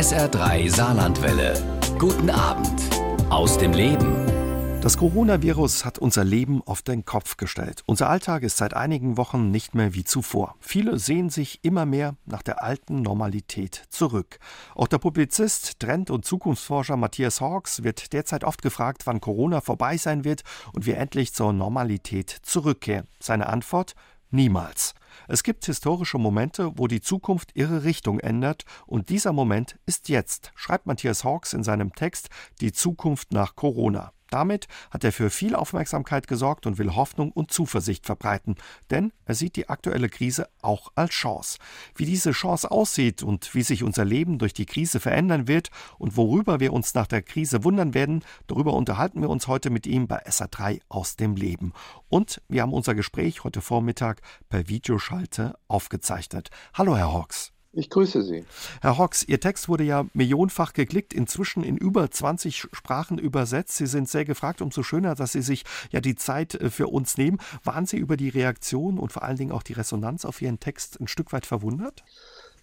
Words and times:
SR3 0.00 0.74
Saarlandwelle. 0.74 1.52
Guten 1.98 2.30
Abend 2.30 2.80
aus 3.28 3.58
dem 3.58 3.74
Leben. 3.74 4.80
Das 4.80 4.96
Coronavirus 4.96 5.84
hat 5.84 5.98
unser 5.98 6.24
Leben 6.24 6.62
auf 6.64 6.80
den 6.80 7.04
Kopf 7.04 7.36
gestellt. 7.36 7.82
Unser 7.84 8.08
Alltag 8.08 8.42
ist 8.42 8.56
seit 8.56 8.72
einigen 8.72 9.18
Wochen 9.18 9.50
nicht 9.50 9.74
mehr 9.74 9.92
wie 9.92 10.04
zuvor. 10.04 10.54
Viele 10.58 10.98
sehen 10.98 11.28
sich 11.28 11.58
immer 11.62 11.84
mehr 11.84 12.16
nach 12.24 12.40
der 12.40 12.62
alten 12.62 13.02
Normalität 13.02 13.82
zurück. 13.90 14.38
Auch 14.74 14.88
der 14.88 14.96
Publizist, 14.96 15.80
Trend- 15.80 16.08
und 16.08 16.24
Zukunftsforscher 16.24 16.96
Matthias 16.96 17.42
Hawks 17.42 17.82
wird 17.82 18.14
derzeit 18.14 18.42
oft 18.42 18.62
gefragt, 18.62 19.02
wann 19.04 19.20
Corona 19.20 19.60
vorbei 19.60 19.98
sein 19.98 20.24
wird 20.24 20.44
und 20.72 20.86
wir 20.86 20.96
endlich 20.96 21.34
zur 21.34 21.52
Normalität 21.52 22.30
zurückkehren. 22.30 23.06
Seine 23.18 23.50
Antwort 23.50 23.94
Niemals. 24.30 24.94
Es 25.32 25.44
gibt 25.44 25.64
historische 25.64 26.18
Momente, 26.18 26.72
wo 26.74 26.88
die 26.88 27.00
Zukunft 27.00 27.52
ihre 27.54 27.84
Richtung 27.84 28.18
ändert, 28.18 28.64
und 28.88 29.10
dieser 29.10 29.32
Moment 29.32 29.78
ist 29.86 30.08
jetzt, 30.08 30.50
schreibt 30.56 30.86
Matthias 30.86 31.22
Hawks 31.22 31.52
in 31.52 31.62
seinem 31.62 31.92
Text 31.92 32.30
Die 32.60 32.72
Zukunft 32.72 33.32
nach 33.32 33.54
Corona. 33.54 34.12
Damit 34.30 34.68
hat 34.90 35.04
er 35.04 35.12
für 35.12 35.28
viel 35.30 35.54
Aufmerksamkeit 35.54 36.28
gesorgt 36.28 36.66
und 36.66 36.78
will 36.78 36.94
Hoffnung 36.94 37.32
und 37.32 37.52
Zuversicht 37.52 38.06
verbreiten, 38.06 38.54
denn 38.90 39.12
er 39.24 39.34
sieht 39.34 39.56
die 39.56 39.68
aktuelle 39.68 40.08
Krise 40.08 40.48
auch 40.62 40.92
als 40.94 41.12
Chance. 41.12 41.58
Wie 41.94 42.04
diese 42.04 42.30
Chance 42.32 42.70
aussieht 42.70 43.22
und 43.22 43.54
wie 43.54 43.62
sich 43.62 43.82
unser 43.82 44.04
Leben 44.04 44.38
durch 44.38 44.54
die 44.54 44.66
Krise 44.66 45.00
verändern 45.00 45.48
wird 45.48 45.70
und 45.98 46.16
worüber 46.16 46.60
wir 46.60 46.72
uns 46.72 46.94
nach 46.94 47.06
der 47.06 47.22
Krise 47.22 47.64
wundern 47.64 47.94
werden, 47.94 48.24
darüber 48.46 48.74
unterhalten 48.74 49.20
wir 49.20 49.30
uns 49.30 49.48
heute 49.48 49.70
mit 49.70 49.86
ihm 49.86 50.06
bei 50.06 50.24
SA3 50.26 50.80
aus 50.88 51.16
dem 51.16 51.34
Leben. 51.36 51.72
Und 52.08 52.40
wir 52.48 52.62
haben 52.62 52.72
unser 52.72 52.94
Gespräch 52.94 53.44
heute 53.44 53.60
Vormittag 53.60 54.20
per 54.48 54.68
Videoschalte 54.68 55.54
aufgezeichnet. 55.68 56.50
Hallo, 56.74 56.96
Herr 56.96 57.12
Hawks. 57.12 57.52
Ich 57.72 57.88
grüße 57.88 58.22
Sie. 58.22 58.44
Herr 58.80 58.98
Hawks, 58.98 59.22
Ihr 59.22 59.38
Text 59.38 59.68
wurde 59.68 59.84
ja 59.84 60.04
millionenfach 60.12 60.72
geklickt, 60.72 61.14
inzwischen 61.14 61.62
in 61.62 61.76
über 61.76 62.10
20 62.10 62.58
Sprachen 62.72 63.16
übersetzt. 63.16 63.76
Sie 63.76 63.86
sind 63.86 64.08
sehr 64.08 64.24
gefragt, 64.24 64.60
umso 64.60 64.82
schöner, 64.82 65.14
dass 65.14 65.32
Sie 65.32 65.42
sich 65.42 65.64
ja 65.92 66.00
die 66.00 66.16
Zeit 66.16 66.56
äh, 66.56 66.70
für 66.70 66.88
uns 66.88 67.16
nehmen. 67.16 67.38
Waren 67.62 67.86
Sie 67.86 67.96
über 67.96 68.16
die 68.16 68.28
Reaktion 68.28 68.98
und 68.98 69.12
vor 69.12 69.22
allen 69.22 69.36
Dingen 69.36 69.52
auch 69.52 69.62
die 69.62 69.74
Resonanz 69.74 70.24
auf 70.24 70.42
Ihren 70.42 70.58
Text 70.58 71.00
ein 71.00 71.06
Stück 71.06 71.32
weit 71.32 71.46
verwundert? 71.46 72.02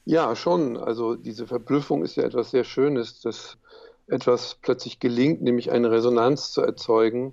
Ja, 0.03 0.36
schon. 0.36 0.75
Also 0.75 1.16
diese 1.16 1.47
Verblüffung 1.47 2.03
ist 2.03 2.17
ja 2.17 2.23
etwas 2.23 2.52
sehr 2.52 2.66
Schönes, 2.66 3.21
dass 3.21 3.58
etwas 4.08 4.58
plötzlich 4.61 4.99
gelingt, 4.99 5.42
nämlich 5.42 5.71
eine 5.71 5.89
Resonanz 5.89 6.52
zu 6.52 6.61
erzeugen 6.61 7.31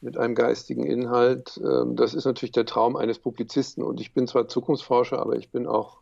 mit 0.00 0.16
einem 0.16 0.34
geistigen 0.34 0.84
Inhalt. 0.84 1.60
Ähm, 1.62 1.96
das 1.96 2.14
ist 2.14 2.24
natürlich 2.24 2.52
der 2.52 2.64
Traum 2.64 2.96
eines 2.96 3.18
Publizisten. 3.18 3.82
Und 3.82 4.00
ich 4.00 4.14
bin 4.14 4.26
zwar 4.26 4.48
Zukunftsforscher, 4.48 5.18
aber 5.18 5.36
ich 5.36 5.50
bin 5.50 5.66
auch 5.66 5.98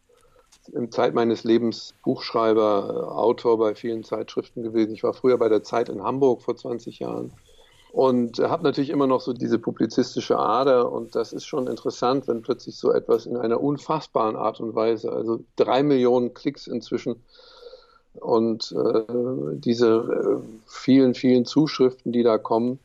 im 0.72 0.90
Zeit 0.90 1.14
meines 1.14 1.44
Lebens 1.44 1.94
Buchschreiber, 2.04 2.88
äh, 2.88 3.12
Autor 3.12 3.58
bei 3.58 3.74
vielen 3.74 4.04
Zeitschriften 4.04 4.62
gewesen. 4.62 4.94
Ich 4.94 5.02
war 5.02 5.14
früher 5.14 5.38
bei 5.38 5.48
der 5.48 5.62
Zeit 5.62 5.88
in 5.88 6.02
Hamburg 6.02 6.42
vor 6.42 6.56
20 6.56 6.98
Jahren 7.00 7.32
und 7.92 8.38
habe 8.38 8.62
natürlich 8.62 8.90
immer 8.90 9.06
noch 9.06 9.20
so 9.20 9.34
diese 9.34 9.58
publizistische 9.58 10.38
Ader 10.38 10.90
und 10.90 11.14
das 11.14 11.32
ist 11.32 11.44
schon 11.44 11.66
interessant, 11.66 12.26
wenn 12.26 12.40
plötzlich 12.40 12.76
so 12.76 12.90
etwas 12.90 13.26
in 13.26 13.36
einer 13.36 13.60
unfassbaren 13.60 14.34
Art 14.34 14.60
und 14.60 14.74
Weise, 14.74 15.12
also 15.12 15.40
drei 15.56 15.82
Millionen 15.82 16.32
Klicks 16.32 16.66
inzwischen 16.66 17.16
und 18.14 18.72
äh, 18.72 19.56
diese 19.58 19.88
äh, 19.88 20.42
vielen, 20.66 21.14
vielen 21.14 21.44
Zuschriften, 21.44 22.12
die 22.12 22.22
da 22.22 22.38
kommen, 22.38 22.78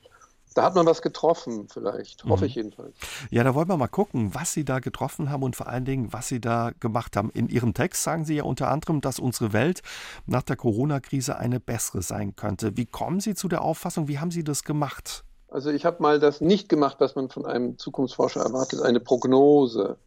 da 0.57 0.63
hat 0.63 0.73
man 0.73 0.87
was 0.87 1.03
getroffen, 1.03 1.67
vielleicht. 1.71 2.23
Hoffe 2.23 2.45
mhm. 2.45 2.47
ich 2.47 2.55
jedenfalls. 2.55 2.95
Ja, 3.29 3.43
da 3.43 3.53
wollen 3.53 3.69
wir 3.69 3.77
mal 3.77 3.87
gucken, 3.87 4.33
was 4.33 4.53
Sie 4.53 4.65
da 4.65 4.79
getroffen 4.79 5.29
haben 5.29 5.43
und 5.43 5.55
vor 5.55 5.67
allen 5.67 5.85
Dingen, 5.85 6.11
was 6.13 6.27
Sie 6.27 6.41
da 6.41 6.71
gemacht 6.79 7.15
haben. 7.15 7.29
In 7.29 7.47
Ihrem 7.47 7.75
Text 7.75 8.01
sagen 8.01 8.25
Sie 8.25 8.35
ja 8.35 8.43
unter 8.43 8.69
anderem, 8.69 8.99
dass 8.99 9.19
unsere 9.19 9.53
Welt 9.53 9.83
nach 10.25 10.41
der 10.41 10.55
Corona-Krise 10.55 11.37
eine 11.37 11.59
bessere 11.59 12.01
sein 12.01 12.35
könnte. 12.35 12.75
Wie 12.75 12.87
kommen 12.87 13.19
Sie 13.19 13.35
zu 13.35 13.47
der 13.47 13.61
Auffassung? 13.61 14.07
Wie 14.07 14.17
haben 14.17 14.31
Sie 14.31 14.43
das 14.43 14.63
gemacht? 14.63 15.23
Also 15.49 15.69
ich 15.69 15.85
habe 15.85 16.01
mal 16.01 16.19
das 16.19 16.41
nicht 16.41 16.69
gemacht, 16.69 16.97
was 16.99 17.15
man 17.15 17.29
von 17.29 17.45
einem 17.45 17.77
Zukunftsforscher 17.77 18.41
erwartet, 18.41 18.81
eine 18.81 18.99
Prognose. 18.99 19.97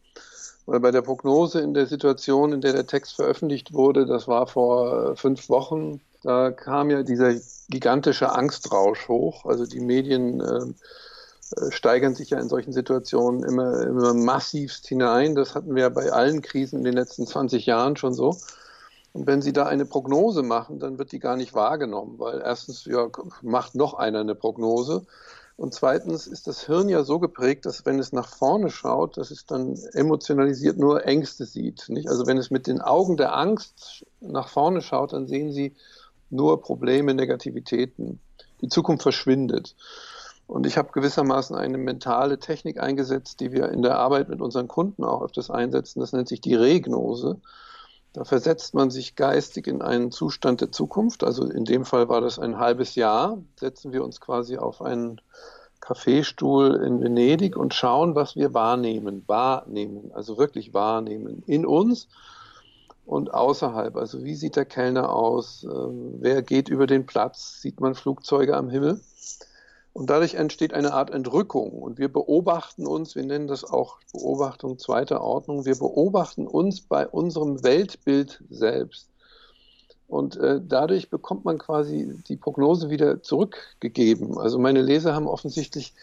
Weil 0.65 0.81
bei 0.81 0.91
der 0.91 1.01
Prognose 1.01 1.61
in 1.61 1.73
der 1.73 1.87
Situation, 1.87 2.51
in 2.51 2.61
der 2.61 2.73
der 2.73 2.87
Text 2.87 3.15
veröffentlicht 3.15 3.73
wurde, 3.73 4.05
das 4.05 4.27
war 4.27 4.47
vor 4.47 5.15
fünf 5.15 5.47
Wochen, 5.47 6.01
da 6.23 6.51
kam 6.51 6.89
ja 6.89 7.03
dieser 7.03 7.33
gigantische 7.69 8.31
Angstrausch 8.31 9.07
hoch. 9.07 9.45
Also 9.45 9.65
die 9.65 9.79
Medien 9.79 10.41
äh, 10.41 10.65
äh, 11.55 11.71
steigern 11.71 12.15
sich 12.15 12.29
ja 12.29 12.39
in 12.39 12.49
solchen 12.49 12.73
Situationen 12.73 13.43
immer, 13.43 13.81
immer 13.81 14.13
massivst 14.13 14.87
hinein. 14.87 15.35
Das 15.35 15.55
hatten 15.55 15.75
wir 15.75 15.83
ja 15.83 15.89
bei 15.89 16.11
allen 16.11 16.41
Krisen 16.41 16.79
in 16.79 16.85
den 16.85 16.93
letzten 16.93 17.25
20 17.25 17.65
Jahren 17.65 17.97
schon 17.97 18.13
so. 18.13 18.37
Und 19.13 19.27
wenn 19.27 19.41
Sie 19.41 19.51
da 19.51 19.65
eine 19.65 19.85
Prognose 19.85 20.41
machen, 20.41 20.79
dann 20.79 20.97
wird 20.97 21.11
die 21.11 21.19
gar 21.19 21.35
nicht 21.35 21.53
wahrgenommen, 21.53 22.17
weil 22.17 22.41
erstens 22.41 22.85
ja, 22.85 23.09
macht 23.41 23.75
noch 23.75 23.93
einer 23.95 24.21
eine 24.21 24.35
Prognose. 24.35 25.05
Und 25.57 25.73
zweitens 25.73 26.27
ist 26.27 26.47
das 26.47 26.65
Hirn 26.65 26.87
ja 26.87 27.03
so 27.03 27.19
geprägt, 27.19 27.65
dass 27.65 27.85
wenn 27.85 27.99
es 27.99 28.13
nach 28.13 28.27
vorne 28.27 28.69
schaut, 28.69 29.17
dass 29.17 29.31
es 29.31 29.45
dann 29.45 29.77
emotionalisiert 29.93 30.77
nur 30.77 31.05
Ängste 31.05 31.45
sieht. 31.45 31.89
Nicht? 31.89 32.07
Also 32.07 32.25
wenn 32.25 32.37
es 32.37 32.51
mit 32.51 32.67
den 32.67 32.81
Augen 32.81 33.17
der 33.17 33.35
Angst 33.35 34.05
nach 34.21 34.47
vorne 34.47 34.81
schaut, 34.81 35.13
dann 35.13 35.27
sehen 35.27 35.51
Sie 35.51 35.75
nur 36.31 36.61
Probleme, 36.61 37.13
Negativitäten. 37.13 38.19
Die 38.61 38.69
Zukunft 38.69 39.03
verschwindet. 39.03 39.75
Und 40.47 40.65
ich 40.67 40.77
habe 40.77 40.91
gewissermaßen 40.91 41.55
eine 41.55 41.77
mentale 41.77 42.37
Technik 42.37 42.79
eingesetzt, 42.79 43.39
die 43.39 43.51
wir 43.51 43.69
in 43.69 43.81
der 43.81 43.97
Arbeit 43.97 44.27
mit 44.27 44.41
unseren 44.41 44.67
Kunden 44.67 45.03
auch 45.03 45.21
öfters 45.21 45.49
einsetzen. 45.49 46.01
Das 46.01 46.11
nennt 46.11 46.27
sich 46.27 46.41
die 46.41 46.55
Regnose. 46.55 47.39
Da 48.13 48.25
versetzt 48.25 48.73
man 48.73 48.91
sich 48.91 49.15
geistig 49.15 49.67
in 49.67 49.81
einen 49.81 50.11
Zustand 50.11 50.59
der 50.59 50.71
Zukunft. 50.71 51.23
Also 51.23 51.45
in 51.45 51.63
dem 51.63 51.85
Fall 51.85 52.09
war 52.09 52.19
das 52.19 52.37
ein 52.37 52.57
halbes 52.57 52.95
Jahr. 52.95 53.37
Setzen 53.55 53.93
wir 53.93 54.03
uns 54.03 54.19
quasi 54.19 54.57
auf 54.57 54.81
einen 54.81 55.21
Kaffeestuhl 55.79 56.75
in 56.85 57.01
Venedig 57.01 57.55
und 57.55 57.73
schauen, 57.73 58.13
was 58.15 58.35
wir 58.35 58.53
wahrnehmen. 58.53 59.23
Wahrnehmen, 59.27 60.11
also 60.13 60.37
wirklich 60.37 60.73
wahrnehmen. 60.73 61.43
In 61.47 61.65
uns 61.65 62.09
und 63.05 63.33
außerhalb. 63.33 63.95
Also 63.95 64.23
wie 64.23 64.35
sieht 64.35 64.55
der 64.55 64.65
Kellner 64.65 65.13
aus? 65.13 65.63
Ähm, 65.63 66.15
wer 66.19 66.41
geht 66.41 66.69
über 66.69 66.87
den 66.87 67.05
Platz? 67.05 67.61
Sieht 67.61 67.79
man 67.79 67.95
Flugzeuge 67.95 68.55
am 68.55 68.69
Himmel? 68.69 69.01
Und 69.93 70.09
dadurch 70.09 70.35
entsteht 70.35 70.73
eine 70.73 70.93
Art 70.93 71.09
Entrückung. 71.11 71.71
Und 71.71 71.97
wir 71.97 72.11
beobachten 72.11 72.87
uns, 72.87 73.15
wir 73.15 73.23
nennen 73.23 73.47
das 73.47 73.63
auch 73.63 73.97
Beobachtung 74.13 74.79
zweiter 74.79 75.21
Ordnung, 75.21 75.65
wir 75.65 75.77
beobachten 75.77 76.47
uns 76.47 76.81
bei 76.81 77.07
unserem 77.07 77.63
Weltbild 77.63 78.41
selbst. 78.49 79.09
Und 80.07 80.37
äh, 80.37 80.59
dadurch 80.61 81.09
bekommt 81.09 81.45
man 81.45 81.57
quasi 81.57 82.13
die 82.27 82.35
Prognose 82.35 82.89
wieder 82.89 83.21
zurückgegeben. 83.21 84.37
Also 84.37 84.59
meine 84.59 84.81
Leser 84.81 85.15
haben 85.15 85.27
offensichtlich 85.27 85.93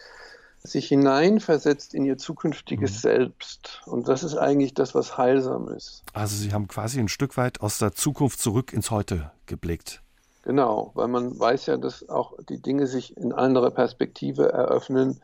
sich 0.63 0.87
hineinversetzt 0.87 1.93
in 1.93 2.05
ihr 2.05 2.17
zukünftiges 2.17 2.91
mhm. 2.91 2.97
Selbst. 2.97 3.81
Und 3.85 4.07
das 4.07 4.23
ist 4.23 4.35
eigentlich 4.35 4.73
das, 4.73 4.93
was 4.93 5.17
heilsam 5.17 5.69
ist. 5.69 6.03
Also 6.13 6.35
Sie 6.35 6.53
haben 6.53 6.67
quasi 6.67 6.99
ein 6.99 7.07
Stück 7.07 7.37
weit 7.37 7.61
aus 7.61 7.77
der 7.77 7.93
Zukunft 7.93 8.39
zurück 8.39 8.73
ins 8.73 8.91
Heute 8.91 9.31
geblickt. 9.45 10.01
Genau, 10.43 10.91
weil 10.95 11.07
man 11.07 11.37
weiß 11.37 11.67
ja, 11.67 11.77
dass 11.77 12.07
auch 12.09 12.33
die 12.49 12.61
Dinge 12.61 12.87
sich 12.87 13.15
in 13.17 13.33
anderer 13.33 13.71
Perspektive 13.71 14.51
eröffnen, 14.51 15.21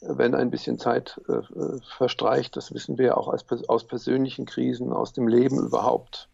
wenn 0.00 0.34
ein 0.34 0.50
bisschen 0.50 0.78
Zeit 0.78 1.20
äh, 1.28 1.40
verstreicht. 1.96 2.56
Das 2.56 2.72
wissen 2.72 2.98
wir 2.98 3.06
ja 3.06 3.16
auch 3.16 3.28
aus, 3.28 3.44
aus 3.68 3.84
persönlichen 3.86 4.46
Krisen, 4.46 4.92
aus 4.92 5.12
dem 5.12 5.28
Leben 5.28 5.58
überhaupt. 5.58 6.28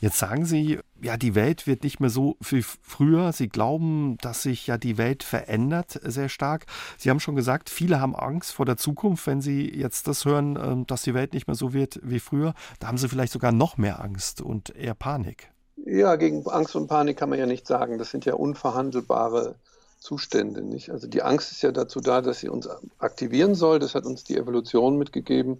Jetzt 0.00 0.18
sagen 0.18 0.44
Sie, 0.44 0.78
ja, 1.00 1.16
die 1.16 1.34
Welt 1.34 1.66
wird 1.66 1.82
nicht 1.82 2.00
mehr 2.00 2.10
so 2.10 2.36
wie 2.40 2.62
früher. 2.62 3.32
Sie 3.32 3.48
glauben, 3.48 4.18
dass 4.20 4.42
sich 4.42 4.66
ja 4.66 4.78
die 4.78 4.98
Welt 4.98 5.22
verändert 5.22 6.00
sehr 6.02 6.28
stark. 6.28 6.66
Sie 6.98 7.10
haben 7.10 7.20
schon 7.20 7.36
gesagt, 7.36 7.70
viele 7.70 8.00
haben 8.00 8.14
Angst 8.14 8.52
vor 8.52 8.66
der 8.66 8.76
Zukunft, 8.76 9.26
wenn 9.26 9.40
sie 9.40 9.68
jetzt 9.74 10.06
das 10.06 10.24
hören, 10.24 10.58
ähm, 10.62 10.86
dass 10.86 11.02
die 11.02 11.14
Welt 11.14 11.32
nicht 11.32 11.46
mehr 11.46 11.56
so 11.56 11.72
wird 11.72 12.00
wie 12.02 12.20
früher. 12.20 12.54
Da 12.78 12.88
haben 12.88 12.98
sie 12.98 13.08
vielleicht 13.08 13.32
sogar 13.32 13.52
noch 13.52 13.76
mehr 13.76 14.02
Angst 14.02 14.40
und 14.40 14.74
eher 14.76 14.94
Panik. 14.94 15.50
Ja, 15.84 16.16
gegen 16.16 16.46
Angst 16.46 16.74
und 16.76 16.88
Panik 16.88 17.16
kann 17.16 17.30
man 17.30 17.38
ja 17.38 17.46
nicht 17.46 17.66
sagen. 17.66 17.98
Das 17.98 18.10
sind 18.10 18.24
ja 18.24 18.34
unverhandelbare 18.34 19.54
Zustände, 19.98 20.62
nicht? 20.62 20.90
Also 20.90 21.06
die 21.06 21.22
Angst 21.22 21.52
ist 21.52 21.62
ja 21.62 21.72
dazu 21.72 22.00
da, 22.00 22.20
dass 22.20 22.40
sie 22.40 22.48
uns 22.48 22.68
aktivieren 22.98 23.54
soll. 23.54 23.78
Das 23.78 23.94
hat 23.94 24.04
uns 24.04 24.24
die 24.24 24.36
Evolution 24.36 24.98
mitgegeben. 24.98 25.58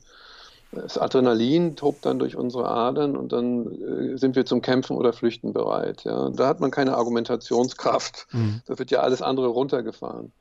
Das 0.72 0.98
Adrenalin 0.98 1.76
tobt 1.76 2.04
dann 2.04 2.18
durch 2.18 2.36
unsere 2.36 2.68
Adern 2.68 3.16
und 3.16 3.32
dann 3.32 4.12
äh, 4.12 4.18
sind 4.18 4.36
wir 4.36 4.44
zum 4.44 4.62
Kämpfen 4.62 4.96
oder 4.96 5.12
Flüchten 5.12 5.52
bereit. 5.52 6.04
Ja. 6.04 6.30
Da 6.30 6.46
hat 6.46 6.60
man 6.60 6.70
keine 6.70 6.96
Argumentationskraft. 6.96 8.26
Mhm. 8.32 8.62
Da 8.66 8.78
wird 8.78 8.90
ja 8.90 9.00
alles 9.00 9.22
andere 9.22 9.46
runtergefahren. 9.48 10.32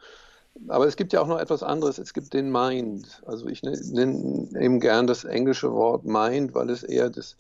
Aber 0.68 0.88
es 0.88 0.96
gibt 0.96 1.14
ja 1.14 1.22
auch 1.22 1.28
noch 1.28 1.40
etwas 1.40 1.64
anderes. 1.64 1.98
Es 1.98 2.14
gibt 2.14 2.34
den 2.34 2.52
Mind. 2.52 3.22
Also 3.26 3.48
ich 3.48 3.62
nenne 3.62 4.50
eben 4.60 4.80
gern 4.80 5.06
das 5.06 5.26
englische 5.26 5.74
Wort 5.74 6.06
Mind, 6.06 6.56
weil 6.56 6.70
es 6.70 6.84
eher 6.84 7.10
das, 7.10 7.36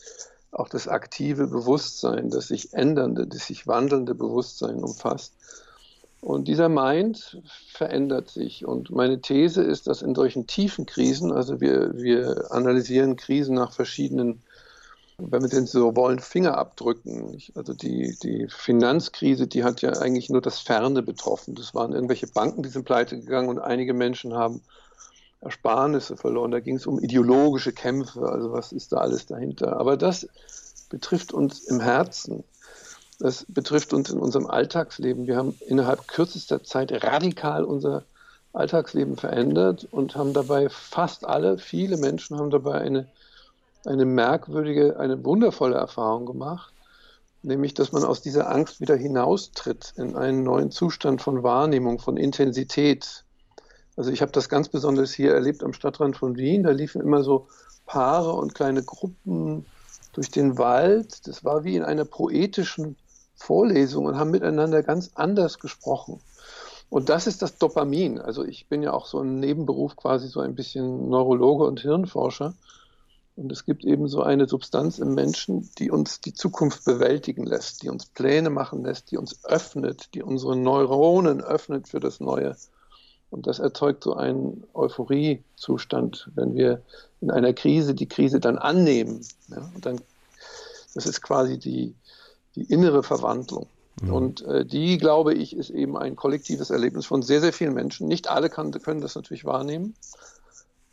auch 0.51 0.69
das 0.69 0.87
aktive 0.87 1.47
Bewusstsein, 1.47 2.29
das 2.29 2.49
sich 2.49 2.73
ändernde, 2.73 3.25
das 3.25 3.47
sich 3.47 3.67
wandelnde 3.67 4.15
Bewusstsein 4.15 4.83
umfasst. 4.83 5.33
Und 6.25 6.47
dieser 6.47 6.69
Mind 6.69 7.39
verändert 7.67 8.31
sich. 8.31 8.65
Und 8.65 8.89
meine 8.89 9.21
These 9.21 9.61
ist, 9.61 9.85
dass 9.85 10.01
in 10.01 10.15
solchen 10.15 10.47
tiefen 10.47 10.87
Krisen, 10.87 11.31
also 11.31 11.61
wir, 11.61 11.95
wir 11.95 12.47
analysieren 12.49 13.15
Krisen 13.15 13.53
nach 13.53 13.71
verschiedenen 13.71 14.41
wenn 15.17 15.41
wir 15.41 15.49
denn 15.49 15.65
so 15.65 15.95
wollen, 15.95 16.19
Finger 16.19 16.57
abdrücken. 16.57 17.41
Also 17.53 17.73
die, 17.73 18.17
die 18.21 18.47
Finanzkrise, 18.49 19.47
die 19.47 19.63
hat 19.63 19.81
ja 19.81 19.93
eigentlich 19.93 20.29
nur 20.29 20.41
das 20.41 20.59
Ferne 20.59 21.03
betroffen. 21.03 21.55
Das 21.55 21.73
waren 21.73 21.93
irgendwelche 21.93 22.27
Banken, 22.27 22.63
die 22.63 22.69
sind 22.69 22.83
pleite 22.85 23.17
gegangen 23.17 23.47
und 23.47 23.59
einige 23.59 23.93
Menschen 23.93 24.33
haben 24.33 24.61
Ersparnisse 25.39 26.17
verloren. 26.17 26.51
Da 26.51 26.59
ging 26.59 26.75
es 26.75 26.87
um 26.87 26.99
ideologische 26.99 27.71
Kämpfe, 27.71 28.27
also 28.27 28.51
was 28.51 28.73
ist 28.73 28.91
da 28.91 28.97
alles 28.97 29.25
dahinter. 29.25 29.79
Aber 29.79 29.95
das 29.95 30.27
betrifft 30.89 31.31
uns 31.31 31.59
im 31.61 31.79
Herzen. 31.79 32.43
Das 33.19 33.45
betrifft 33.47 33.93
uns 33.93 34.09
in 34.09 34.19
unserem 34.19 34.47
Alltagsleben. 34.47 35.27
Wir 35.27 35.37
haben 35.37 35.57
innerhalb 35.67 36.07
kürzester 36.07 36.63
Zeit 36.63 36.91
radikal 37.03 37.63
unser 37.63 38.03
Alltagsleben 38.51 39.17
verändert 39.17 39.87
und 39.91 40.15
haben 40.15 40.33
dabei 40.33 40.69
fast 40.69 41.25
alle, 41.25 41.57
viele 41.57 41.97
Menschen 41.97 42.37
haben 42.37 42.49
dabei 42.49 42.81
eine, 42.81 43.07
eine 43.85 44.05
merkwürdige, 44.05 44.97
eine 44.99 45.23
wundervolle 45.23 45.75
Erfahrung 45.75 46.25
gemacht, 46.25 46.73
nämlich 47.43 47.73
dass 47.73 47.91
man 47.91 48.03
aus 48.03 48.21
dieser 48.21 48.49
Angst 48.49 48.79
wieder 48.81 48.95
hinaustritt 48.95 49.93
in 49.97 50.15
einen 50.15 50.43
neuen 50.43 50.71
Zustand 50.71 51.21
von 51.21 51.43
Wahrnehmung, 51.43 51.99
von 51.99 52.17
Intensität. 52.17 53.23
Also 53.97 54.11
ich 54.11 54.21
habe 54.21 54.31
das 54.31 54.49
ganz 54.49 54.69
besonders 54.69 55.13
hier 55.13 55.33
erlebt 55.33 55.63
am 55.63 55.73
Stadtrand 55.73 56.17
von 56.17 56.35
Wien. 56.35 56.63
Da 56.63 56.71
liefen 56.71 57.01
immer 57.01 57.23
so 57.23 57.47
Paare 57.85 58.33
und 58.33 58.55
kleine 58.55 58.83
Gruppen 58.83 59.65
durch 60.13 60.31
den 60.31 60.57
Wald. 60.57 61.27
Das 61.27 61.43
war 61.43 61.63
wie 61.63 61.75
in 61.75 61.83
einer 61.83 62.05
poetischen 62.05 62.95
Vorlesung 63.35 64.05
und 64.05 64.17
haben 64.17 64.31
miteinander 64.31 64.83
ganz 64.83 65.11
anders 65.15 65.59
gesprochen. 65.59 66.19
Und 66.89 67.09
das 67.09 67.27
ist 67.27 67.41
das 67.41 67.57
Dopamin. 67.57 68.19
Also 68.19 68.43
ich 68.43 68.67
bin 68.67 68.83
ja 68.83 68.93
auch 68.93 69.05
so 69.05 69.19
ein 69.19 69.39
Nebenberuf 69.39 69.95
quasi 69.95 70.27
so 70.27 70.39
ein 70.39 70.55
bisschen 70.55 71.09
Neurologe 71.09 71.65
und 71.65 71.79
Hirnforscher. 71.81 72.53
Und 73.35 73.51
es 73.51 73.65
gibt 73.65 73.83
eben 73.83 74.07
so 74.07 74.21
eine 74.21 74.47
Substanz 74.47 74.99
im 74.99 75.13
Menschen, 75.13 75.69
die 75.77 75.91
uns 75.91 76.21
die 76.21 76.33
Zukunft 76.33 76.85
bewältigen 76.85 77.45
lässt, 77.45 77.83
die 77.83 77.89
uns 77.89 78.05
Pläne 78.05 78.49
machen 78.49 78.83
lässt, 78.85 79.11
die 79.11 79.17
uns 79.17 79.43
öffnet, 79.43 80.13
die 80.13 80.23
unsere 80.23 80.55
Neuronen 80.55 81.41
öffnet 81.41 81.89
für 81.89 81.99
das 81.99 82.21
Neue. 82.21 82.55
Und 83.31 83.47
das 83.47 83.59
erzeugt 83.59 84.03
so 84.03 84.15
einen 84.15 84.63
Euphoriezustand, 84.73 86.31
wenn 86.35 86.55
wir 86.55 86.81
in 87.19 87.29
einer 87.29 87.51
Krise 87.51 87.93
die 87.93 88.07
Krise 88.07 88.39
dann 88.39 88.57
annehmen. 88.57 89.19
Ja, 89.49 89.69
und 89.75 89.85
dann, 89.85 89.99
das 90.93 91.05
ist 91.05 91.21
quasi 91.21 91.59
die, 91.59 91.93
die 92.55 92.63
innere 92.63 93.03
Verwandlung. 93.03 93.67
Mhm. 94.01 94.13
Und 94.13 94.41
äh, 94.45 94.65
die, 94.65 94.97
glaube 94.97 95.33
ich, 95.33 95.55
ist 95.55 95.69
eben 95.69 95.97
ein 95.97 96.15
kollektives 96.15 96.69
Erlebnis 96.69 97.05
von 97.05 97.21
sehr, 97.21 97.41
sehr 97.41 97.53
vielen 97.53 97.73
Menschen. 97.73 98.07
Nicht 98.07 98.29
alle 98.29 98.49
kann, 98.49 98.71
können 98.71 99.01
das 99.01 99.15
natürlich 99.15 99.45
wahrnehmen, 99.45 99.95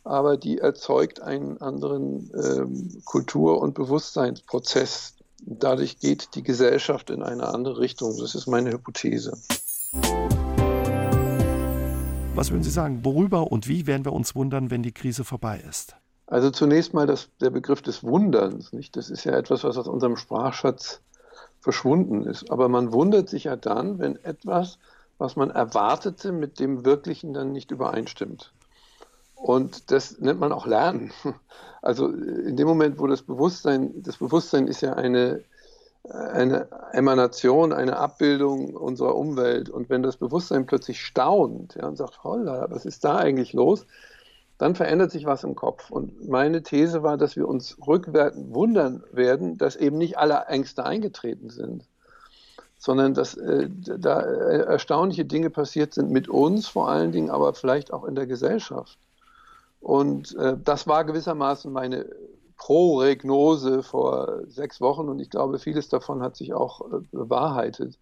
aber 0.03 0.37
die 0.37 0.59
erzeugt 0.59 1.21
einen 1.21 1.59
anderen 1.61 2.31
ähm, 2.33 3.01
Kultur- 3.05 3.61
und 3.61 3.73
Bewusstseinsprozess. 3.73 5.15
Dadurch 5.45 5.99
geht 5.99 6.35
die 6.35 6.43
Gesellschaft 6.43 7.09
in 7.09 7.21
eine 7.23 7.47
andere 7.47 7.79
Richtung. 7.79 8.17
Das 8.17 8.35
ist 8.35 8.47
meine 8.47 8.71
Hypothese. 8.71 9.37
Was 12.35 12.49
würden 12.49 12.63
Sie 12.63 12.71
sagen, 12.71 13.03
worüber 13.03 13.51
und 13.51 13.67
wie 13.67 13.85
werden 13.85 14.05
wir 14.05 14.13
uns 14.13 14.35
wundern, 14.35 14.71
wenn 14.71 14.81
die 14.81 14.91
Krise 14.91 15.23
vorbei 15.23 15.63
ist? 15.69 15.95
Also 16.25 16.49
zunächst 16.49 16.93
mal 16.93 17.05
das, 17.05 17.29
der 17.41 17.49
Begriff 17.49 17.81
des 17.81 18.03
Wunderns. 18.03 18.71
Nicht? 18.73 18.95
Das 18.95 19.09
ist 19.09 19.25
ja 19.25 19.33
etwas, 19.33 19.63
was 19.63 19.77
aus 19.77 19.87
unserem 19.87 20.15
Sprachschatz 20.15 21.01
verschwunden 21.63 22.25
ist. 22.25 22.51
Aber 22.51 22.67
man 22.67 22.91
wundert 22.91 23.29
sich 23.29 23.45
ja 23.45 23.55
dann, 23.55 23.97
wenn 23.97 24.17
etwas, 24.25 24.79
was 25.17 25.37
man 25.37 25.49
erwartete, 25.49 26.33
mit 26.33 26.59
dem 26.59 26.83
Wirklichen 26.83 27.33
dann 27.33 27.53
nicht 27.53 27.71
übereinstimmt. 27.71 28.51
Und 29.33 29.89
das 29.89 30.19
nennt 30.19 30.41
man 30.41 30.51
auch 30.51 30.67
Lernen. 30.67 31.11
Also 31.85 32.07
in 32.07 32.55
dem 32.55 32.65
Moment, 32.65 32.97
wo 32.97 33.07
das 33.07 33.23
Bewusstsein, 33.23 33.91
das 34.03 34.15
Bewusstsein 34.15 34.67
ist 34.67 34.79
ja 34.79 34.93
eine, 34.93 35.43
eine 36.09 36.69
Emanation, 36.93 37.73
eine 37.73 37.97
Abbildung 37.97 38.73
unserer 38.73 39.15
Umwelt. 39.15 39.69
Und 39.69 39.89
wenn 39.89 40.01
das 40.01 40.15
Bewusstsein 40.15 40.65
plötzlich 40.65 41.01
staunt 41.01 41.75
ja, 41.75 41.85
und 41.85 41.97
sagt, 41.97 42.23
holla, 42.23 42.67
was 42.69 42.85
ist 42.85 43.03
da 43.03 43.17
eigentlich 43.17 43.51
los? 43.51 43.85
Dann 44.63 44.75
verändert 44.75 45.11
sich 45.11 45.25
was 45.25 45.43
im 45.43 45.55
Kopf. 45.55 45.91
Und 45.91 46.29
meine 46.29 46.63
These 46.63 47.03
war, 47.03 47.17
dass 47.17 47.35
wir 47.35 47.49
uns 47.49 47.77
rückwärts 47.85 48.37
wundern 48.37 49.03
werden, 49.11 49.57
dass 49.57 49.75
eben 49.75 49.97
nicht 49.97 50.17
alle 50.17 50.45
Ängste 50.47 50.85
eingetreten 50.85 51.49
sind, 51.49 51.83
sondern 52.77 53.13
dass 53.13 53.35
äh, 53.35 53.67
da 53.69 54.21
äh, 54.21 54.59
erstaunliche 54.61 55.25
Dinge 55.25 55.49
passiert 55.49 55.93
sind 55.93 56.11
mit 56.11 56.29
uns 56.29 56.65
vor 56.69 56.87
allen 56.87 57.11
Dingen, 57.11 57.29
aber 57.29 57.53
vielleicht 57.53 57.91
auch 57.91 58.05
in 58.05 58.15
der 58.15 58.25
Gesellschaft. 58.25 58.97
Und 59.81 60.33
äh, 60.37 60.55
das 60.63 60.87
war 60.87 61.03
gewissermaßen 61.03 61.69
meine 61.69 62.05
Proregnose 62.55 63.83
vor 63.83 64.43
sechs 64.47 64.79
Wochen 64.79 65.09
und 65.09 65.19
ich 65.19 65.29
glaube, 65.29 65.59
vieles 65.59 65.89
davon 65.89 66.21
hat 66.21 66.37
sich 66.37 66.53
auch 66.53 66.79
äh, 66.89 66.99
bewahrheitet. 67.11 67.99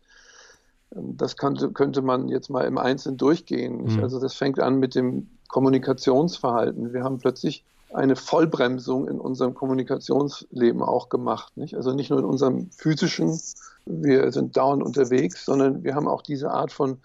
Ähm, 0.96 1.18
das 1.18 1.38
könnte, 1.38 1.72
könnte 1.72 2.02
man 2.02 2.30
jetzt 2.30 2.50
mal 2.50 2.66
im 2.66 2.78
Einzelnen 2.78 3.18
durchgehen. 3.18 3.96
Mhm. 3.96 4.04
Also 4.04 4.20
das 4.20 4.34
fängt 4.34 4.60
an 4.60 4.80
mit 4.80 4.96
dem 4.96 5.28
Kommunikationsverhalten. 5.48 6.94
Wir 6.94 7.04
haben 7.04 7.20
plötzlich 7.20 7.64
eine 7.94 8.16
Vollbremsung 8.16 9.08
in 9.08 9.20
unserem 9.20 9.54
Kommunikationsleben 9.54 10.82
auch 10.82 11.10
gemacht. 11.10 11.58
Nicht? 11.58 11.76
Also 11.76 11.94
nicht 11.94 12.10
nur 12.10 12.20
in 12.20 12.26
unserem 12.26 12.70
physischen, 12.72 13.40
wir 13.86 14.32
sind 14.32 14.56
dauernd 14.56 14.84
unterwegs, 14.84 15.46
sondern 15.46 15.84
wir 15.84 15.96
haben 15.96 16.08
auch 16.08 16.22
diese 16.22 16.52
Art 16.52 16.72
von 16.72 17.00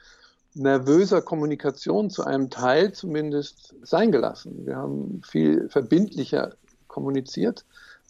nervöser 0.54 1.22
Kommunikation 1.22 2.08
zu 2.08 2.24
einem 2.24 2.50
Teil 2.50 2.92
zumindest 2.92 3.74
sein 3.82 4.12
gelassen. 4.12 4.64
Wir 4.64 4.76
haben 4.76 5.20
viel 5.24 5.68
verbindlicher 5.68 6.52
kommuniziert. 6.86 7.64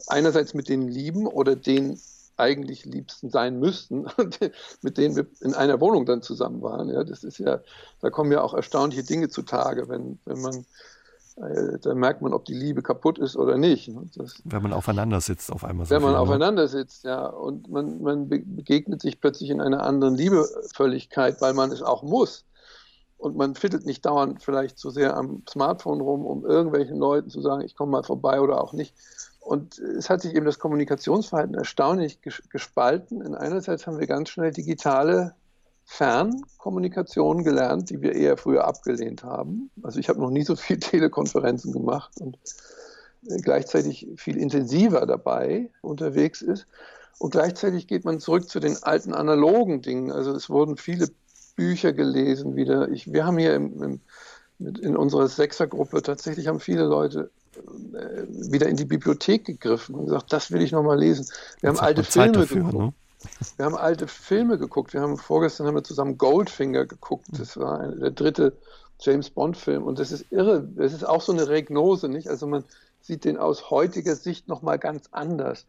Einerseits 0.06 0.54
mit 0.54 0.68
den 0.68 0.86
Lieben 0.86 1.26
oder 1.26 1.56
den 1.56 1.98
eigentlich 2.36 2.84
liebsten 2.84 3.30
sein 3.30 3.58
müssten, 3.58 4.06
mit 4.82 4.98
denen 4.98 5.16
wir 5.16 5.26
in 5.40 5.54
einer 5.54 5.80
Wohnung 5.80 6.06
dann 6.06 6.22
zusammen 6.22 6.62
waren. 6.62 6.88
Ja, 6.88 7.04
das 7.04 7.24
ist 7.24 7.38
ja, 7.38 7.60
da 8.00 8.10
kommen 8.10 8.32
ja 8.32 8.42
auch 8.42 8.54
erstaunliche 8.54 9.02
Dinge 9.02 9.28
zutage, 9.28 9.88
wenn, 9.88 10.18
wenn 10.26 10.40
man, 10.42 10.66
äh, 11.36 11.78
da 11.80 11.94
merkt 11.94 12.22
man, 12.22 12.34
ob 12.34 12.44
die 12.44 12.54
Liebe 12.54 12.82
kaputt 12.82 13.18
ist 13.18 13.36
oder 13.36 13.56
nicht. 13.56 13.88
Ne? 13.88 14.08
Das, 14.16 14.34
wenn 14.44 14.62
man 14.62 14.72
aufeinander 14.72 15.20
sitzt 15.20 15.50
auf 15.50 15.64
einmal. 15.64 15.86
So 15.86 15.94
wenn 15.94 16.02
man 16.02 16.10
viel, 16.10 16.16
ne? 16.16 16.20
aufeinander 16.20 16.68
sitzt, 16.68 17.04
ja, 17.04 17.26
und 17.26 17.70
man, 17.70 18.02
man 18.02 18.28
begegnet 18.28 19.00
sich 19.00 19.20
plötzlich 19.20 19.50
in 19.50 19.60
einer 19.60 19.82
anderen 19.82 20.14
Liebevölligkeit, 20.14 21.40
weil 21.40 21.54
man 21.54 21.72
es 21.72 21.82
auch 21.82 22.02
muss. 22.02 22.44
Und 23.18 23.34
man 23.34 23.54
fiddelt 23.54 23.86
nicht 23.86 24.04
dauernd 24.04 24.42
vielleicht 24.42 24.78
zu 24.78 24.90
sehr 24.90 25.16
am 25.16 25.42
Smartphone 25.48 26.02
rum, 26.02 26.26
um 26.26 26.44
irgendwelchen 26.44 26.98
Leuten 26.98 27.30
zu 27.30 27.40
sagen, 27.40 27.62
ich 27.62 27.74
komme 27.74 27.92
mal 27.92 28.02
vorbei 28.02 28.42
oder 28.42 28.62
auch 28.62 28.74
nicht 28.74 28.94
und 29.46 29.78
es 29.78 30.10
hat 30.10 30.22
sich 30.22 30.34
eben 30.34 30.44
das 30.44 30.58
Kommunikationsverhalten 30.58 31.54
erstaunlich 31.54 32.18
gespalten. 32.50 33.22
In 33.22 33.36
einerseits 33.36 33.86
haben 33.86 34.00
wir 34.00 34.08
ganz 34.08 34.30
schnell 34.30 34.50
digitale 34.50 35.36
Fernkommunikation 35.84 37.44
gelernt, 37.44 37.90
die 37.90 38.02
wir 38.02 38.16
eher 38.16 38.36
früher 38.36 38.64
abgelehnt 38.64 39.22
haben. 39.22 39.70
Also 39.84 40.00
ich 40.00 40.08
habe 40.08 40.18
noch 40.18 40.30
nie 40.30 40.42
so 40.42 40.56
viel 40.56 40.78
Telekonferenzen 40.80 41.72
gemacht 41.72 42.10
und 42.20 42.36
äh, 43.28 43.36
gleichzeitig 43.36 44.08
viel 44.16 44.36
intensiver 44.36 45.06
dabei 45.06 45.70
unterwegs 45.80 46.42
ist. 46.42 46.66
Und 47.20 47.30
gleichzeitig 47.30 47.86
geht 47.86 48.04
man 48.04 48.18
zurück 48.18 48.48
zu 48.48 48.58
den 48.58 48.82
alten 48.82 49.14
analogen 49.14 49.80
Dingen. 49.80 50.10
Also 50.10 50.32
es 50.32 50.50
wurden 50.50 50.76
viele 50.76 51.06
Bücher 51.54 51.92
gelesen 51.92 52.56
wieder. 52.56 52.88
Ich, 52.88 53.12
wir 53.12 53.24
haben 53.24 53.38
hier 53.38 53.54
im, 53.54 53.80
im, 53.80 54.00
in 54.58 54.96
unserer 54.96 55.28
Sechsergruppe 55.28 56.02
tatsächlich 56.02 56.48
haben 56.48 56.58
viele 56.58 56.84
Leute 56.84 57.30
wieder 58.50 58.68
in 58.68 58.76
die 58.76 58.84
Bibliothek 58.84 59.44
gegriffen 59.44 59.94
und 59.94 60.06
gesagt, 60.06 60.32
das 60.32 60.50
will 60.50 60.62
ich 60.62 60.72
nochmal 60.72 60.98
lesen. 60.98 61.26
Wir 61.60 61.70
haben 61.70 61.78
alte 61.78 62.04
Filme 62.04 62.32
dafür, 62.32 62.56
geguckt. 62.64 62.74
Ne? 62.74 62.92
Wir 63.56 63.66
haben 63.66 63.74
alte 63.74 64.06
Filme 64.06 64.58
geguckt. 64.58 64.92
Wir 64.92 65.00
haben 65.00 65.16
vorgestern 65.16 65.66
haben 65.66 65.74
wir 65.74 65.84
zusammen 65.84 66.18
Goldfinger 66.18 66.86
geguckt. 66.86 67.26
Das 67.32 67.56
war 67.56 67.80
ein, 67.80 68.00
der 68.00 68.10
dritte 68.10 68.52
James 69.00 69.30
Bond 69.30 69.56
Film 69.56 69.84
und 69.84 69.98
das 69.98 70.12
ist 70.12 70.26
irre. 70.30 70.66
Das 70.76 70.92
ist 70.92 71.04
auch 71.04 71.20
so 71.20 71.32
eine 71.32 71.48
Regnose, 71.48 72.08
nicht? 72.08 72.28
Also 72.28 72.46
man 72.46 72.64
sieht 73.00 73.24
den 73.24 73.36
aus 73.36 73.70
heutiger 73.70 74.16
Sicht 74.16 74.48
nochmal 74.48 74.78
ganz 74.78 75.08
anders. 75.12 75.66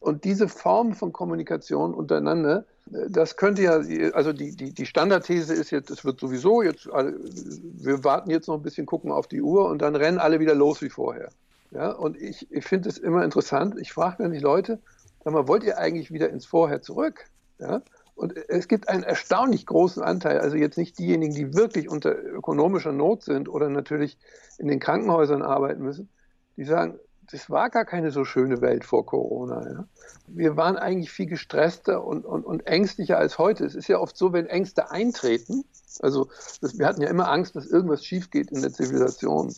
Und 0.00 0.24
diese 0.24 0.48
Form 0.48 0.94
von 0.94 1.12
Kommunikation 1.12 1.92
untereinander, 1.92 2.64
das 3.08 3.36
könnte 3.36 3.62
ja, 3.62 3.80
also 4.12 4.32
die, 4.32 4.56
die, 4.56 4.72
die 4.72 4.86
Standardthese 4.86 5.54
ist 5.54 5.70
jetzt, 5.70 5.90
es 5.90 6.04
wird 6.04 6.20
sowieso 6.20 6.62
jetzt, 6.62 6.86
wir 6.86 8.04
warten 8.04 8.30
jetzt 8.30 8.48
noch 8.48 8.56
ein 8.56 8.62
bisschen, 8.62 8.86
gucken 8.86 9.10
auf 9.12 9.26
die 9.26 9.42
Uhr 9.42 9.68
und 9.68 9.82
dann 9.82 9.96
rennen 9.96 10.18
alle 10.18 10.40
wieder 10.40 10.54
los 10.54 10.80
wie 10.82 10.90
vorher. 10.90 11.30
Ja, 11.70 11.90
und 11.90 12.16
ich, 12.20 12.50
ich 12.50 12.64
finde 12.64 12.88
es 12.88 12.96
immer 12.96 13.24
interessant. 13.24 13.76
Ich 13.78 13.92
frage 13.92 14.22
dann 14.22 14.32
die 14.32 14.38
Leute, 14.38 14.80
sag 15.22 15.34
mal, 15.34 15.48
wollt 15.48 15.64
ihr 15.64 15.78
eigentlich 15.78 16.10
wieder 16.10 16.30
ins 16.30 16.46
Vorher 16.46 16.80
zurück? 16.80 17.26
Ja? 17.58 17.82
Und 18.14 18.34
es 18.48 18.68
gibt 18.68 18.88
einen 18.88 19.02
erstaunlich 19.02 19.66
großen 19.66 20.02
Anteil, 20.02 20.40
also 20.40 20.56
jetzt 20.56 20.78
nicht 20.78 20.98
diejenigen, 20.98 21.34
die 21.34 21.54
wirklich 21.54 21.88
unter 21.88 22.16
ökonomischer 22.18 22.92
Not 22.92 23.22
sind 23.22 23.48
oder 23.48 23.68
natürlich 23.68 24.18
in 24.58 24.66
den 24.66 24.80
Krankenhäusern 24.80 25.42
arbeiten 25.42 25.82
müssen, 25.82 26.08
die 26.56 26.64
sagen, 26.64 26.98
das 27.30 27.50
war 27.50 27.70
gar 27.70 27.84
keine 27.84 28.10
so 28.10 28.24
schöne 28.24 28.60
Welt 28.60 28.84
vor 28.84 29.04
Corona. 29.04 29.70
Ja. 29.70 29.84
Wir 30.26 30.56
waren 30.56 30.76
eigentlich 30.76 31.10
viel 31.10 31.26
gestresster 31.26 32.04
und, 32.04 32.24
und, 32.24 32.44
und 32.44 32.66
ängstlicher 32.66 33.18
als 33.18 33.38
heute. 33.38 33.64
Es 33.64 33.74
ist 33.74 33.88
ja 33.88 33.98
oft 33.98 34.16
so, 34.16 34.32
wenn 34.32 34.46
Ängste 34.46 34.90
eintreten, 34.90 35.64
also 36.00 36.28
das, 36.60 36.78
wir 36.78 36.86
hatten 36.86 37.02
ja 37.02 37.08
immer 37.08 37.30
Angst, 37.30 37.56
dass 37.56 37.66
irgendwas 37.66 38.04
schief 38.04 38.30
geht 38.30 38.50
in 38.50 38.62
der 38.62 38.72
Zivilisation. 38.72 39.54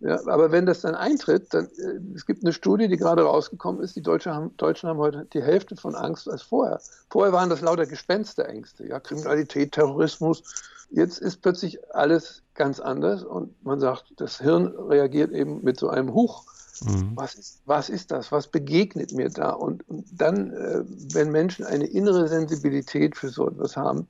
Ja, 0.00 0.18
aber 0.28 0.50
wenn 0.50 0.64
das 0.64 0.80
dann 0.80 0.94
eintritt, 0.94 1.52
dann 1.52 1.66
äh, 1.66 2.00
es 2.14 2.24
gibt 2.24 2.42
eine 2.42 2.54
Studie, 2.54 2.88
die 2.88 2.96
gerade 2.96 3.22
rausgekommen 3.22 3.82
ist, 3.82 3.96
die 3.96 4.02
Deutschen 4.02 4.32
haben, 4.32 4.56
Deutschen 4.56 4.88
haben 4.88 4.98
heute 4.98 5.26
die 5.34 5.42
Hälfte 5.42 5.76
von 5.76 5.94
Angst 5.94 6.28
als 6.28 6.40
vorher. 6.40 6.80
Vorher 7.10 7.34
waren 7.34 7.50
das 7.50 7.60
lauter 7.60 7.84
Gespensterängste, 7.84 8.86
ja, 8.86 8.98
Kriminalität, 8.98 9.72
Terrorismus. 9.72 10.42
Jetzt 10.90 11.18
ist 11.18 11.42
plötzlich 11.42 11.78
alles 11.94 12.42
ganz 12.54 12.80
anders 12.80 13.22
und 13.22 13.62
man 13.62 13.78
sagt, 13.78 14.14
das 14.16 14.40
Hirn 14.40 14.68
reagiert 14.68 15.32
eben 15.32 15.62
mit 15.62 15.78
so 15.78 15.90
einem 15.90 16.14
Huch. 16.14 16.44
Mhm. 16.84 17.12
Was, 17.14 17.34
ist, 17.34 17.60
was 17.66 17.88
ist 17.88 18.10
das? 18.10 18.32
Was 18.32 18.48
begegnet 18.48 19.12
mir 19.12 19.28
da? 19.28 19.50
Und, 19.50 19.88
und 19.88 20.06
dann, 20.12 20.52
äh, 20.52 20.82
wenn 21.12 21.30
Menschen 21.30 21.64
eine 21.64 21.86
innere 21.86 22.28
Sensibilität 22.28 23.16
für 23.16 23.28
so 23.28 23.48
etwas 23.48 23.76
haben, 23.76 24.08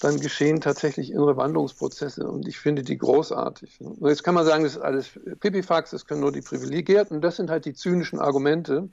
dann 0.00 0.20
geschehen 0.20 0.60
tatsächlich 0.60 1.10
innere 1.10 1.36
Wandlungsprozesse 1.36 2.26
und 2.28 2.46
ich 2.46 2.58
finde 2.58 2.82
die 2.82 2.98
großartig. 2.98 3.80
Und 3.80 4.06
jetzt 4.06 4.24
kann 4.24 4.34
man 4.34 4.44
sagen, 4.44 4.64
das 4.64 4.76
ist 4.76 4.82
alles 4.82 5.10
Pipifax, 5.40 5.90
das 5.90 6.06
können 6.06 6.20
nur 6.20 6.32
die 6.32 6.42
Privilegierten, 6.42 7.20
das 7.20 7.36
sind 7.36 7.50
halt 7.50 7.64
die 7.64 7.74
zynischen 7.74 8.18
Argumente. 8.18 8.88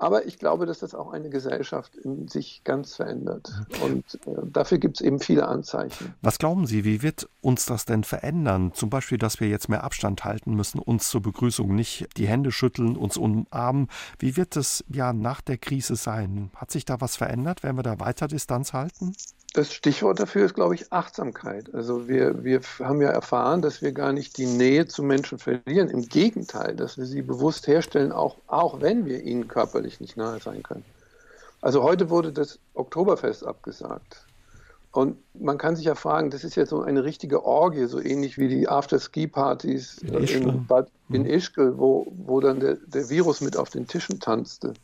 Aber 0.00 0.24
ich 0.24 0.38
glaube, 0.38 0.64
dass 0.64 0.78
das 0.78 0.94
auch 0.94 1.12
eine 1.12 1.28
Gesellschaft 1.28 1.94
in 1.94 2.26
sich 2.26 2.62
ganz 2.64 2.96
verändert. 2.96 3.52
Und 3.84 4.14
äh, 4.26 4.40
dafür 4.50 4.78
gibt 4.78 4.96
es 4.98 5.06
eben 5.06 5.20
viele 5.20 5.46
Anzeichen. 5.46 6.14
Was 6.22 6.38
glauben 6.38 6.66
Sie, 6.66 6.86
wie 6.86 7.02
wird 7.02 7.28
uns 7.42 7.66
das 7.66 7.84
denn 7.84 8.02
verändern? 8.02 8.72
Zum 8.72 8.88
Beispiel, 8.88 9.18
dass 9.18 9.40
wir 9.40 9.48
jetzt 9.48 9.68
mehr 9.68 9.84
Abstand 9.84 10.24
halten 10.24 10.54
müssen, 10.54 10.78
uns 10.78 11.10
zur 11.10 11.20
Begrüßung 11.20 11.74
nicht 11.74 12.08
die 12.16 12.26
Hände 12.26 12.50
schütteln, 12.50 12.96
uns 12.96 13.18
umarmen. 13.18 13.88
Wie 14.18 14.38
wird 14.38 14.56
es 14.56 14.82
ja 14.88 15.12
nach 15.12 15.42
der 15.42 15.58
Krise 15.58 15.96
sein? 15.96 16.50
Hat 16.56 16.70
sich 16.70 16.86
da 16.86 17.02
was 17.02 17.16
verändert? 17.16 17.62
Werden 17.62 17.76
wir 17.76 17.82
da 17.82 18.00
weiter 18.00 18.26
Distanz 18.26 18.72
halten? 18.72 19.12
Das 19.52 19.72
Stichwort 19.72 20.20
dafür 20.20 20.46
ist, 20.46 20.54
glaube 20.54 20.76
ich, 20.76 20.92
Achtsamkeit. 20.92 21.74
Also 21.74 22.06
wir, 22.06 22.44
wir 22.44 22.60
haben 22.78 23.02
ja 23.02 23.10
erfahren, 23.10 23.62
dass 23.62 23.82
wir 23.82 23.90
gar 23.90 24.12
nicht 24.12 24.38
die 24.38 24.46
Nähe 24.46 24.86
zu 24.86 25.02
Menschen 25.02 25.38
verlieren. 25.38 25.88
Im 25.88 26.02
Gegenteil, 26.02 26.76
dass 26.76 26.98
wir 26.98 27.04
sie 27.04 27.22
bewusst 27.22 27.66
herstellen, 27.66 28.12
auch, 28.12 28.36
auch 28.46 28.80
wenn 28.80 29.06
wir 29.06 29.22
ihnen 29.22 29.48
körperlich 29.48 29.98
nicht 30.00 30.16
nahe 30.16 30.38
sein 30.40 30.62
können. 30.62 30.84
Also 31.60 31.82
heute 31.82 32.10
wurde 32.10 32.32
das 32.32 32.60
Oktoberfest 32.74 33.44
abgesagt. 33.44 34.24
Und 34.92 35.18
man 35.34 35.58
kann 35.58 35.76
sich 35.76 35.84
ja 35.84 35.94
fragen, 35.94 36.30
das 36.30 36.42
ist 36.42 36.56
jetzt 36.56 36.70
so 36.70 36.82
eine 36.82 37.04
richtige 37.04 37.44
Orgie, 37.44 37.86
so 37.86 38.00
ähnlich 38.00 38.38
wie 38.38 38.48
die 38.48 38.68
After-Ski-Partys 38.68 39.98
in, 39.98 40.14
in, 40.14 40.66
in 41.10 41.22
mhm. 41.22 41.26
Ischgl, 41.26 41.78
wo, 41.78 42.06
wo 42.10 42.40
dann 42.40 42.58
der, 42.58 42.76
der 42.86 43.08
Virus 43.08 43.40
mit 43.40 43.56
auf 43.56 43.70
den 43.70 43.86
Tischen 43.86 44.18
tanzte. 44.18 44.74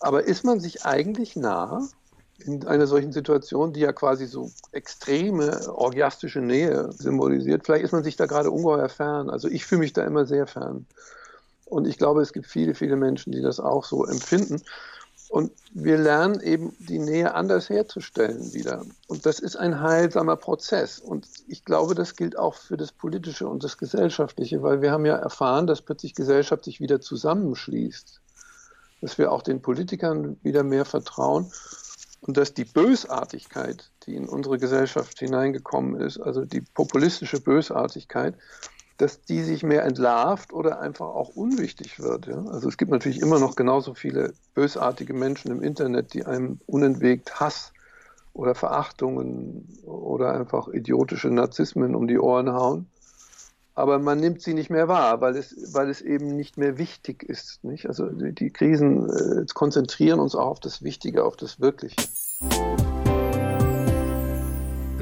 Aber 0.00 0.24
ist 0.24 0.44
man 0.44 0.60
sich 0.60 0.84
eigentlich 0.84 1.34
nah? 1.34 1.88
In 2.44 2.66
einer 2.66 2.86
solchen 2.86 3.12
Situation, 3.12 3.72
die 3.72 3.80
ja 3.80 3.92
quasi 3.92 4.26
so 4.26 4.50
extreme 4.72 5.72
orgiastische 5.74 6.40
Nähe 6.40 6.90
symbolisiert, 6.92 7.64
vielleicht 7.64 7.84
ist 7.84 7.92
man 7.92 8.04
sich 8.04 8.16
da 8.16 8.26
gerade 8.26 8.50
ungeheuer 8.50 8.88
fern. 8.88 9.30
Also 9.30 9.48
ich 9.48 9.64
fühle 9.64 9.80
mich 9.80 9.92
da 9.94 10.04
immer 10.04 10.26
sehr 10.26 10.46
fern. 10.46 10.86
Und 11.64 11.86
ich 11.86 11.96
glaube, 11.96 12.20
es 12.20 12.32
gibt 12.32 12.46
viele, 12.46 12.74
viele 12.74 12.96
Menschen, 12.96 13.32
die 13.32 13.40
das 13.40 13.60
auch 13.60 13.84
so 13.84 14.04
empfinden. 14.04 14.62
Und 15.30 15.52
wir 15.72 15.96
lernen 15.96 16.40
eben 16.40 16.76
die 16.78 16.98
Nähe 16.98 17.34
anders 17.34 17.70
herzustellen 17.70 18.52
wieder. 18.52 18.84
Und 19.08 19.24
das 19.24 19.40
ist 19.40 19.56
ein 19.56 19.80
heilsamer 19.80 20.36
Prozess. 20.36 21.00
Und 21.00 21.26
ich 21.48 21.64
glaube, 21.64 21.94
das 21.94 22.14
gilt 22.14 22.38
auch 22.38 22.54
für 22.54 22.76
das 22.76 22.92
Politische 22.92 23.48
und 23.48 23.64
das 23.64 23.78
Gesellschaftliche, 23.78 24.62
weil 24.62 24.82
wir 24.82 24.92
haben 24.92 25.06
ja 25.06 25.16
erfahren, 25.16 25.66
dass 25.66 25.80
plötzlich 25.80 26.14
Gesellschaft 26.14 26.64
sich 26.64 26.78
wieder 26.78 27.00
zusammenschließt. 27.00 28.20
Dass 29.00 29.18
wir 29.18 29.32
auch 29.32 29.42
den 29.42 29.62
Politikern 29.62 30.36
wieder 30.42 30.62
mehr 30.62 30.84
vertrauen 30.84 31.50
und 32.26 32.38
dass 32.38 32.54
die 32.54 32.64
Bösartigkeit, 32.64 33.90
die 34.06 34.16
in 34.16 34.26
unsere 34.26 34.58
Gesellschaft 34.58 35.18
hineingekommen 35.18 36.00
ist, 36.00 36.18
also 36.18 36.46
die 36.46 36.62
populistische 36.62 37.38
Bösartigkeit, 37.38 38.34
dass 38.96 39.22
die 39.22 39.42
sich 39.42 39.62
mehr 39.62 39.84
entlarvt 39.84 40.54
oder 40.54 40.80
einfach 40.80 41.06
auch 41.06 41.30
unwichtig 41.30 42.00
wird. 42.00 42.26
Ja? 42.26 42.42
Also 42.46 42.68
es 42.68 42.78
gibt 42.78 42.90
natürlich 42.90 43.20
immer 43.20 43.38
noch 43.38 43.56
genauso 43.56 43.92
viele 43.92 44.32
bösartige 44.54 45.12
Menschen 45.12 45.50
im 45.50 45.62
Internet, 45.62 46.14
die 46.14 46.24
einem 46.24 46.60
unentwegt 46.66 47.40
Hass 47.40 47.74
oder 48.32 48.54
Verachtungen 48.54 49.68
oder 49.84 50.32
einfach 50.32 50.68
idiotische 50.68 51.28
Narzissmen 51.28 51.94
um 51.94 52.08
die 52.08 52.18
Ohren 52.18 52.52
hauen 52.52 52.86
aber 53.74 53.98
man 53.98 54.20
nimmt 54.20 54.40
sie 54.42 54.54
nicht 54.54 54.70
mehr 54.70 54.88
wahr, 54.88 55.20
weil 55.20 55.36
es, 55.36 55.74
weil 55.74 55.90
es 55.90 56.00
eben 56.00 56.36
nicht 56.36 56.56
mehr 56.56 56.78
wichtig 56.78 57.22
ist. 57.22 57.62
Nicht? 57.64 57.86
Also 57.86 58.06
die, 58.06 58.32
die 58.32 58.50
Krisen 58.50 59.10
äh, 59.10 59.46
konzentrieren 59.52 60.20
uns 60.20 60.34
auch 60.34 60.46
auf 60.46 60.60
das 60.60 60.82
Wichtige, 60.82 61.24
auf 61.24 61.36
das 61.36 61.60
Wirkliche. 61.60 61.96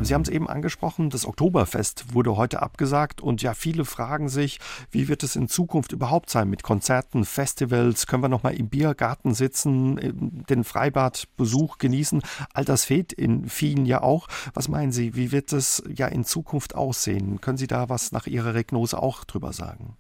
Sie 0.04 0.14
haben 0.14 0.22
es 0.22 0.28
eben 0.28 0.48
angesprochen, 0.48 1.10
das 1.10 1.26
Oktoberfest 1.26 2.14
wurde 2.14 2.36
heute 2.36 2.62
abgesagt 2.62 3.20
und 3.20 3.42
ja, 3.42 3.54
viele 3.54 3.84
fragen 3.84 4.28
sich, 4.28 4.58
wie 4.90 5.08
wird 5.08 5.22
es 5.22 5.36
in 5.36 5.48
Zukunft 5.48 5.92
überhaupt 5.92 6.30
sein 6.30 6.48
mit 6.48 6.62
Konzerten, 6.62 7.24
Festivals? 7.24 8.06
Können 8.06 8.22
wir 8.22 8.28
noch 8.28 8.42
mal 8.42 8.54
im 8.54 8.68
Biergarten 8.68 9.34
sitzen, 9.34 10.44
den 10.48 10.64
Freibadbesuch 10.64 11.78
genießen? 11.78 12.22
All 12.54 12.64
das 12.64 12.84
fehlt 12.84 13.12
in 13.12 13.48
vielen 13.48 13.86
ja 13.86 14.02
auch. 14.02 14.28
Was 14.54 14.68
meinen 14.68 14.92
Sie, 14.92 15.14
wie 15.14 15.32
wird 15.32 15.52
es 15.52 15.82
ja 15.94 16.06
in 16.06 16.24
Zukunft 16.24 16.74
aussehen? 16.74 17.40
Können 17.40 17.58
Sie 17.58 17.66
da 17.66 17.88
was 17.88 18.12
nach 18.12 18.26
Ihrer 18.26 18.54
Regnose 18.54 19.02
auch 19.02 19.24
drüber 19.24 19.52
sagen? 19.52 19.96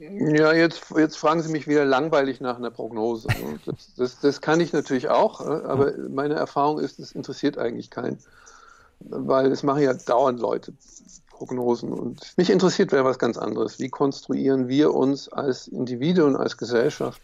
Ja, 0.00 0.54
jetzt, 0.54 0.84
jetzt 0.96 1.18
fragen 1.18 1.42
Sie 1.42 1.52
mich 1.52 1.68
wieder 1.68 1.84
langweilig 1.84 2.40
nach 2.40 2.56
einer 2.56 2.70
Prognose. 2.70 3.28
Das, 3.66 3.94
das, 3.96 4.20
das 4.20 4.40
kann 4.40 4.60
ich 4.60 4.72
natürlich 4.72 5.08
auch, 5.08 5.40
äh, 5.42 5.44
aber 5.44 5.92
meine 6.08 6.34
Erfahrung 6.34 6.78
ist, 6.78 6.98
es 6.98 7.12
interessiert 7.12 7.58
eigentlich 7.58 7.90
keinen 7.90 8.18
weil 9.00 9.50
es 9.50 9.62
machen 9.62 9.82
ja 9.82 9.94
dauernd 9.94 10.40
Leute 10.40 10.72
Prognosen. 11.30 11.92
Und 11.92 12.36
mich 12.36 12.50
interessiert 12.50 12.92
wäre 12.92 13.04
was 13.04 13.18
ganz 13.18 13.38
anderes. 13.38 13.78
Wie 13.78 13.88
konstruieren 13.88 14.68
wir 14.68 14.94
uns 14.94 15.28
als 15.28 15.68
Individuen, 15.68 16.36
als 16.36 16.56
Gesellschaft 16.56 17.20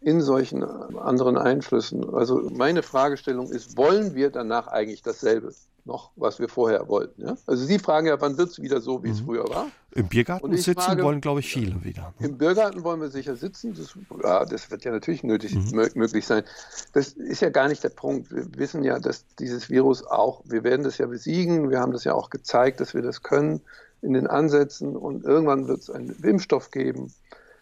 in 0.00 0.20
solchen 0.22 0.64
anderen 0.64 1.36
Einflüssen? 1.36 2.14
Also 2.14 2.48
meine 2.50 2.82
Fragestellung 2.82 3.50
ist, 3.50 3.76
wollen 3.76 4.14
wir 4.14 4.30
danach 4.30 4.68
eigentlich 4.68 5.02
dasselbe? 5.02 5.52
Noch, 5.84 6.12
was 6.16 6.38
wir 6.38 6.48
vorher 6.48 6.88
wollten. 6.88 7.22
Ja? 7.22 7.36
Also 7.46 7.64
Sie 7.64 7.78
fragen 7.78 8.06
ja, 8.06 8.20
wann 8.20 8.38
wird 8.38 8.50
es 8.50 8.62
wieder 8.62 8.80
so, 8.80 9.02
wie 9.02 9.10
es 9.10 9.20
mhm. 9.20 9.26
früher 9.26 9.48
war? 9.48 9.66
Im 9.94 10.08
Biergarten 10.08 10.56
sitzen 10.56 10.80
frage, 10.80 11.02
wollen, 11.02 11.20
glaube 11.20 11.40
ich, 11.40 11.52
viele 11.52 11.84
wieder. 11.84 12.14
Ne? 12.18 12.28
Im 12.28 12.38
Biergarten 12.38 12.82
wollen 12.82 13.00
wir 13.00 13.10
sicher 13.10 13.36
sitzen. 13.36 13.74
Das, 13.74 13.94
ja, 14.22 14.44
das 14.44 14.70
wird 14.70 14.84
ja 14.84 14.92
natürlich 14.92 15.22
nötig, 15.22 15.54
mhm. 15.54 15.90
möglich 15.94 16.26
sein. 16.26 16.44
Das 16.92 17.08
ist 17.08 17.42
ja 17.42 17.50
gar 17.50 17.68
nicht 17.68 17.84
der 17.84 17.90
Punkt. 17.90 18.30
Wir 18.30 18.46
wissen 18.56 18.84
ja, 18.84 18.98
dass 18.98 19.24
dieses 19.38 19.68
Virus 19.68 20.06
auch, 20.06 20.42
wir 20.44 20.64
werden 20.64 20.82
das 20.82 20.98
ja 20.98 21.06
besiegen. 21.06 21.70
Wir 21.70 21.80
haben 21.80 21.92
das 21.92 22.04
ja 22.04 22.14
auch 22.14 22.30
gezeigt, 22.30 22.80
dass 22.80 22.94
wir 22.94 23.02
das 23.02 23.22
können 23.22 23.60
in 24.02 24.14
den 24.14 24.26
Ansätzen 24.26 24.96
und 24.96 25.24
irgendwann 25.24 25.68
wird 25.68 25.80
es 25.80 25.90
einen 25.90 26.10
Impfstoff 26.22 26.70
geben. 26.70 27.12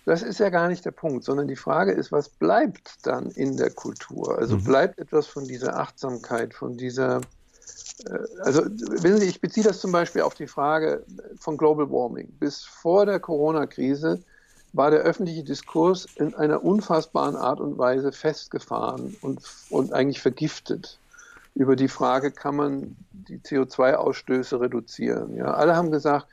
Das 0.06 0.22
ist 0.22 0.40
ja 0.40 0.48
gar 0.48 0.68
nicht 0.68 0.84
der 0.84 0.90
Punkt, 0.92 1.24
sondern 1.24 1.46
die 1.46 1.56
Frage 1.56 1.92
ist, 1.92 2.10
was 2.10 2.28
bleibt 2.28 3.06
dann 3.06 3.30
in 3.30 3.56
der 3.56 3.70
Kultur? 3.70 4.38
Also 4.38 4.56
mhm. 4.56 4.64
bleibt 4.64 4.98
etwas 4.98 5.26
von 5.26 5.44
dieser 5.44 5.78
Achtsamkeit, 5.78 6.54
von 6.54 6.76
dieser 6.76 7.20
also 8.42 8.62
wissen 8.64 9.18
Sie, 9.18 9.26
ich 9.26 9.40
beziehe 9.40 9.66
das 9.66 9.80
zum 9.80 9.92
Beispiel 9.92 10.22
auf 10.22 10.34
die 10.34 10.46
Frage 10.46 11.04
von 11.38 11.56
Global 11.56 11.90
Warming. 11.90 12.28
Bis 12.38 12.62
vor 12.62 13.06
der 13.06 13.20
Corona-Krise 13.20 14.22
war 14.72 14.90
der 14.90 15.00
öffentliche 15.00 15.42
Diskurs 15.42 16.06
in 16.16 16.34
einer 16.34 16.64
unfassbaren 16.64 17.36
Art 17.36 17.60
und 17.60 17.78
Weise 17.78 18.12
festgefahren 18.12 19.16
und, 19.20 19.40
und 19.68 19.92
eigentlich 19.92 20.20
vergiftet 20.20 20.98
über 21.54 21.76
die 21.76 21.88
Frage, 21.88 22.30
kann 22.30 22.56
man 22.56 22.96
die 23.10 23.38
CO2-Ausstöße 23.38 24.60
reduzieren. 24.60 25.36
Ja, 25.36 25.54
alle 25.54 25.76
haben 25.76 25.90
gesagt, 25.90 26.26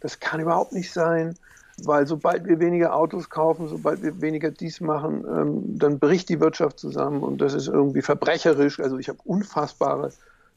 das 0.00 0.18
kann 0.18 0.40
überhaupt 0.40 0.72
nicht 0.72 0.92
sein, 0.92 1.36
weil 1.84 2.06
sobald 2.06 2.46
wir 2.46 2.58
weniger 2.58 2.94
Autos 2.94 3.30
kaufen, 3.30 3.68
sobald 3.68 4.02
wir 4.02 4.20
weniger 4.20 4.50
dies 4.50 4.80
machen, 4.80 5.24
ähm, 5.28 5.78
dann 5.78 5.98
bricht 5.98 6.28
die 6.28 6.40
Wirtschaft 6.40 6.78
zusammen 6.78 7.22
und 7.22 7.40
das 7.40 7.54
ist 7.54 7.68
irgendwie 7.68 8.02
verbrecherisch. 8.02 8.80
Also 8.80 8.98
ich 8.98 9.08
habe 9.08 9.18
unfassbare 9.24 10.10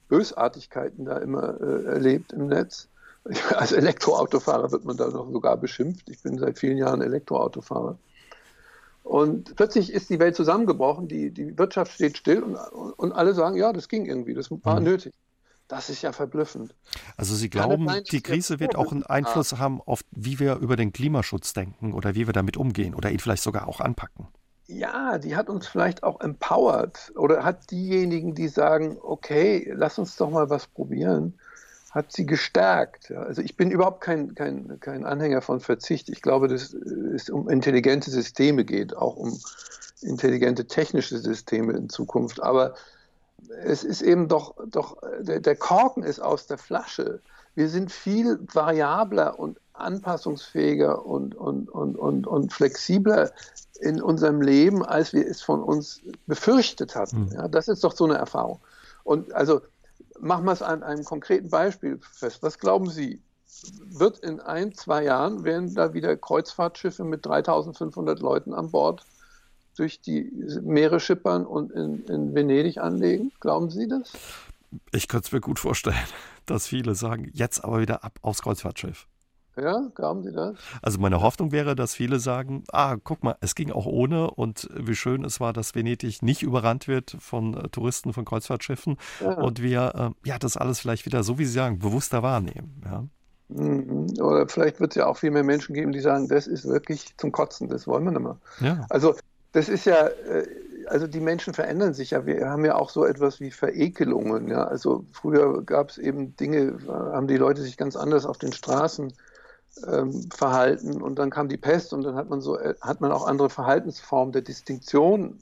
Bösartigkeiten 0.10 1.06
da 1.06 1.18
immer 1.18 1.60
äh, 1.62 1.86
erlebt 1.86 2.34
im 2.34 2.48
Netz. 2.48 2.90
Als 3.56 3.72
Elektroautofahrer 3.72 4.72
wird 4.72 4.86
man 4.86 4.98
da 4.98 5.08
noch 5.08 5.32
sogar 5.32 5.58
beschimpft. 5.58 6.10
Ich 6.10 6.22
bin 6.22 6.38
seit 6.38 6.60
vielen 6.60 6.78
Jahren 6.78 7.02
Elektroautofahrer. 7.02 7.98
Und 9.04 9.56
plötzlich 9.56 9.92
ist 9.92 10.10
die 10.10 10.20
Welt 10.20 10.36
zusammengebrochen, 10.36 11.08
die, 11.08 11.32
die 11.32 11.58
Wirtschaft 11.58 11.94
steht 11.94 12.18
still 12.18 12.44
und, 12.44 12.56
und 12.56 13.12
alle 13.12 13.34
sagen, 13.34 13.56
ja, 13.56 13.74
das 13.74 13.88
ging 13.88 14.06
irgendwie, 14.06 14.34
das 14.34 14.52
war 14.52 14.80
mhm. 14.80 14.86
nötig. 14.86 15.14
Das 15.68 15.90
ist 15.90 16.02
ja 16.02 16.12
verblüffend. 16.12 16.76
Also 17.16 17.36
Sie 17.36 17.50
glauben, 17.50 17.88
sein, 17.88 18.04
die 18.12 18.22
Krise 18.22 18.60
wird 18.60 18.76
auch 18.76 18.92
einen 18.92 19.04
Einfluss 19.04 19.58
haben 19.58 19.82
auf, 19.82 20.02
wie 20.12 20.40
wir 20.40 20.56
über 20.58 20.76
den 20.76 20.92
Klimaschutz 20.92 21.54
denken 21.54 21.94
oder 21.94 22.16
wie 22.16 22.26
wir 22.26 22.34
damit 22.34 22.58
umgehen 22.58 22.96
oder 22.96 23.12
ihn 23.12 23.20
vielleicht 23.20 23.44
sogar 23.44 23.68
auch 23.68 23.80
anpacken? 23.80 24.28
Ja, 24.70 25.18
die 25.18 25.36
hat 25.36 25.50
uns 25.50 25.68
vielleicht 25.68 26.04
auch 26.04 26.22
empowered 26.22 27.12
oder 27.16 27.44
hat 27.44 27.72
diejenigen, 27.72 28.36
die 28.36 28.48
sagen, 28.48 28.98
okay, 29.02 29.72
lass 29.76 29.98
uns 29.98 30.16
doch 30.16 30.30
mal 30.30 30.50
was 30.52 30.68
probieren, 30.68 31.34
hat 31.90 32.12
sie 32.12 32.28
gestärkt. 32.28 33.10
Ja. 33.10 33.24
Also 33.24 33.42
ich 33.42 33.58
bin 33.58 33.72
überhaupt 33.72 34.02
kein, 34.02 34.36
kein, 34.36 34.80
kein 34.80 35.06
Anhänger 35.06 35.42
von 35.42 35.60
Verzicht. 35.60 36.08
Ich 36.10 36.22
glaube, 36.22 36.48
dass 36.48 36.74
es 36.74 37.32
um 37.32 37.50
intelligente 37.50 38.12
Systeme 38.12 38.64
geht, 38.64 38.96
auch 38.96 39.16
um 39.16 39.40
intelligente 40.02 40.66
technische 40.66 41.18
Systeme 41.18 41.74
in 41.74 41.90
Zukunft. 41.90 42.42
Aber 42.42 42.76
es 43.64 43.84
ist 43.84 44.04
eben 44.04 44.28
doch, 44.28 44.54
doch 44.68 44.98
der, 45.20 45.40
der 45.40 45.56
Korken 45.56 46.04
ist 46.04 46.20
aus 46.20 46.46
der 46.46 46.60
Flasche. 46.60 47.22
wir 47.56 47.70
sind 47.70 47.92
viel 47.92 48.40
variabler 48.54 49.40
und 49.40 49.60
anpassungsfähiger 49.82 51.06
und, 51.06 51.36
und, 51.36 51.70
und, 51.70 51.96
und, 51.96 52.28
und 52.28 52.54
flexibler 52.54 53.32
in 53.80 54.02
unserem 54.02 54.42
Leben, 54.42 54.86
als 54.86 55.14
wir 55.14 55.26
es 55.26 55.42
von 55.42 55.64
uns 55.64 56.02
befürchtet 56.28 56.96
hatten. 56.96 57.26
Mhm. 57.26 57.32
Ja, 57.32 57.48
das 57.48 57.68
ist 57.68 57.84
doch 57.84 57.96
so 57.96 58.06
eine 58.06 58.16
Erfahrung. 58.16 58.60
Und 59.04 59.34
also 59.34 59.62
machen 60.20 60.46
wir 60.46 60.52
es 60.52 60.62
an 60.62 60.84
einem 60.84 61.04
konkreten 61.04 61.50
Beispiel 61.50 62.00
fest. 62.12 62.44
Was 62.44 62.60
glauben 62.60 62.90
Sie? 62.90 63.22
Wird 63.90 64.20
in 64.20 64.40
ein, 64.40 64.74
zwei 64.74 65.04
Jahren, 65.04 65.44
werden 65.44 65.74
da 65.74 65.94
wieder 65.94 66.16
Kreuzfahrtschiffe 66.16 67.04
mit 67.04 67.26
3500 67.26 68.20
Leuten 68.20 68.54
an 68.54 68.72
Bord 68.72 69.06
durch 69.76 70.02
die 70.02 70.32
Meere 70.62 71.00
schippern 71.00 71.46
und 71.46 71.72
in, 71.72 72.06
in 72.06 72.36
Venedig 72.36 72.78
anlegen? 72.78 73.32
Glauben 73.40 73.70
Sie 73.70 73.88
das? 73.88 74.12
Ich 74.92 75.08
könnte 75.08 75.28
es 75.28 75.32
mir 75.32 75.42
gut 75.42 75.60
vorstellen, 75.60 75.96
dass 76.46 76.68
viele 76.68 76.96
sagen, 76.96 77.30
jetzt 77.34 77.64
aber 77.64 77.80
wieder 77.80 78.04
ab 78.04 78.20
aufs 78.22 78.42
Kreuzfahrtschiff. 78.42 79.08
Ja, 79.62 79.90
glauben 79.96 80.24
Sie 80.24 80.32
das? 80.32 80.56
Also 80.82 81.00
meine 81.00 81.22
Hoffnung 81.22 81.52
wäre, 81.52 81.76
dass 81.76 81.94
viele 81.94 82.20
sagen, 82.20 82.64
ah, 82.72 82.98
guck 83.04 83.24
mal, 83.24 83.36
es 83.42 83.56
ging 83.56 83.72
auch 83.72 83.86
ohne 83.86 84.32
und 84.32 84.70
wie 84.76 84.96
schön 84.96 85.24
es 85.24 85.40
war, 85.40 85.54
dass 85.54 85.76
Venedig 85.76 86.22
nicht 86.22 86.42
überrannt 86.42 86.88
wird 86.88 87.18
von 87.20 87.56
äh, 87.56 87.70
Touristen, 87.70 88.14
von 88.14 88.26
Kreuzfahrtschiffen 88.26 88.98
ja. 89.22 89.34
und 89.34 89.62
wir 89.62 90.14
äh, 90.24 90.28
ja 90.28 90.40
das 90.40 90.58
alles 90.58 90.80
vielleicht 90.80 91.06
wieder, 91.06 91.24
so 91.24 91.38
wie 91.38 91.46
Sie 91.46 91.54
sagen, 91.54 91.80
bewusster 91.80 92.24
wahrnehmen. 92.24 92.82
Ja. 92.86 93.06
Mhm. 93.50 94.14
Oder 94.22 94.48
vielleicht 94.48 94.80
wird 94.80 94.92
es 94.92 94.96
ja 94.96 95.08
auch 95.08 95.18
viel 95.18 95.32
mehr 95.32 95.44
Menschen 95.44 95.74
geben, 95.74 95.92
die 95.92 96.00
sagen, 96.00 96.28
das 96.28 96.48
ist 96.48 96.66
wirklich 96.66 97.18
zum 97.18 97.32
Kotzen, 97.32 97.68
das 97.68 97.88
wollen 97.88 98.04
wir 98.04 98.12
nicht 98.12 98.22
mehr. 98.22 98.38
Ja. 98.62 98.86
Also 98.90 99.16
das 99.52 99.70
ist 99.70 99.86
ja, 99.86 100.08
äh, 100.08 100.46
also 100.88 101.08
die 101.08 101.20
Menschen 101.20 101.54
verändern 101.54 101.94
sich 101.94 102.12
ja. 102.12 102.26
Wir 102.26 102.50
haben 102.50 102.66
ja 102.66 102.76
auch 102.76 102.90
so 102.90 103.06
etwas 103.06 103.40
wie 103.40 103.52
Verekelungen. 103.52 104.48
Ja. 104.48 104.66
Also 104.66 105.06
früher 105.12 105.64
gab 105.64 105.90
es 105.90 105.98
eben 105.98 106.36
Dinge, 106.36 106.78
haben 106.88 107.28
die 107.28 107.38
Leute 107.38 107.62
sich 107.62 107.78
ganz 107.78 107.96
anders 107.96 108.26
auf 108.26 108.38
den 108.38 108.54
Straßen 108.54 109.14
ähm, 109.88 110.30
verhalten 110.32 111.02
und 111.02 111.16
dann 111.20 111.30
kam 111.30 111.50
die 111.50 111.58
Pest 111.58 111.94
und 111.94 112.04
dann 112.04 112.16
hat 112.16 112.30
man 112.30 112.42
so 112.42 112.58
äh, 112.58 112.76
hat 112.82 113.02
man 113.02 113.12
auch 113.12 113.28
andere 113.28 113.50
Verhaltensformen 113.50 114.32
der 114.32 114.42
Distinktion 114.42 115.40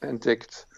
entdeckt. 0.00 0.68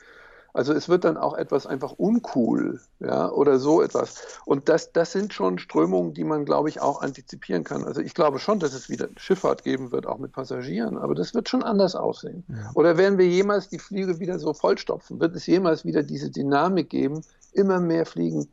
Also 0.53 0.73
es 0.73 0.89
wird 0.89 1.05
dann 1.05 1.17
auch 1.17 1.35
etwas 1.35 1.67
einfach 1.67 1.93
uncool, 1.93 2.81
ja, 2.99 3.31
oder 3.31 3.59
so 3.59 3.83
etwas. 3.83 4.41
Und 4.45 4.69
das, 4.69 4.93
das 4.93 5.13
sind 5.13 5.33
schon 5.33 5.59
Strömungen, 5.59 6.13
die 6.13 6.25
man, 6.25 6.45
glaube 6.45 6.69
ich, 6.69 6.81
auch 6.81 7.03
antizipieren 7.03 7.63
kann. 7.63 7.85
Also 7.85 8.01
ich 8.01 8.15
glaube 8.15 8.41
schon, 8.41 8.59
dass 8.59 8.75
es 8.75 8.89
wieder 8.89 9.09
Schifffahrt 9.17 9.63
geben 9.63 9.93
wird, 9.93 10.07
auch 10.07 10.19
mit 10.19 10.33
Passagieren, 10.33 10.99
aber 10.99 11.15
das 11.15 11.35
wird 11.35 11.49
schon 11.49 11.63
anders 11.63 11.95
aussehen. 11.95 12.45
Ja. 12.49 12.71
Oder 12.75 12.97
werden 12.97 13.19
wir 13.19 13.29
jemals 13.29 13.69
die 13.69 13.79
Flüge 13.79 14.19
wieder 14.19 14.39
so 14.39 14.53
vollstopfen? 14.53 15.21
Wird 15.21 15.37
es 15.37 15.47
jemals 15.47 15.85
wieder 15.85 16.03
diese 16.03 16.31
Dynamik 16.31 16.91
geben, 16.91 17.23
immer 17.53 17.79
mehr 17.79 18.07
Fliegen, 18.07 18.49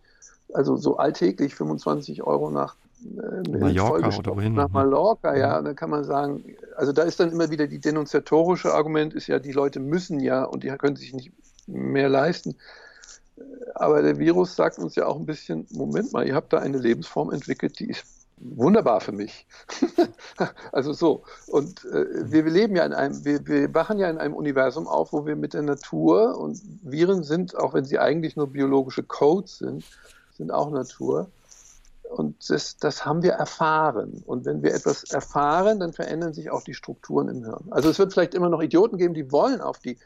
also 0.53 0.77
so 0.77 0.97
alltäglich 0.97 1.55
25 1.55 2.23
Euro 2.23 2.51
nach 2.51 2.75
Mallorca 2.99 4.17
oder 4.17 4.35
wohin? 4.35 4.53
Nach 4.53 4.69
Mallorca, 4.69 5.35
ja. 5.35 5.57
Und 5.57 5.65
dann 5.65 5.75
kann 5.75 5.89
man 5.89 6.03
sagen, 6.03 6.43
also 6.75 6.91
da 6.91 7.03
ist 7.03 7.19
dann 7.19 7.31
immer 7.31 7.49
wieder 7.49 7.67
die 7.67 7.79
denunziatorische 7.79 8.73
Argument, 8.73 9.13
ist 9.13 9.27
ja, 9.27 9.39
die 9.39 9.51
Leute 9.51 9.79
müssen 9.79 10.19
ja 10.19 10.43
und 10.43 10.63
die 10.63 10.69
können 10.69 10.95
sich 10.95 11.13
nicht 11.13 11.31
mehr 11.67 12.09
leisten. 12.09 12.55
Aber 13.75 14.01
der 14.01 14.17
Virus 14.17 14.55
sagt 14.55 14.79
uns 14.79 14.95
ja 14.95 15.05
auch 15.05 15.17
ein 15.17 15.25
bisschen, 15.25 15.67
Moment 15.71 16.11
mal, 16.11 16.27
ihr 16.27 16.35
habt 16.35 16.53
da 16.53 16.57
eine 16.57 16.77
Lebensform 16.77 17.31
entwickelt, 17.31 17.79
die 17.79 17.89
ist 17.89 18.05
wunderbar 18.37 19.01
für 19.01 19.11
mich. 19.11 19.47
also 20.71 20.93
so. 20.93 21.23
Und 21.47 21.85
äh, 21.85 22.31
wir, 22.31 22.45
wir, 22.45 22.51
leben 22.51 22.75
ja 22.75 22.85
in 22.85 22.93
einem, 22.93 23.25
wir, 23.25 23.45
wir 23.47 23.73
wachen 23.73 23.99
ja 23.99 24.09
in 24.09 24.17
einem 24.17 24.33
Universum 24.33 24.87
auf, 24.87 25.13
wo 25.13 25.25
wir 25.25 25.35
mit 25.35 25.53
der 25.53 25.63
Natur 25.63 26.37
und 26.37 26.61
Viren 26.83 27.23
sind, 27.23 27.55
auch 27.55 27.73
wenn 27.73 27.85
sie 27.85 27.99
eigentlich 27.99 28.35
nur 28.35 28.47
biologische 28.47 29.03
Codes 29.03 29.59
sind, 29.59 29.83
sind 30.31 30.51
auch 30.51 30.69
Natur. 30.71 31.29
Und 32.09 32.49
das, 32.49 32.77
das 32.77 33.05
haben 33.05 33.21
wir 33.21 33.33
erfahren. 33.33 34.23
Und 34.25 34.45
wenn 34.45 34.63
wir 34.63 34.73
etwas 34.73 35.03
erfahren, 35.03 35.79
dann 35.79 35.93
verändern 35.93 36.33
sich 36.33 36.49
auch 36.49 36.63
die 36.63 36.73
Strukturen 36.73 37.27
im 37.27 37.43
Hirn. 37.43 37.67
Also 37.69 37.89
es 37.89 37.99
wird 37.99 38.13
vielleicht 38.13 38.33
immer 38.33 38.49
noch 38.49 38.61
Idioten 38.61 38.97
geben, 38.97 39.13
die 39.13 39.31
wollen 39.31 39.61
auf 39.61 39.79
die 39.79 39.97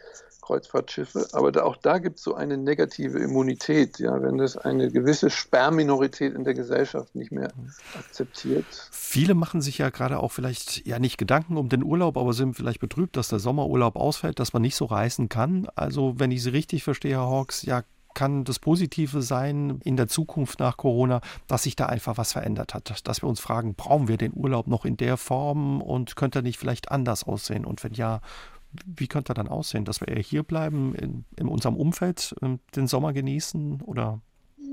Kreuzfahrtschiffe, 0.41 1.27
aber 1.33 1.51
da, 1.51 1.63
auch 1.63 1.77
da 1.77 1.99
gibt 1.99 2.17
es 2.17 2.23
so 2.23 2.35
eine 2.35 2.57
negative 2.57 3.19
Immunität, 3.19 3.99
ja, 3.99 4.21
wenn 4.21 4.37
das 4.37 4.57
eine 4.57 4.91
gewisse 4.91 5.29
Sperrminorität 5.29 6.33
in 6.33 6.43
der 6.43 6.53
Gesellschaft 6.53 7.15
nicht 7.15 7.31
mehr 7.31 7.53
akzeptiert. 7.97 8.65
Viele 8.91 9.33
machen 9.33 9.61
sich 9.61 9.77
ja 9.77 9.89
gerade 9.89 10.19
auch 10.19 10.31
vielleicht 10.31 10.85
ja 10.85 10.99
nicht 10.99 11.17
Gedanken 11.17 11.57
um 11.57 11.69
den 11.69 11.83
Urlaub, 11.83 12.17
aber 12.17 12.33
sind 12.33 12.55
vielleicht 12.55 12.79
betrübt, 12.79 13.15
dass 13.15 13.29
der 13.29 13.39
Sommerurlaub 13.39 13.95
ausfällt, 13.95 14.39
dass 14.39 14.51
man 14.51 14.63
nicht 14.63 14.75
so 14.75 14.85
reisen 14.85 15.29
kann. 15.29 15.67
Also 15.75 16.19
wenn 16.19 16.31
ich 16.31 16.43
Sie 16.43 16.49
richtig 16.49 16.83
verstehe, 16.83 17.15
Herr 17.15 17.29
Hawks, 17.29 17.61
ja, 17.61 17.83
kann 18.13 18.43
das 18.43 18.59
Positive 18.59 19.21
sein 19.21 19.79
in 19.83 19.97
der 19.97 20.07
Zukunft 20.07 20.59
nach 20.59 20.77
Corona, 20.77 21.21
dass 21.47 21.63
sich 21.63 21.75
da 21.75 21.87
einfach 21.87 22.17
was 22.17 22.33
verändert 22.33 22.73
hat. 22.73 23.07
Dass 23.07 23.21
wir 23.21 23.29
uns 23.29 23.39
fragen, 23.39 23.75
brauchen 23.75 24.07
wir 24.07 24.17
den 24.17 24.33
Urlaub 24.35 24.67
noch 24.67 24.85
in 24.85 24.97
der 24.97 25.17
Form 25.17 25.81
und 25.81 26.15
könnte 26.15 26.39
er 26.39 26.43
nicht 26.43 26.57
vielleicht 26.57 26.91
anders 26.91 27.23
aussehen? 27.23 27.65
Und 27.65 27.83
wenn 27.83 27.93
ja, 27.93 28.21
wie 28.85 29.07
könnte 29.07 29.33
er 29.33 29.35
dann 29.35 29.47
aussehen? 29.47 29.85
Dass 29.85 30.01
wir 30.01 30.07
eher 30.07 30.21
hier 30.21 30.43
bleiben, 30.43 30.95
in, 30.95 31.25
in 31.37 31.47
unserem 31.47 31.75
Umfeld, 31.75 32.35
ähm, 32.41 32.59
den 32.75 32.87
Sommer 32.87 33.13
genießen 33.13 33.81
oder 33.81 34.21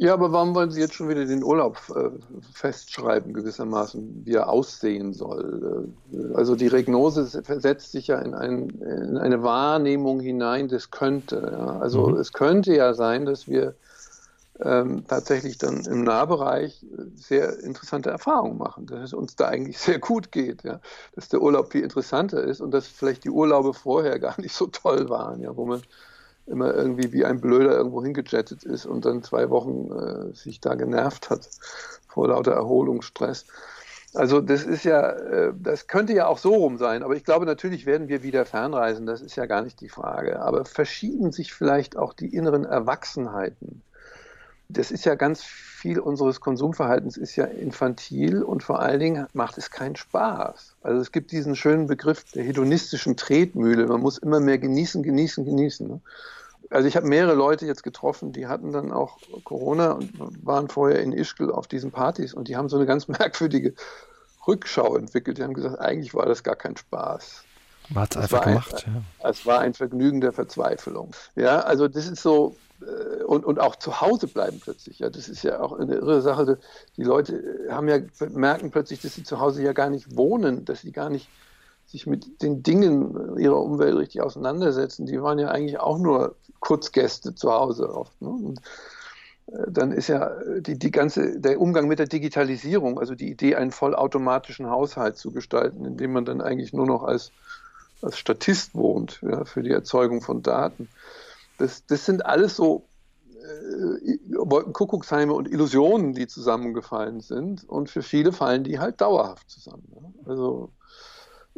ja, 0.01 0.13
aber 0.13 0.31
warum 0.31 0.55
wollen 0.55 0.71
Sie 0.71 0.81
jetzt 0.81 0.95
schon 0.95 1.09
wieder 1.09 1.25
den 1.25 1.43
Urlaub 1.43 1.77
äh, 1.95 2.11
festschreiben, 2.53 3.33
gewissermaßen, 3.33 4.23
wie 4.25 4.35
er 4.35 4.49
aussehen 4.49 5.13
soll? 5.13 5.91
Äh, 6.13 6.35
also 6.35 6.55
die 6.55 6.69
Regnose 6.69 7.43
versetzt 7.43 7.91
sich 7.91 8.07
ja 8.07 8.21
in, 8.21 8.33
ein, 8.33 8.69
in 8.81 9.19
eine 9.19 9.43
Wahrnehmung 9.43 10.21
hinein, 10.21 10.69
das 10.69 10.93
könnte. 10.93 11.51
Ja. 11.53 11.81
Also 11.81 12.07
mhm. 12.07 12.17
es 12.19 12.33
könnte 12.33 12.75
ja 12.75 12.95
sein, 12.95 13.27
dass 13.27 13.49
wir 13.49 13.75
ähm, 14.61 15.05
tatsächlich 15.09 15.59
dann 15.59 15.85
im 15.85 16.05
Nahbereich 16.05 16.85
sehr 17.17 17.59
interessante 17.61 18.11
Erfahrungen 18.11 18.59
machen, 18.59 18.87
dass 18.87 19.01
es 19.01 19.15
uns 19.15 19.35
da 19.35 19.49
eigentlich 19.49 19.79
sehr 19.79 19.99
gut 19.99 20.31
geht, 20.31 20.63
ja. 20.63 20.81
dass 21.17 21.29
der 21.29 21.43
Urlaub 21.43 21.73
viel 21.73 21.83
interessanter 21.83 22.43
ist 22.43 22.61
und 22.61 22.71
dass 22.71 22.87
vielleicht 22.87 23.25
die 23.25 23.31
Urlaube 23.31 23.75
vorher 23.75 24.21
gar 24.21 24.41
nicht 24.41 24.55
so 24.55 24.69
toll 24.69 25.09
waren, 25.09 25.41
ja, 25.41 25.57
wo 25.57 25.67
man 25.67 25.83
immer 26.49 26.75
irgendwie 26.75 27.13
wie 27.13 27.25
ein 27.25 27.41
Blöder 27.41 27.73
irgendwo 27.73 28.03
hingejettet 28.03 28.65
ist 28.65 28.87
und 28.87 29.05
dann 29.05 29.23
zwei 29.23 29.51
Wochen 29.51 29.91
äh, 29.93 30.35
sich 30.35 30.61
da 30.61 30.75
genervt 30.75 31.31
hat 31.31 31.49
vor 32.09 32.29
lauter 32.29 32.53
Erholungsstress. 32.53 33.47
Also 34.15 34.41
das 34.41 34.65
ist 34.65 34.85
ja, 34.85 35.11
äh, 35.11 35.53
das 35.59 35.87
könnte 35.87 36.15
ja 36.15 36.27
auch 36.27 36.39
so 36.39 36.55
rum 36.55 36.79
sein, 36.79 37.03
aber 37.03 37.15
ich 37.15 37.25
glaube, 37.25 37.47
natürlich 37.47 37.85
werden 37.87 38.09
wir 38.09 38.23
wieder 38.23 38.47
fernreisen, 38.47 39.07
das 39.07 39.21
ist 39.21 39.37
ja 39.37 39.47
gar 39.47 39.63
nicht 39.63 39.81
die 39.81 39.89
Frage. 39.89 40.41
Aber 40.41 40.65
verschieben 40.65 41.31
sich 41.31 41.53
vielleicht 41.53 41.97
auch 41.97 42.15
die 42.15 42.35
inneren 42.35 42.65
Erwachsenheiten. 42.65 43.83
Das 44.71 44.91
ist 44.91 45.05
ja 45.05 45.15
ganz 45.15 45.43
viel 45.79 46.01
unseres 46.01 46.41
Konsumverhaltens 46.41 47.17
ist 47.17 47.37
ja 47.37 47.45
infantil 47.45 48.43
und 48.43 48.65
vor 48.65 48.81
allen 48.81 48.99
Dingen 48.99 49.27
macht 49.33 49.57
es 49.57 49.71
keinen 49.71 49.95
Spaß. 49.95 50.75
Also 50.83 51.01
es 51.01 51.13
gibt 51.13 51.31
diesen 51.31 51.55
schönen 51.55 51.87
Begriff 51.87 52.25
der 52.33 52.43
hedonistischen 52.43 53.17
Tretmühle. 53.17 53.87
Man 53.87 54.01
muss 54.01 54.19
immer 54.19 54.41
mehr 54.41 54.59
genießen, 54.59 55.03
genießen, 55.05 55.45
genießen. 55.45 55.87
Ne? 55.87 56.01
Also 56.71 56.87
ich 56.89 56.97
habe 56.97 57.07
mehrere 57.07 57.35
Leute 57.35 57.67
jetzt 57.67 57.83
getroffen, 57.83 58.33
die 58.33 58.47
hatten 58.47 58.73
dann 58.73 58.93
auch 58.93 59.19
Corona 59.45 59.93
und 59.93 60.13
waren 60.45 60.69
vorher 60.69 61.01
in 61.01 61.13
Ischgl 61.13 61.51
auf 61.51 61.67
diesen 61.67 61.91
Partys 61.91 62.35
und 62.35 62.49
die 62.49 62.57
haben 62.57 62.69
so 62.69 62.77
eine 62.77 62.87
ganz 62.87 63.09
merkwürdige 63.09 63.75
Rückschau 64.47 64.97
entwickelt. 64.97 65.39
Die 65.39 65.43
haben 65.43 65.55
gesagt, 65.55 65.79
eigentlich 65.79 66.15
war 66.15 66.27
das 66.27 66.43
gar 66.43 66.57
kein 66.57 66.77
Spaß. 66.77 67.45
Man 67.91 68.03
hat 68.03 68.17
es 68.17 68.23
einfach 68.23 68.45
gemacht. 68.45 68.85
Ein, 68.87 69.05
ja. 69.23 69.31
Es 69.31 69.47
war 69.47 69.61
ein 69.61 69.75
Vergnügen 69.75 70.21
der 70.21 70.33
Verzweiflung. 70.33 71.13
Ja, 71.37 71.61
also 71.61 71.89
das 71.89 72.07
ist 72.07 72.23
so, 72.23 72.57
äh, 72.83 73.23
und, 73.25 73.45
und 73.45 73.59
auch 73.59 73.77
zu 73.77 74.01
Hause 74.01 74.27
bleiben 74.27 74.61
plötzlich. 74.61 74.99
Ja, 74.99 75.11
das 75.11 75.29
ist 75.29 75.43
ja 75.43 75.61
auch 75.61 75.79
eine 75.79 75.95
irre 75.95 76.21
Sache. 76.21 76.59
Die 76.97 77.03
Leute 77.03 77.67
haben 77.71 77.89
ja, 77.89 77.99
merken 78.29 78.71
plötzlich, 78.71 79.01
dass 79.01 79.15
sie 79.15 79.23
zu 79.23 79.41
Hause 79.41 79.63
ja 79.63 79.73
gar 79.73 79.91
nicht 79.91 80.17
wohnen, 80.17 80.65
dass 80.65 80.83
sie 80.83 80.93
gar 80.93 81.09
nicht 81.09 81.29
sich 81.89 82.07
mit 82.07 82.43
den 82.43 82.63
Dingen 82.63 83.39
ihrer 83.39 83.61
Umwelt 83.61 83.97
richtig 83.97 84.21
auseinandersetzen. 84.21 85.07
Die 85.07 85.21
waren 85.23 85.39
ja 85.39 85.49
eigentlich 85.49 85.81
auch 85.81 85.99
nur 85.99 86.37
Kurzgäste 86.61 87.35
zu 87.35 87.51
Hause 87.51 87.95
oft. 87.95 88.21
Ne? 88.21 88.29
Und 88.29 88.61
äh, 89.47 89.71
dann 89.71 89.93
ist 89.93 90.09
ja 90.09 90.31
die, 90.61 90.79
die 90.79 90.91
ganze, 90.91 91.41
der 91.41 91.61
Umgang 91.61 91.89
mit 91.89 91.99
der 91.99 92.07
Digitalisierung, 92.07 92.99
also 92.99 93.15
die 93.15 93.31
Idee, 93.31 93.57
einen 93.57 93.71
vollautomatischen 93.71 94.69
Haushalt 94.69 95.17
zu 95.17 95.33
gestalten, 95.33 95.87
in 95.87 95.97
dem 95.97 96.13
man 96.13 96.27
dann 96.27 96.43
eigentlich 96.43 96.75
nur 96.75 96.87
noch 96.87 97.05
als, 97.05 97.33
als 98.03 98.19
Statist 98.19 98.75
wohnt 98.75 99.21
ja, 99.23 99.47
für 99.47 99.63
die 99.63 99.73
Erzeugung 99.73 100.21
von 100.21 100.43
Daten. 100.43 100.89
Das, 101.57 101.87
das 101.87 102.05
sind 102.05 102.27
alles 102.27 102.55
so 102.55 102.85
äh, 103.43 104.19
Wolkenkuckucksheime 104.37 105.33
und 105.33 105.51
Illusionen, 105.51 106.13
die 106.13 106.27
zusammengefallen 106.27 107.21
sind. 107.21 107.67
Und 107.67 107.89
für 107.89 108.03
viele 108.03 108.33
fallen 108.33 108.63
die 108.63 108.79
halt 108.79 109.01
dauerhaft 109.01 109.49
zusammen. 109.49 109.89
Ne? 109.91 110.13
Also 110.27 110.71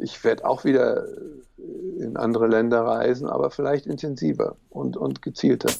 ich 0.01 0.23
werde 0.23 0.45
auch 0.45 0.63
wieder 0.63 1.07
äh, 1.07 2.03
in 2.03 2.17
andere 2.17 2.47
Länder 2.47 2.81
reisen, 2.81 3.27
aber 3.27 3.51
vielleicht 3.51 3.85
intensiver 3.85 4.57
und, 4.69 4.97
und 4.97 5.21
gezielter. 5.21 5.71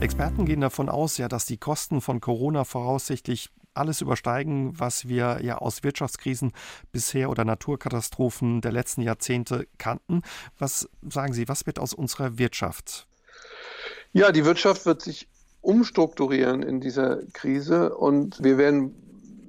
Experten 0.00 0.44
gehen 0.44 0.60
davon 0.60 0.88
aus, 0.88 1.16
ja, 1.16 1.26
dass 1.28 1.46
die 1.46 1.56
Kosten 1.56 2.00
von 2.00 2.20
Corona 2.20 2.64
voraussichtlich 2.64 3.50
alles 3.74 4.00
übersteigen, 4.00 4.78
was 4.78 5.08
wir 5.08 5.40
ja 5.42 5.58
aus 5.58 5.82
Wirtschaftskrisen 5.82 6.52
bisher 6.92 7.30
oder 7.30 7.44
Naturkatastrophen 7.44 8.60
der 8.60 8.72
letzten 8.72 9.02
Jahrzehnte 9.02 9.66
kannten. 9.78 10.22
Was 10.58 10.88
sagen 11.08 11.32
Sie, 11.32 11.48
was 11.48 11.66
wird 11.66 11.78
aus 11.78 11.92
unserer 11.92 12.38
Wirtschaft? 12.38 13.06
Ja, 14.12 14.32
die 14.32 14.44
Wirtschaft 14.44 14.86
wird 14.86 15.02
sich 15.02 15.28
umstrukturieren 15.60 16.62
in 16.62 16.80
dieser 16.80 17.22
Krise 17.32 17.94
und 17.96 18.42
wir 18.42 18.56
werden 18.56 18.94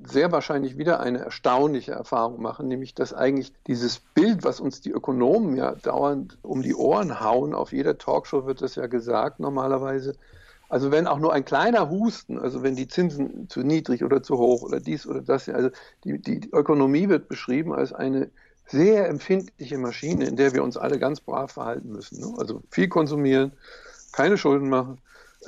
sehr 0.09 0.31
wahrscheinlich 0.31 0.77
wieder 0.77 0.99
eine 0.99 1.19
erstaunliche 1.19 1.91
Erfahrung 1.91 2.41
machen, 2.41 2.67
nämlich 2.67 2.93
dass 2.93 3.13
eigentlich 3.13 3.53
dieses 3.67 3.99
Bild, 3.99 4.43
was 4.43 4.59
uns 4.59 4.81
die 4.81 4.91
Ökonomen 4.91 5.55
ja 5.55 5.73
dauernd 5.73 6.37
um 6.41 6.61
die 6.61 6.75
Ohren 6.75 7.19
hauen, 7.19 7.53
auf 7.53 7.73
jeder 7.73 7.97
Talkshow 7.97 8.45
wird 8.45 8.61
das 8.61 8.75
ja 8.75 8.87
gesagt 8.87 9.39
normalerweise, 9.39 10.15
also 10.69 10.91
wenn 10.91 11.07
auch 11.07 11.19
nur 11.19 11.33
ein 11.33 11.45
kleiner 11.45 11.89
Husten, 11.89 12.37
also 12.37 12.61
wenn 12.61 12.75
die 12.75 12.87
Zinsen 12.87 13.47
zu 13.49 13.61
niedrig 13.61 14.03
oder 14.03 14.21
zu 14.21 14.37
hoch 14.37 14.63
oder 14.63 14.79
dies 14.79 15.07
oder 15.07 15.21
das, 15.21 15.47
also 15.47 15.69
die, 16.03 16.19
die 16.19 16.49
Ökonomie 16.51 17.07
wird 17.07 17.29
beschrieben 17.29 17.73
als 17.73 17.93
eine 17.93 18.29
sehr 18.65 19.07
empfindliche 19.07 19.77
Maschine, 19.77 20.25
in 20.25 20.35
der 20.35 20.53
wir 20.53 20.63
uns 20.63 20.75
alle 20.75 20.99
ganz 20.99 21.21
brav 21.21 21.53
verhalten 21.53 21.89
müssen. 21.89 22.19
Ne? 22.19 22.33
Also 22.37 22.61
viel 22.69 22.89
konsumieren, 22.89 23.53
keine 24.11 24.37
Schulden 24.37 24.67
machen. 24.69 24.99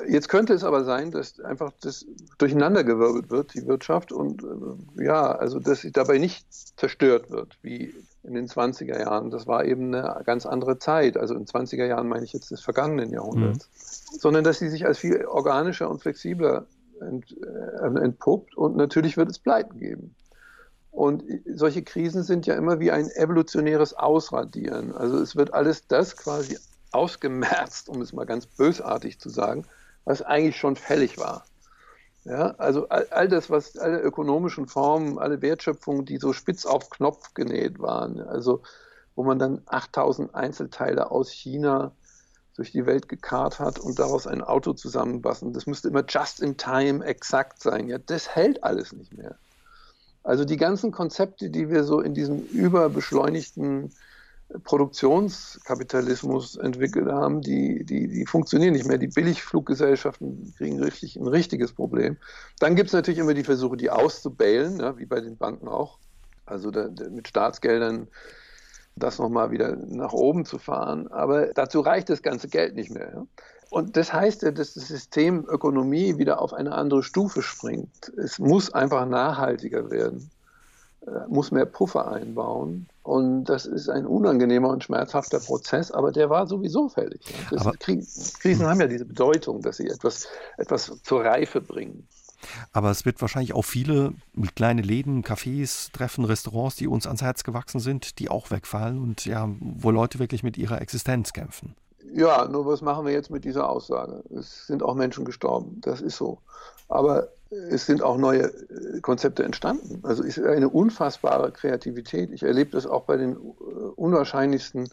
Jetzt 0.08 0.30
könnte 0.30 0.54
es 0.54 0.63
aber 0.63 0.84
sein, 0.84 1.12
dass 1.12 1.39
einfach 1.39 1.71
das 1.82 2.06
durcheinandergewirbelt 2.38 3.30
wird, 3.30 3.54
die 3.54 3.65
Wirtschaft, 3.67 4.12
und 4.12 4.43
äh, 4.43 5.04
ja, 5.04 5.32
also 5.32 5.60
dass 5.60 5.82
sie 5.82 5.91
dabei 5.91 6.19
nicht 6.19 6.45
zerstört 6.78 7.32
wird, 7.32 7.58
wie 7.62 7.93
in 8.23 8.34
den 8.34 8.47
20er 8.47 8.99
Jahren. 8.99 9.32
Das 9.32 9.47
war 9.47 9.65
eben 9.65 9.93
eine 9.93 10.23
ganz 10.23 10.45
andere 10.45 10.78
Zeit. 10.78 11.17
Also 11.17 11.36
in 11.36 11.45
20er 11.45 11.86
Jahren 11.86 12.08
meine 12.08 12.25
ich 12.25 12.34
jetzt 12.34 12.52
des 12.52 12.62
vergangenen 12.62 13.12
Jahrhunderts. 13.12 13.69
Mhm. 13.69 14.17
Sondern 14.19 14.43
dass 14.43 14.60
sie 14.60 14.69
sich 14.69 14.86
als 14.86 14.99
viel 14.99 15.25
organischer 15.25 15.89
und 15.89 16.02
flexibler 16.02 16.65
ent, 17.02 17.36
äh, 17.41 17.99
entpuppt 17.99 18.56
und 18.56 18.75
natürlich 18.75 19.17
wird 19.17 19.30
es 19.30 19.39
Pleiten 19.39 19.80
geben. 19.80 20.15
Und 20.91 21.23
solche 21.54 21.84
Krisen 21.84 22.23
sind 22.23 22.45
ja 22.45 22.56
immer 22.56 22.80
wie 22.80 22.91
ein 22.91 23.10
evolutionäres 23.12 23.93
Ausradieren. 23.93 24.95
Also 24.95 25.19
es 25.19 25.36
wird 25.36 25.54
alles 25.54 25.88
das 25.88 26.17
quasi 26.17 26.58
ausgemerzt, 26.91 27.89
um 27.89 28.02
es 28.02 28.12
mal 28.12 28.25
ganz 28.25 28.45
bösartig 28.47 29.19
zu 29.19 29.30
sagen, 29.30 29.65
was 30.10 30.24
eigentlich 30.24 30.58
schon 30.58 30.76
fällig 30.76 31.19
war. 31.19 31.45
Ja, 32.24 32.56
also 32.58 32.89
all, 32.89 33.06
all, 33.12 33.28
das, 33.28 33.52
was 33.52 33.78
alle 33.78 34.00
ökonomischen 34.00 34.67
Formen, 34.67 35.19
alle 35.19 35.43
Wertschöpfungen, 35.43 36.04
die 36.04 36.17
so 36.17 36.34
spitz 36.34 36.65
auf 36.65 36.89
Knopf 36.89 37.36
genäht 37.36 37.78
waren, 37.78 38.19
also 38.19 38.63
wo 39.15 39.24
man 39.24 39.38
dann 39.38 39.62
8000 39.67 40.34
Einzelteile 40.34 41.12
aus 41.12 41.30
China 41.30 41.91
durch 42.56 42.72
die 42.72 42.88
Welt 42.88 43.08
gekarrt 43.08 43.60
hat 43.60 43.78
und 43.78 44.00
daraus 44.00 44.26
ein 44.26 44.41
Auto 44.41 44.74
zusammenbassen, 44.74 45.54
das 45.54 45.67
müsste 45.67 45.89
immer 45.89 46.04
just 46.08 46.41
in 46.41 46.58
time 46.58 47.06
exakt 47.06 47.62
sein. 47.62 47.88
Ja, 47.88 48.00
das 48.00 48.36
hält 48.36 48.63
alles 48.63 48.91
nicht 48.93 49.15
mehr. 49.15 49.38
Also 50.24 50.43
die 50.43 50.58
ganzen 50.58 50.91
Konzepte, 50.91 51.52
die 51.52 51.69
wir 51.69 51.84
so 51.84 52.02
in 52.02 52.15
diesem 52.15 52.39
überbeschleunigten 52.48 53.93
Produktionskapitalismus 54.64 56.56
entwickelt 56.56 57.08
haben, 57.08 57.42
die, 57.42 57.84
die, 57.84 58.08
die 58.08 58.26
funktionieren 58.26 58.74
nicht 58.74 58.88
mehr. 58.88 58.98
Die 58.98 59.08
Billigfluggesellschaften 59.08 60.54
kriegen 60.58 60.82
richtig, 60.82 61.16
ein 61.18 61.28
richtiges 61.28 61.74
Problem. 61.74 62.18
Dann 62.60 62.76
gibt 62.76 62.88
es 62.88 62.94
natürlich 62.94 63.20
immer 63.20 63.36
die 63.36 63.44
Versuche, 63.44 63.78
die 63.78 63.92
auszubailen, 63.92 64.80
ja, 64.80 64.98
wie 64.98 65.06
bei 65.06 65.22
den 65.22 65.38
Banken 65.38 65.68
auch. 65.68 66.00
Also 66.46 66.72
da, 66.72 66.88
da 66.88 67.10
mit 67.10 67.28
Staatsgeldern 67.28 68.08
das 68.96 69.20
nochmal 69.20 69.52
wieder 69.52 69.76
nach 69.76 70.14
oben 70.14 70.46
zu 70.46 70.58
fahren. 70.58 71.08
Aber 71.10 71.54
dazu 71.54 71.80
reicht 71.82 72.10
das 72.10 72.24
ganze 72.24 72.48
Geld 72.48 72.76
nicht 72.76 72.92
mehr. 72.92 73.12
Ja. 73.14 73.26
Und 73.70 73.98
das 73.98 74.12
heißt 74.12 74.42
ja, 74.42 74.52
dass 74.52 74.74
das 74.74 74.88
System 74.88 75.46
Ökonomie 75.48 76.18
wieder 76.18 76.42
auf 76.42 76.54
eine 76.54 76.72
andere 76.74 77.04
Stufe 77.04 77.44
springt. 77.44 78.12
Es 78.18 78.40
muss 78.40 78.74
einfach 78.74 79.06
nachhaltiger 79.06 79.92
werden, 79.92 80.32
muss 81.28 81.52
mehr 81.52 81.66
Puffer 81.66 82.12
einbauen. 82.12 82.88
Und 83.04 83.46
das 83.46 83.66
ist 83.66 83.90
ein 83.90 84.06
unangenehmer 84.06 84.70
und 84.70 84.84
schmerzhafter 84.84 85.40
Prozess, 85.40 85.92
aber 85.92 86.12
der 86.12 86.30
war 86.30 86.46
sowieso 86.46 86.90
fällig. 86.90 87.22
Krisen 87.80 88.68
haben 88.68 88.80
ja 88.80 88.88
diese 88.88 89.06
Bedeutung, 89.06 89.62
dass 89.62 89.78
sie 89.78 89.88
etwas, 89.88 90.28
etwas 90.58 90.92
zur 91.04 91.24
Reife 91.24 91.62
bringen. 91.62 92.08
Aber 92.72 92.92
es 92.92 93.06
wird 93.06 93.20
wahrscheinlich 93.22 93.54
auch 93.54 93.64
viele 93.64 94.14
kleine 94.56 94.82
Läden, 94.82 95.24
Cafés 95.24 95.92
treffen, 95.92 96.24
Restaurants, 96.24 96.76
die 96.76 96.88
uns 96.88 97.06
ans 97.06 97.22
Herz 97.22 97.44
gewachsen 97.44 97.80
sind, 97.80 98.20
die 98.20 98.30
auch 98.30 98.52
wegfallen 98.52 99.02
und 99.02 99.26
ja, 99.26 99.50
wo 99.60 99.92
Leute 99.92 100.20
wirklich 100.20 100.44
mit 100.44 100.58
ihrer 100.58 100.82
Existenz 100.82 101.34
kämpfen. 101.34 101.76
Ja, 102.14 102.48
nur 102.48 102.66
was 102.66 102.82
machen 102.82 103.06
wir 103.06 103.14
jetzt 103.14 103.30
mit 103.30 103.44
dieser 103.44 103.70
Aussage? 103.70 104.24
Es 104.36 104.68
sind 104.68 104.84
auch 104.84 104.96
Menschen 104.96 105.26
gestorben, 105.26 105.80
das 105.82 106.02
ist 106.02 106.18
so. 106.18 106.40
Aber 106.88 107.28
es 107.52 107.86
sind 107.86 108.02
auch 108.04 108.18
neue 108.18 108.44
äh, 108.44 109.02
Konzepte 109.02 109.44
entstanden. 109.44 110.00
Also 110.04 110.24
es 110.24 110.38
ist 110.38 110.46
eine 110.46 110.70
unfassbare 110.70 111.52
Kreativität. 111.52 112.32
Ich 112.32 112.44
erlebe 112.44 112.72
das 112.72 112.86
auch 112.86 113.04
bei 113.04 113.18
den 113.18 113.34
äh, 113.34 113.38
unwahrscheinlichsten 113.96 114.90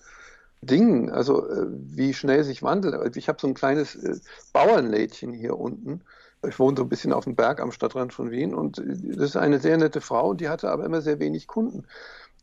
Dingen, 0.63 1.11
also 1.11 1.49
äh, 1.49 1.67
wie 1.69 2.15
schnell 2.15 2.45
sich 2.45 2.63
wandelt. 2.63 2.95
Also 2.95 3.19
ich 3.19 3.29
habe 3.29 3.39
so 3.41 3.47
ein 3.47 3.55
kleines 3.55 4.23
Bauernlädchen 4.53 5.33
hier 5.33 5.59
unten. 5.59 6.01
Ich 6.47 6.59
wohne 6.59 6.77
so 6.77 6.85
ein 6.85 6.89
bisschen 6.89 7.13
auf 7.13 7.25
dem 7.25 7.35
Berg 7.35 7.61
am 7.61 7.73
Stadtrand 7.73 8.13
von 8.13 8.31
Wien 8.31 8.55
und 8.55 8.79
das 8.79 9.31
ist 9.31 9.37
eine 9.37 9.59
sehr 9.59 9.77
nette 9.79 10.01
Frau, 10.01 10.35
die 10.35 10.49
hatte 10.49 10.71
aber 10.71 10.85
immer 10.85 11.01
sehr 11.01 11.19
wenig 11.19 11.47
Kunden 11.47 11.85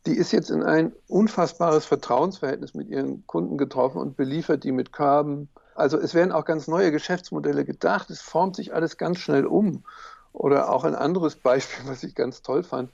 die 0.06 0.16
ist 0.16 0.32
jetzt 0.32 0.50
in 0.50 0.62
ein 0.62 0.92
unfassbares 1.08 1.86
Vertrauensverhältnis 1.86 2.74
mit 2.74 2.88
ihren 2.88 3.26
Kunden 3.26 3.56
getroffen 3.56 3.98
und 3.98 4.16
beliefert 4.16 4.64
die 4.64 4.72
mit 4.72 4.92
Körben. 4.92 5.48
Also 5.74 5.98
es 5.98 6.14
werden 6.14 6.32
auch 6.32 6.44
ganz 6.44 6.68
neue 6.68 6.92
Geschäftsmodelle 6.92 7.64
gedacht. 7.64 8.10
Es 8.10 8.20
formt 8.20 8.56
sich 8.56 8.74
alles 8.74 8.96
ganz 8.96 9.18
schnell 9.18 9.46
um. 9.46 9.84
Oder 10.32 10.70
auch 10.70 10.84
ein 10.84 10.94
anderes 10.94 11.36
Beispiel, 11.36 11.84
was 11.88 12.02
ich 12.02 12.14
ganz 12.14 12.42
toll 12.42 12.62
fand, 12.62 12.90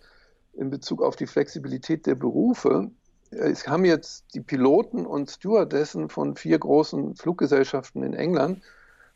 in 0.54 0.70
Bezug 0.70 1.02
auf 1.02 1.16
die 1.16 1.26
Flexibilität 1.26 2.06
der 2.06 2.14
Berufe. 2.14 2.90
Es 3.30 3.68
haben 3.68 3.84
jetzt 3.84 4.34
die 4.34 4.40
Piloten 4.40 5.06
und 5.06 5.30
Stewardessen 5.30 6.08
von 6.08 6.34
vier 6.34 6.58
großen 6.58 7.14
Fluggesellschaften 7.14 8.02
in 8.02 8.14
England 8.14 8.62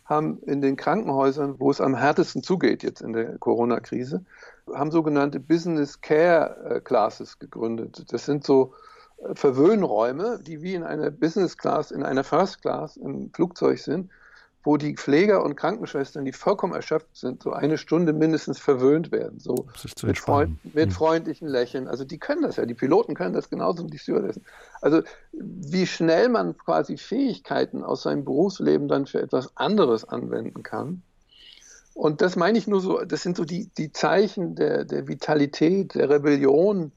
haben 0.05 0.38
in 0.42 0.61
den 0.61 0.77
Krankenhäusern, 0.77 1.59
wo 1.59 1.70
es 1.70 1.81
am 1.81 1.94
härtesten 1.96 2.42
zugeht 2.42 2.83
jetzt 2.83 3.00
in 3.00 3.14
der 3.14 3.38
Corona-Krise, 3.38 4.24
haben 4.72 4.90
sogenannte 4.90 5.40
Business 5.40 6.00
Care 6.00 6.77
äh, 6.77 6.81
Classes 6.81 7.38
gegründet. 7.38 8.05
Das 8.12 8.27
sind 8.27 8.44
so 8.44 8.74
äh, 8.74 8.93
Verwöhnräume, 9.32 10.40
die 10.42 10.62
wie 10.62 10.74
in 10.74 10.82
einer 10.82 11.10
Business 11.10 11.56
Class, 11.56 11.90
in 11.90 12.02
einer 12.02 12.24
First 12.24 12.62
Class 12.62 12.96
im 12.96 13.30
Flugzeug 13.32 13.78
sind, 13.78 14.10
wo 14.64 14.78
die 14.78 14.94
Pfleger 14.94 15.44
und 15.44 15.56
Krankenschwestern, 15.56 16.24
die 16.24 16.32
vollkommen 16.32 16.72
erschöpft 16.72 17.16
sind, 17.16 17.42
so 17.42 17.52
eine 17.52 17.76
Stunde 17.76 18.14
mindestens 18.14 18.58
verwöhnt 18.58 19.12
werden, 19.12 19.38
so 19.38 19.66
mit, 20.02 20.18
Freund, 20.18 20.58
mit 20.74 20.87
hm. 20.87 20.90
freundlichen 20.90 21.48
Lächeln. 21.48 21.87
Also 21.87 22.04
die 22.04 22.18
können 22.18 22.42
das 22.42 22.56
ja, 22.56 22.64
die 22.64 22.74
Piloten 22.74 23.14
können 23.14 23.34
das 23.34 23.50
genauso 23.50 23.84
wie 23.84 23.90
die 23.90 23.98
Stewardessen. 23.98 24.44
Also 24.80 25.02
wie 25.32 25.87
schnell 25.87 26.30
man 26.30 26.56
quasi 26.56 26.96
Fähigkeiten 26.96 27.84
aus 27.84 28.02
seinem 28.02 28.24
Berufsleben 28.24 28.88
dann 28.88 29.06
für 29.06 29.20
etwas 29.20 29.54
anderes 29.56 30.04
anwenden 30.08 30.62
kann. 30.62 31.02
Und 31.92 32.22
das 32.22 32.34
meine 32.34 32.58
ich 32.58 32.66
nur 32.66 32.80
so, 32.80 33.04
das 33.04 33.22
sind 33.22 33.37
so 33.37 33.44
die, 33.44 33.68
die 33.78 33.92
Zeichen 33.92 34.56
der, 34.56 34.84
der 34.84 35.06
Vitalität, 35.06 35.94
der 35.94 36.10
Rebellion. 36.10 36.92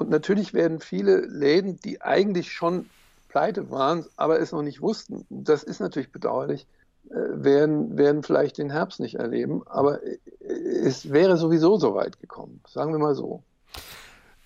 Und 0.00 0.08
natürlich 0.08 0.54
werden 0.54 0.80
viele 0.80 1.18
Läden, 1.26 1.78
die 1.78 2.00
eigentlich 2.00 2.52
schon 2.52 2.88
pleite 3.28 3.70
waren, 3.70 4.06
aber 4.16 4.40
es 4.40 4.50
noch 4.50 4.62
nicht 4.62 4.80
wussten, 4.80 5.26
das 5.28 5.62
ist 5.62 5.78
natürlich 5.78 6.10
bedauerlich, 6.10 6.66
äh, 7.10 7.14
werden, 7.14 7.98
werden 7.98 8.22
vielleicht 8.22 8.56
den 8.56 8.70
Herbst 8.70 8.98
nicht 9.00 9.16
erleben. 9.16 9.62
Aber 9.66 10.02
äh, 10.02 10.16
es 10.40 11.12
wäre 11.12 11.36
sowieso 11.36 11.76
so 11.76 11.94
weit 11.94 12.18
gekommen, 12.18 12.62
sagen 12.66 12.92
wir 12.92 12.98
mal 12.98 13.14
so. 13.14 13.42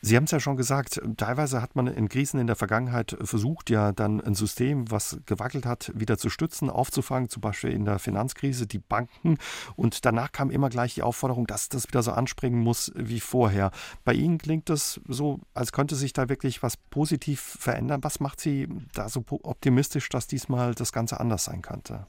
Sie 0.07 0.17
haben 0.17 0.25
es 0.25 0.33
ja 0.33 0.39
schon 0.39 0.59
gesagt, 0.59 1.01
teilweise 1.17 1.63
hat 1.63 1.77
man 1.77 1.87
in 1.87 2.11
Krisen 2.11 2.39
in 2.39 2.47
der 2.47 2.57
Vergangenheit 2.57 3.17
versucht, 3.23 3.71
ja 3.71 3.91
dann 3.91 4.21
ein 4.21 4.35
System, 4.35 4.91
was 4.91 5.17
gewackelt 5.25 5.65
hat, 5.65 5.93
wieder 5.95 6.19
zu 6.19 6.29
stützen, 6.29 6.69
aufzufangen, 6.69 7.31
zum 7.31 7.41
Beispiel 7.41 7.71
in 7.71 7.87
der 7.87 7.99
Finanzkrise 7.99 8.67
die 8.67 8.81
Banken. 8.81 9.39
Und 9.77 10.05
danach 10.05 10.31
kam 10.31 10.51
immer 10.51 10.69
gleich 10.69 10.93
die 10.93 11.03
Aufforderung, 11.03 11.47
dass 11.47 11.71
das 11.71 11.89
wieder 11.89 12.03
so 12.03 12.13
anspringen 12.13 12.61
muss 12.61 12.93
wie 12.95 13.19
vorher. 13.19 13.71
Bei 14.05 14.13
Ihnen 14.13 14.37
klingt 14.37 14.69
das 14.69 15.01
so, 15.09 15.41
als 15.55 15.73
könnte 15.73 15.95
sich 15.95 16.13
da 16.13 16.29
wirklich 16.29 16.63
was 16.63 16.77
positiv 16.77 17.41
verändern. 17.41 18.05
Was 18.05 18.21
macht 18.21 18.43
Sie 18.43 18.69
da 18.93 19.09
so 19.09 19.25
optimistisch, 19.31 20.11
dass 20.11 20.27
diesmal 20.27 20.75
das 20.75 20.93
Ganze 20.93 21.19
anders 21.19 21.45
sein 21.45 21.63
könnte? 21.63 22.07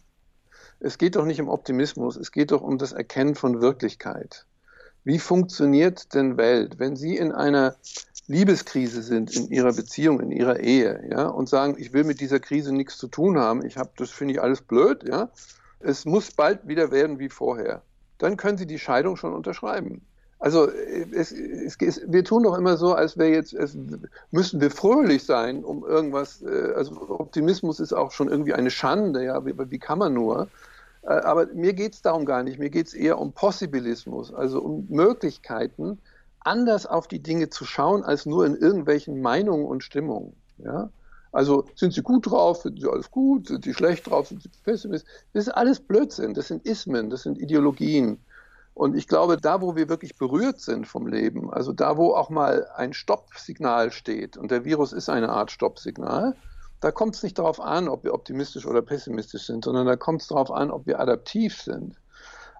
Es 0.82 0.98
geht 0.98 1.16
doch 1.16 1.24
nicht 1.24 1.40
um 1.40 1.48
Optimismus, 1.48 2.18
es 2.18 2.34
geht 2.34 2.52
doch 2.52 2.62
um 2.62 2.78
das 2.78 2.92
Erkennen 2.92 3.36
von 3.36 3.62
Wirklichkeit. 3.62 4.46
Wie 5.06 5.20
funktioniert 5.20 6.14
denn 6.16 6.36
Welt, 6.36 6.80
wenn 6.80 6.96
Sie 6.96 7.16
in 7.16 7.32
einer 7.32 7.76
Liebeskrise 8.28 9.04
sind 9.04 9.36
in 9.36 9.50
Ihrer 9.50 9.72
Beziehung, 9.72 10.20
in 10.20 10.32
Ihrer 10.32 10.60
Ehe, 10.60 11.08
ja, 11.12 11.28
und 11.28 11.48
sagen, 11.48 11.76
ich 11.78 11.94
will 11.94 12.04
mit 12.04 12.20
dieser 12.20 12.40
Krise 12.40 12.74
nichts 12.74 12.98
zu 12.98 13.08
tun 13.08 13.38
haben, 13.38 13.64
ich 13.64 13.78
habe, 13.78 13.92
das 13.98 14.10
finde 14.10 14.34
ich 14.34 14.42
alles 14.42 14.62
blöd, 14.62 15.08
ja. 15.08 15.30
Es 15.80 16.06
muss 16.06 16.32
bald 16.32 16.68
wieder 16.68 16.90
werden 16.90 17.20
wie 17.20 17.30
vorher. 17.30 17.84
Dann 18.18 18.36
können 18.36 18.58
Sie 18.58 18.66
die 18.66 18.80
Scheidung 18.80 19.16
schon 19.16 19.34
unterschreiben. 19.34 20.02
Also 20.40 20.70
es, 20.70 21.32
es, 21.32 21.78
es, 21.80 22.02
wir 22.08 22.24
tun 22.24 22.44
doch 22.44 22.58
immer 22.58 22.76
so, 22.76 22.96
als 22.96 23.16
wäre 23.16 23.30
jetzt, 23.30 23.54
es, 23.54 23.78
müssen 24.32 24.60
wir 24.60 24.72
fröhlich 24.72 25.24
sein, 25.24 25.64
um 25.64 25.86
irgendwas, 25.86 26.42
äh, 26.42 26.74
also 26.76 26.96
Optimismus 27.10 27.80
ist 27.80 27.94
auch 27.94 28.12
schon 28.12 28.28
irgendwie 28.28 28.54
eine 28.54 28.72
Schande, 28.72 29.24
ja, 29.24 29.46
wie, 29.46 29.54
wie 29.58 29.80
kann 29.80 30.00
man 30.00 30.14
nur? 30.16 30.48
Äh, 31.06 31.14
aber 31.14 31.48
mir 31.48 31.74
geht 31.74 31.94
es 31.94 32.02
darum 32.02 32.26
gar 32.26 32.44
nicht, 32.44 32.60
mir 32.60 32.70
geht 32.70 32.88
es 32.88 32.94
eher 32.94 33.20
um 33.20 33.32
Possibilismus, 33.32 34.34
also 34.34 34.62
um 34.62 34.88
Möglichkeiten, 34.90 36.00
anders 36.40 36.86
auf 36.86 37.08
die 37.08 37.22
Dinge 37.22 37.50
zu 37.50 37.66
schauen, 37.66 38.04
als 38.04 38.26
nur 38.26 38.46
in 38.46 38.56
irgendwelchen 38.56 39.22
Meinungen 39.22 39.66
und 39.66 39.84
Stimmungen. 39.84 40.36
Ja? 40.58 40.90
Also 41.32 41.66
sind 41.76 41.94
sie 41.94 42.02
gut 42.02 42.28
drauf, 42.28 42.62
finden 42.62 42.82
sie 42.82 42.90
alles 42.90 43.12
gut, 43.12 43.48
sind 43.48 43.64
sie 43.64 43.74
schlecht 43.74 44.10
drauf, 44.10 44.28
sind 44.28 44.42
sie 44.42 44.50
pessimistisch. 44.64 45.10
Das 45.34 45.48
ist 45.48 45.54
alles 45.54 45.80
Blödsinn, 45.80 46.34
das 46.34 46.48
sind 46.48 46.66
Ismen, 46.66 47.10
das 47.10 47.24
sind 47.24 47.40
Ideologien. 47.40 48.20
Und 48.74 48.96
ich 48.96 49.08
glaube, 49.08 49.38
da, 49.38 49.62
wo 49.62 49.76
wir 49.76 49.90
wirklich 49.90 50.18
berührt 50.18 50.60
sind 50.60 50.86
vom 50.86 51.08
Leben, 51.08 51.52
also 51.52 51.72
da, 51.72 51.98
wo 51.98 52.14
auch 52.14 52.30
mal 52.30 52.68
ein 52.76 52.94
Stoppsignal 52.94 53.92
steht, 53.92 54.38
und 54.38 54.52
der 54.52 54.66
Virus 54.66 54.92
ist 54.94 55.10
eine 55.10 55.30
Art 55.30 55.50
Stoppsignal, 55.50 56.36
da 56.86 56.92
kommt 56.92 57.16
es 57.16 57.24
nicht 57.24 57.40
darauf 57.40 57.60
an, 57.60 57.90
ob 57.90 58.04
wir 58.04 58.14
optimistisch 58.14 58.68
oder 58.68 58.84
pessimistisch 58.84 59.48
sind, 59.48 59.66
sondern 59.66 59.88
da 59.88 59.96
kommt 59.96 60.22
es 60.22 60.28
darauf 60.28 60.52
an, 60.52 60.70
ob 60.70 60.86
wir 60.86 61.00
adaptiv 61.00 61.60
sind. 61.60 61.96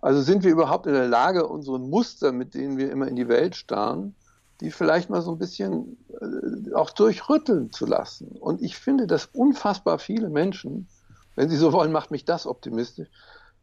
Also 0.02 0.20
sind 0.24 0.44
wir 0.44 0.52
überhaupt 0.52 0.88
in 0.88 0.94
der 0.94 1.08
Lage, 1.08 1.46
unsere 1.46 1.80
Muster, 1.80 2.32
mit 2.32 2.56
denen 2.56 2.80
wir 2.80 2.92
immer 2.92 3.08
in 3.08 3.16
die 3.16 3.28
Welt 3.28 3.56
starren, 3.56 4.16
die 4.62 4.72
vielleicht 4.72 5.12
mal 5.12 5.22
so 5.22 5.32
ein 5.32 5.38
bisschen 5.38 6.04
äh, 6.10 6.74
auch 6.74 6.90
durchrütteln 6.90 7.72
zu 7.72 7.86
lassen. 7.86 8.30
Und 8.40 8.64
ich 8.64 8.78
finde, 8.78 9.06
dass 9.06 9.28
unfassbar 9.28 10.00
viele 10.00 10.30
Menschen, 10.30 10.88
wenn 11.36 11.48
sie 11.48 11.58
so 11.58 11.72
wollen, 11.72 11.92
macht 11.92 12.10
mich 12.10 12.26
das 12.26 12.48
optimistisch, 12.48 13.10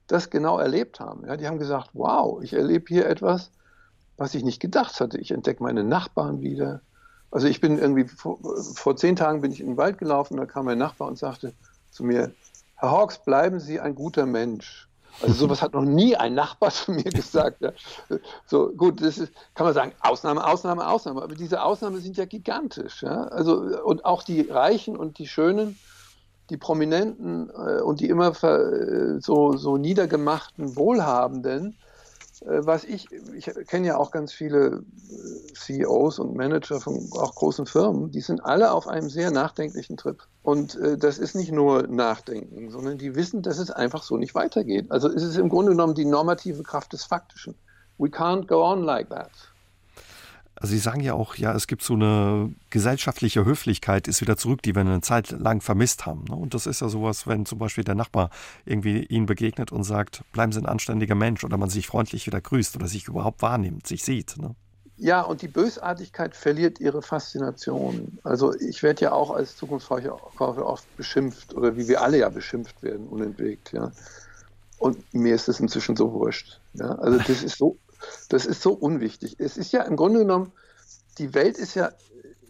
das 0.06 0.30
genau 0.30 0.60
erlebt 0.60 1.00
haben. 1.00 1.26
Ja, 1.26 1.36
die 1.36 1.48
haben 1.48 1.58
gesagt, 1.58 1.90
wow, 1.92 2.40
ich 2.40 2.52
erlebe 2.52 2.84
hier 2.86 3.06
etwas, 3.06 3.50
was 4.16 4.32
ich 4.36 4.44
nicht 4.44 4.60
gedacht 4.60 5.00
hatte. 5.00 5.18
Ich 5.18 5.32
entdecke 5.32 5.64
meine 5.64 5.82
Nachbarn 5.82 6.40
wieder. 6.40 6.82
Also 7.32 7.48
ich 7.48 7.60
bin 7.60 7.78
irgendwie, 7.78 8.04
vor, 8.04 8.38
vor 8.74 8.96
zehn 8.96 9.16
Tagen 9.16 9.40
bin 9.40 9.52
ich 9.52 9.60
in 9.60 9.68
den 9.68 9.76
Wald 9.76 9.98
gelaufen, 9.98 10.36
da 10.36 10.46
kam 10.46 10.66
mein 10.66 10.78
Nachbar 10.78 11.08
und 11.08 11.18
sagte 11.18 11.52
zu 11.90 12.04
mir, 12.04 12.32
Herr 12.76 12.90
Hawks, 12.90 13.18
bleiben 13.18 13.58
Sie 13.58 13.80
ein 13.80 13.94
guter 13.94 14.26
Mensch. 14.26 14.88
Also 15.20 15.34
sowas 15.34 15.62
hat 15.62 15.72
noch 15.72 15.84
nie 15.84 16.16
ein 16.16 16.34
Nachbar 16.34 16.70
zu 16.70 16.92
mir 16.92 17.04
gesagt. 17.04 17.60
Ja. 17.60 17.72
So 18.46 18.70
gut, 18.70 19.02
das 19.02 19.18
ist, 19.18 19.32
kann 19.54 19.66
man 19.66 19.74
sagen, 19.74 19.92
Ausnahme, 20.00 20.46
Ausnahme, 20.46 20.86
Ausnahme. 20.86 21.22
Aber 21.22 21.34
diese 21.34 21.62
Ausnahmen 21.62 22.00
sind 22.00 22.16
ja 22.16 22.24
gigantisch. 22.24 23.02
Ja. 23.02 23.24
Also 23.24 23.56
und 23.84 24.04
auch 24.04 24.22
die 24.22 24.42
Reichen 24.42 24.96
und 24.96 25.18
die 25.18 25.26
Schönen, 25.26 25.78
die 26.50 26.56
Prominenten 26.56 27.50
äh, 27.50 27.80
und 27.80 28.00
die 28.00 28.08
immer 28.08 28.30
äh, 28.42 29.20
so, 29.20 29.56
so 29.56 29.76
niedergemachten 29.76 30.76
Wohlhabenden, 30.76 31.76
was 32.44 32.84
ich, 32.84 33.06
ich 33.36 33.50
kenne 33.66 33.86
ja 33.86 33.96
auch 33.96 34.10
ganz 34.10 34.32
viele 34.32 34.82
äh, 35.10 35.52
CEOs 35.54 36.18
und 36.18 36.36
Manager 36.36 36.80
von 36.80 37.08
auch 37.12 37.34
großen 37.34 37.66
Firmen, 37.66 38.10
die 38.10 38.20
sind 38.20 38.44
alle 38.44 38.72
auf 38.72 38.88
einem 38.88 39.10
sehr 39.10 39.30
nachdenklichen 39.30 39.96
Trip. 39.96 40.22
Und 40.42 40.74
äh, 40.76 40.96
das 40.98 41.18
ist 41.18 41.34
nicht 41.34 41.52
nur 41.52 41.86
Nachdenken, 41.86 42.70
sondern 42.70 42.98
die 42.98 43.14
wissen, 43.14 43.42
dass 43.42 43.58
es 43.58 43.70
einfach 43.70 44.02
so 44.02 44.16
nicht 44.16 44.34
weitergeht. 44.34 44.90
Also 44.90 45.08
es 45.08 45.22
ist 45.22 45.36
im 45.36 45.48
Grunde 45.48 45.72
genommen 45.72 45.94
die 45.94 46.04
normative 46.04 46.62
Kraft 46.62 46.92
des 46.92 47.04
Faktischen. 47.04 47.54
We 47.98 48.08
can't 48.08 48.46
go 48.46 48.64
on 48.64 48.82
like 48.82 49.10
that. 49.10 49.30
Also 50.62 50.74
Sie 50.74 50.78
sagen 50.78 51.00
ja 51.00 51.14
auch, 51.14 51.34
ja, 51.34 51.52
es 51.56 51.66
gibt 51.66 51.82
so 51.82 51.94
eine 51.94 52.54
gesellschaftliche 52.70 53.44
Höflichkeit, 53.44 54.06
ist 54.06 54.20
wieder 54.20 54.36
zurück, 54.36 54.62
die 54.62 54.76
wir 54.76 54.82
eine 54.82 55.00
Zeit 55.00 55.32
lang 55.32 55.60
vermisst 55.60 56.06
haben. 56.06 56.22
Ne? 56.28 56.36
Und 56.36 56.54
das 56.54 56.66
ist 56.66 56.80
ja 56.80 56.88
sowas, 56.88 57.26
wenn 57.26 57.46
zum 57.46 57.58
Beispiel 57.58 57.82
der 57.82 57.96
Nachbar 57.96 58.30
irgendwie 58.64 59.04
Ihnen 59.06 59.26
begegnet 59.26 59.72
und 59.72 59.82
sagt, 59.82 60.22
bleiben 60.30 60.52
Sie 60.52 60.60
ein 60.60 60.66
anständiger 60.66 61.16
Mensch 61.16 61.42
oder 61.42 61.56
man 61.56 61.68
sich 61.68 61.88
freundlich 61.88 62.28
wieder 62.28 62.40
grüßt 62.40 62.76
oder 62.76 62.86
sich 62.86 63.08
überhaupt 63.08 63.42
wahrnimmt, 63.42 63.88
sich 63.88 64.04
sieht. 64.04 64.36
Ne? 64.38 64.54
Ja, 64.98 65.22
und 65.22 65.42
die 65.42 65.48
Bösartigkeit 65.48 66.36
verliert 66.36 66.78
ihre 66.78 67.02
Faszination. 67.02 68.20
Also 68.22 68.54
ich 68.54 68.84
werde 68.84 69.06
ja 69.06 69.10
auch 69.10 69.32
als 69.32 69.56
Zukunftsforscher 69.56 70.16
oft 70.38 70.96
beschimpft 70.96 71.54
oder 71.54 71.76
wie 71.76 71.88
wir 71.88 72.02
alle 72.02 72.18
ja 72.18 72.28
beschimpft 72.28 72.80
werden, 72.84 73.08
unentwegt. 73.08 73.72
Ja. 73.72 73.90
Und 74.78 75.12
mir 75.12 75.34
ist 75.34 75.48
das 75.48 75.58
inzwischen 75.58 75.96
so 75.96 76.12
wurscht. 76.12 76.60
Ja. 76.74 76.94
Also 76.96 77.18
das 77.18 77.42
ist 77.42 77.58
so 77.58 77.76
das 78.28 78.46
ist 78.46 78.62
so 78.62 78.72
unwichtig. 78.72 79.36
Es 79.38 79.56
ist 79.56 79.72
ja 79.72 79.82
im 79.82 79.96
Grunde 79.96 80.20
genommen, 80.20 80.52
die 81.18 81.34
Welt 81.34 81.58
ist 81.58 81.74
ja, 81.74 81.90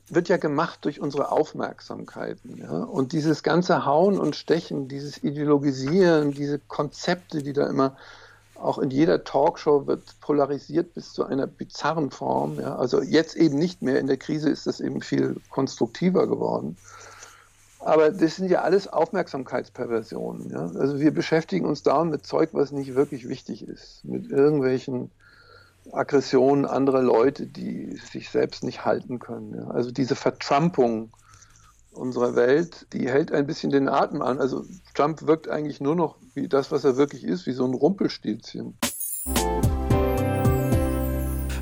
wird 0.08 0.28
ja 0.28 0.36
gemacht 0.36 0.80
durch 0.84 1.00
unsere 1.00 1.32
Aufmerksamkeiten. 1.32 2.58
Ja? 2.58 2.84
Und 2.84 3.12
dieses 3.12 3.42
ganze 3.42 3.84
Hauen 3.84 4.18
und 4.18 4.36
Stechen, 4.36 4.88
dieses 4.88 5.22
Ideologisieren, 5.22 6.32
diese 6.32 6.58
Konzepte, 6.58 7.42
die 7.42 7.52
da 7.52 7.66
immer 7.66 7.96
auch 8.62 8.78
in 8.78 8.90
jeder 8.90 9.24
Talkshow 9.24 9.86
wird 9.86 10.20
polarisiert 10.20 10.94
bis 10.94 11.12
zu 11.12 11.24
einer 11.24 11.46
bizarren 11.46 12.10
Form. 12.10 12.60
Ja? 12.60 12.76
Also 12.76 13.02
jetzt 13.02 13.34
eben 13.36 13.58
nicht 13.58 13.82
mehr. 13.82 13.98
In 13.98 14.06
der 14.06 14.18
Krise 14.18 14.50
ist 14.50 14.66
das 14.66 14.80
eben 14.80 15.00
viel 15.00 15.36
konstruktiver 15.50 16.26
geworden. 16.26 16.76
Aber 17.80 18.10
das 18.10 18.36
sind 18.36 18.48
ja 18.48 18.62
alles 18.62 18.86
Aufmerksamkeitsperversionen. 18.86 20.50
Ja? 20.50 20.70
Also 20.78 21.00
wir 21.00 21.12
beschäftigen 21.12 21.66
uns 21.66 21.82
dauernd 21.82 22.12
mit 22.12 22.24
Zeug, 22.24 22.50
was 22.52 22.70
nicht 22.70 22.94
wirklich 22.94 23.28
wichtig 23.28 23.66
ist. 23.66 24.04
Mit 24.04 24.30
irgendwelchen 24.30 25.10
Aggressionen 25.90 26.64
anderer 26.64 27.02
Leute, 27.02 27.46
die 27.46 27.96
sich 27.96 28.30
selbst 28.30 28.62
nicht 28.62 28.84
halten 28.84 29.18
können. 29.18 29.54
Ja. 29.54 29.68
Also 29.68 29.90
diese 29.90 30.14
Vertrumpung 30.14 31.10
unserer 31.92 32.34
Welt, 32.34 32.86
die 32.92 33.08
hält 33.08 33.32
ein 33.32 33.46
bisschen 33.46 33.70
den 33.70 33.88
Atem 33.88 34.22
an. 34.22 34.38
Also 34.38 34.64
Trump 34.94 35.26
wirkt 35.26 35.48
eigentlich 35.48 35.80
nur 35.80 35.94
noch 35.94 36.16
wie 36.34 36.48
das, 36.48 36.70
was 36.70 36.84
er 36.84 36.96
wirklich 36.96 37.24
ist, 37.24 37.46
wie 37.46 37.52
so 37.52 37.66
ein 37.66 37.74
Rumpelstilzchen. 37.74 38.78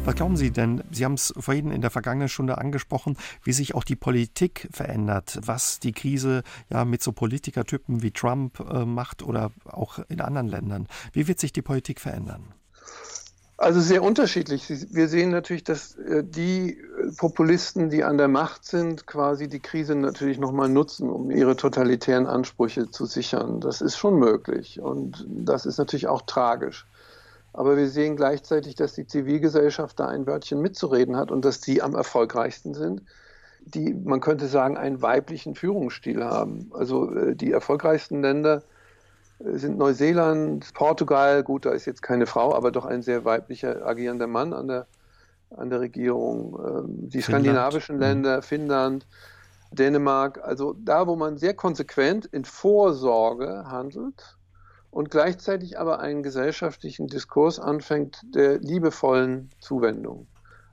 Was 0.05 0.15
glauben 0.15 0.37
Sie 0.37 0.51
denn? 0.51 0.83
Sie 0.91 1.05
haben 1.05 1.15
es 1.15 1.33
vorhin 1.37 1.71
in 1.71 1.83
der 1.83 1.91
vergangenen 1.91 2.29
Stunde 2.29 2.59
angesprochen, 2.59 3.17
wie 3.45 3.53
sich 3.53 3.75
auch 3.75 3.85
die 3.85 3.97
Politik 3.97 4.69
verändert, 4.73 5.39
was 5.45 5.79
die 5.79 5.93
Krise 5.93 6.43
ja 6.71 6.85
mit 6.85 7.03
so 7.03 7.13
Politikertypen 7.13 8.03
wie 8.03 8.11
Trump 8.11 8.61
äh, 8.61 8.85
macht 8.87 9.23
oder 9.23 9.53
auch 9.65 9.99
in 10.09 10.21
anderen 10.21 10.49
Ländern. 10.49 10.89
Wie 11.13 11.29
wird 11.29 11.39
sich 11.39 11.53
die 11.53 11.63
Politik 11.63 12.01
verändern? 12.01 12.55
Also 13.61 13.81
sehr 13.81 14.03
unterschiedlich. 14.03 14.65
Wir 14.91 15.07
sehen 15.09 15.29
natürlich, 15.29 15.65
dass 15.65 15.95
äh, 15.97 16.25
die 16.25 16.79
Populisten, 17.19 17.91
die 17.91 18.05
an 18.05 18.17
der 18.17 18.27
Macht 18.27 18.65
sind, 18.65 19.07
quasi 19.07 19.49
die 19.49 19.61
Krise 19.61 19.95
natürlich 19.95 20.39
nochmal 20.39 20.71
nutzen, 20.71 21.11
um 21.11 21.31
ihre 21.31 21.57
totalitären 21.57 22.27
Ansprüche 22.27 22.91
zu 22.91 23.05
sichern. 23.05 23.61
Das 23.61 23.83
ist 23.83 23.99
schon 23.99 24.19
möglich 24.19 24.81
und 24.81 25.27
das 25.29 25.67
ist 25.67 25.77
natürlich 25.77 26.09
auch 26.09 26.23
tragisch. 26.23 26.87
Aber 27.53 27.77
wir 27.77 27.91
sehen 27.91 28.17
gleichzeitig, 28.17 28.77
dass 28.77 28.95
die 28.95 29.07
Zivilgesellschaft 29.07 30.01
da 30.01 30.07
ein 30.07 30.27
Wörtchen 30.27 30.63
mitzureden 30.63 31.17
hat 31.17 31.31
und 31.31 31.45
dass 31.45 31.61
die 31.61 31.83
am 31.83 31.95
erfolgreichsten 31.95 32.73
sind, 32.73 33.03
die, 33.67 33.93
man 33.93 34.21
könnte 34.21 34.49
sagen, 34.49 34.79
einen 34.79 35.03
weiblichen 35.03 35.55
Führungsstil 35.55 36.25
haben. 36.25 36.71
Also 36.73 37.15
äh, 37.15 37.37
die 37.37 37.53
erfolgreichsten 37.53 38.23
Länder 38.23 38.63
sind 39.43 39.79
Neuseeland, 39.79 40.73
Portugal, 40.75 41.43
gut, 41.43 41.65
da 41.65 41.71
ist 41.71 41.87
jetzt 41.87 42.03
keine 42.03 42.27
Frau, 42.27 42.55
aber 42.55 42.71
doch 42.71 42.85
ein 42.85 43.03
sehr 43.03 43.25
weiblicher 43.25 43.87
agierender 43.87 44.27
Mann 44.27 44.53
an 44.53 44.69
der, 44.69 44.87
an 45.51 45.71
der 45.71 45.81
Regierung. 45.81 46.59
Ähm, 46.59 47.09
die 47.09 47.23
Finnland. 47.23 47.45
skandinavischen 47.45 47.97
mhm. 47.97 48.03
Länder, 48.03 48.43
Finnland, 48.43 49.07
Dänemark, 49.73 50.41
also 50.43 50.75
da, 50.79 51.07
wo 51.07 51.17
man 51.17 51.39
sehr 51.39 51.55
konsequent 51.55 52.27
in 52.27 52.45
Vorsorge 52.45 53.65
handelt 53.67 54.37
und 54.91 55.11
gleichzeitig 55.11 55.79
aber 55.79 56.01
einen 56.01 56.23
gesellschaftlichen 56.23 57.07
Diskurs 57.07 57.61
anfängt 57.61 58.21
der 58.35 58.59
liebevollen 58.59 59.51
Zuwendung. 59.61 60.27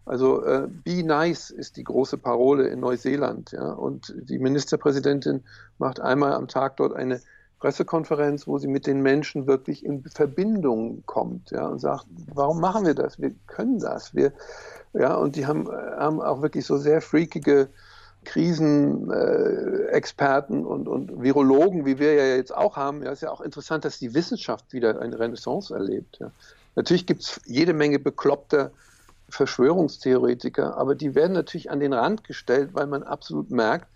Also 0.06 0.44
äh, 0.46 0.68
Be 0.68 1.04
Nice 1.04 1.52
ist 1.52 1.76
die 1.78 1.84
große 1.84 2.18
Parole 2.18 2.68
in 2.70 2.80
Neuseeland. 2.80 3.52
Ja? 3.52 3.72
Und 3.72 4.14
die 4.18 4.40
Ministerpräsidentin 4.40 5.44
macht 5.78 6.00
einmal 6.00 6.34
am 6.34 6.48
Tag 6.48 6.78
dort 6.78 6.94
eine 6.94 7.20
Pressekonferenz, 7.60 8.48
wo 8.48 8.60
sie 8.60 8.68
mit 8.68 8.86
den 8.86 9.02
Menschen 9.02 9.48
wirklich 9.48 9.84
in 9.84 10.04
Verbindung 10.04 11.02
kommt 11.06 11.50
ja, 11.52 11.68
und 11.68 11.80
sagt, 11.80 12.06
warum 12.34 12.62
machen 12.62 12.86
wir 12.86 12.94
das? 12.94 13.20
Wir 13.20 13.32
können 13.48 13.80
das. 13.80 14.14
Wir, 14.14 14.32
ja, 14.94 15.16
und 15.16 15.36
die 15.36 15.48
haben, 15.48 15.68
haben 15.70 16.22
auch 16.22 16.42
wirklich 16.42 16.66
so 16.66 16.78
sehr 16.78 17.02
freakige 17.02 17.68
Krisenexperten 18.26 20.66
und, 20.66 20.88
und 20.88 21.22
Virologen, 21.22 21.86
wie 21.86 21.98
wir 21.98 22.14
ja 22.14 22.36
jetzt 22.36 22.56
auch 22.56 22.76
haben. 22.76 23.04
Ja, 23.04 23.12
ist 23.12 23.22
ja 23.22 23.32
auch 23.32 23.42
interessant, 23.42 23.86
dass 23.86 24.00
die 24.00 24.14
Wissenschaft 24.14 24.74
wieder 24.74 25.00
eine 25.00 25.18
Renaissance 25.18 25.74
erlebt. 25.74 26.18
Ja. 26.20 26.32
Natürlich 26.76 27.08
gibt 27.08 27.24
es 27.24 27.40
jede 27.46 27.74
Menge 27.74 28.00
bekloppter 28.00 28.72
Verschwörungstheoretiker, 29.30 30.78
aber 30.78 30.96
die 30.96 31.16
werden 31.16 31.34
natürlich 31.34 31.72
an 31.72 31.80
den 31.80 31.94
Rand 31.94 32.24
gestellt, 32.24 32.70
weil 32.74 32.88
man 32.88 33.04
absolut 33.04 33.50
merkt, 33.50 33.88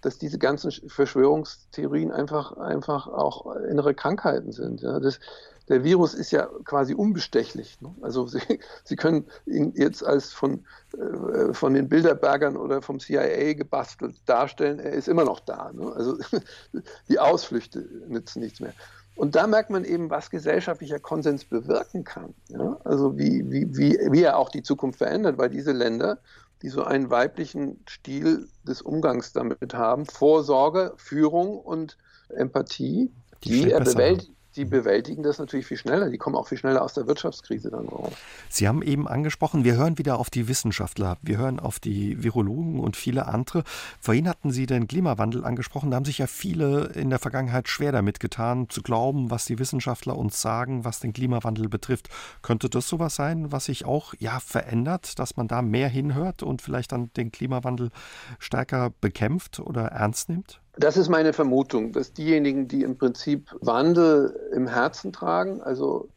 dass 0.00 0.18
diese 0.18 0.38
ganzen 0.38 0.70
Verschwörungstheorien 0.70 2.10
einfach, 2.10 2.56
einfach 2.56 3.06
auch 3.06 3.54
innere 3.56 3.94
Krankheiten 3.94 4.52
sind. 4.52 4.80
Ja. 4.80 5.00
Das, 5.00 5.20
der 5.68 5.84
Virus 5.84 6.14
ist 6.14 6.32
ja 6.32 6.48
quasi 6.64 6.94
unbestechlich. 6.94 7.80
Ne? 7.80 7.94
Also 8.02 8.26
Sie, 8.26 8.40
Sie 8.84 8.96
können 8.96 9.26
ihn 9.46 9.72
jetzt 9.76 10.04
als 10.04 10.32
von, 10.32 10.64
äh, 10.98 11.54
von 11.54 11.74
den 11.74 11.88
Bilderbergern 11.88 12.56
oder 12.56 12.82
vom 12.82 12.98
CIA 12.98 13.54
gebastelt 13.54 14.16
darstellen, 14.26 14.80
er 14.80 14.92
ist 14.92 15.08
immer 15.08 15.24
noch 15.24 15.40
da. 15.40 15.70
Ne? 15.72 15.92
Also 15.94 16.18
die 17.08 17.18
Ausflüchte 17.18 17.80
nützen 18.08 18.40
nichts 18.40 18.60
mehr. 18.60 18.74
Und 19.16 19.36
da 19.36 19.46
merkt 19.46 19.70
man 19.70 19.84
eben, 19.84 20.08
was 20.08 20.30
gesellschaftlicher 20.30 20.98
Konsens 20.98 21.44
bewirken 21.44 22.04
kann. 22.04 22.34
Ja? 22.48 22.78
Also 22.84 23.18
wie, 23.18 23.50
wie, 23.50 23.76
wie, 23.76 23.98
wie 24.10 24.22
er 24.22 24.38
auch 24.38 24.48
die 24.48 24.62
Zukunft 24.62 24.98
verändert, 24.98 25.38
weil 25.38 25.50
diese 25.50 25.72
Länder 25.72 26.18
die 26.62 26.68
so 26.68 26.84
einen 26.84 27.10
weiblichen 27.10 27.82
Stil 27.88 28.48
des 28.66 28.82
Umgangs 28.82 29.32
damit 29.32 29.74
haben. 29.74 30.06
Vorsorge, 30.06 30.92
Führung 30.96 31.58
und 31.58 31.96
Empathie, 32.28 33.10
die, 33.44 33.62
die 33.62 33.70
er 33.70 33.80
bewältigt. 33.80 34.32
Die 34.56 34.64
bewältigen 34.64 35.22
das 35.22 35.38
natürlich 35.38 35.66
viel 35.66 35.76
schneller. 35.76 36.10
Die 36.10 36.18
kommen 36.18 36.36
auch 36.36 36.48
viel 36.48 36.58
schneller 36.58 36.82
aus 36.82 36.94
der 36.94 37.06
Wirtschaftskrise 37.06 37.70
dann 37.70 37.88
raus. 37.88 38.12
Sie 38.48 38.66
haben 38.66 38.82
eben 38.82 39.06
angesprochen, 39.06 39.64
wir 39.64 39.76
hören 39.76 39.98
wieder 39.98 40.18
auf 40.18 40.30
die 40.30 40.48
Wissenschaftler, 40.48 41.18
wir 41.22 41.38
hören 41.38 41.60
auf 41.60 41.78
die 41.78 42.22
Virologen 42.22 42.80
und 42.80 42.96
viele 42.96 43.26
andere. 43.26 43.62
Vorhin 44.00 44.28
hatten 44.28 44.50
Sie 44.50 44.66
den 44.66 44.88
Klimawandel 44.88 45.44
angesprochen. 45.44 45.90
Da 45.90 45.96
haben 45.96 46.04
sich 46.04 46.18
ja 46.18 46.26
viele 46.26 46.86
in 46.86 47.10
der 47.10 47.18
Vergangenheit 47.18 47.68
schwer 47.68 47.92
damit 47.92 48.20
getan, 48.20 48.68
zu 48.68 48.82
glauben, 48.82 49.30
was 49.30 49.44
die 49.44 49.58
Wissenschaftler 49.58 50.16
uns 50.16 50.40
sagen, 50.40 50.84
was 50.84 51.00
den 51.00 51.12
Klimawandel 51.12 51.68
betrifft. 51.68 52.08
Könnte 52.42 52.68
das 52.68 52.88
sowas 52.88 53.14
sein, 53.14 53.52
was 53.52 53.66
sich 53.66 53.84
auch 53.84 54.14
ja 54.18 54.40
verändert, 54.40 55.18
dass 55.18 55.36
man 55.36 55.48
da 55.48 55.62
mehr 55.62 55.88
hinhört 55.88 56.42
und 56.42 56.62
vielleicht 56.62 56.92
dann 56.92 57.12
den 57.14 57.30
Klimawandel 57.30 57.90
stärker 58.38 58.90
bekämpft 59.00 59.60
oder 59.60 59.86
ernst 59.86 60.28
nimmt? 60.28 60.59
Das 60.76 60.96
ist 60.96 61.08
meine 61.08 61.32
Vermutung, 61.32 61.92
dass 61.92 62.12
diejenigen, 62.12 62.68
die 62.68 62.82
im 62.82 62.96
Prinzip 62.96 63.54
Wandel 63.60 64.50
im 64.52 64.66
Herzen 64.66 65.12
tragen, 65.12 65.60
also 65.60 66.08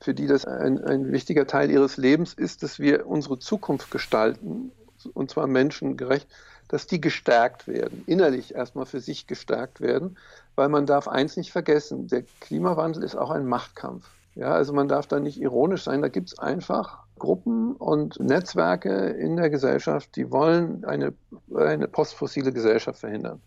für 0.00 0.14
die 0.14 0.26
das 0.26 0.44
ein, 0.44 0.82
ein 0.84 1.12
wichtiger 1.12 1.46
Teil 1.46 1.70
ihres 1.70 1.96
Lebens 1.96 2.34
ist, 2.34 2.62
dass 2.62 2.78
wir 2.78 3.06
unsere 3.06 3.38
Zukunft 3.38 3.90
gestalten, 3.90 4.72
und 5.14 5.30
zwar 5.30 5.46
menschengerecht, 5.46 6.28
dass 6.68 6.86
die 6.86 7.00
gestärkt 7.00 7.68
werden, 7.68 8.02
innerlich 8.06 8.54
erstmal 8.54 8.86
für 8.86 9.00
sich 9.00 9.26
gestärkt 9.26 9.80
werden, 9.80 10.16
weil 10.56 10.68
man 10.68 10.86
darf 10.86 11.08
eins 11.08 11.36
nicht 11.36 11.52
vergessen, 11.52 12.08
der 12.08 12.24
Klimawandel 12.40 13.02
ist 13.02 13.16
auch 13.16 13.30
ein 13.30 13.46
Machtkampf. 13.46 14.08
Ja, 14.34 14.52
also 14.52 14.72
man 14.72 14.88
darf 14.88 15.06
da 15.06 15.20
nicht 15.20 15.40
ironisch 15.40 15.84
sein, 15.84 16.02
da 16.02 16.08
gibt 16.08 16.32
es 16.32 16.38
einfach 16.38 17.04
Gruppen 17.18 17.76
und 17.76 18.18
Netzwerke 18.18 18.90
in 18.90 19.36
der 19.36 19.50
Gesellschaft, 19.50 20.16
die 20.16 20.32
wollen 20.32 20.84
eine, 20.84 21.12
eine 21.54 21.86
postfossile 21.86 22.52
Gesellschaft 22.52 22.98
verhindern. 22.98 23.40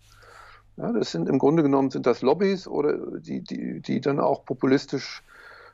Ja, 0.77 0.91
das 0.91 1.11
sind 1.11 1.27
im 1.27 1.39
Grunde 1.39 1.63
genommen 1.63 1.89
sind 1.89 2.05
das 2.05 2.21
Lobbys 2.21 2.67
oder 2.67 3.19
die, 3.19 3.41
die, 3.41 3.81
die 3.81 3.99
dann 3.99 4.19
auch 4.19 4.45
populistisch 4.45 5.23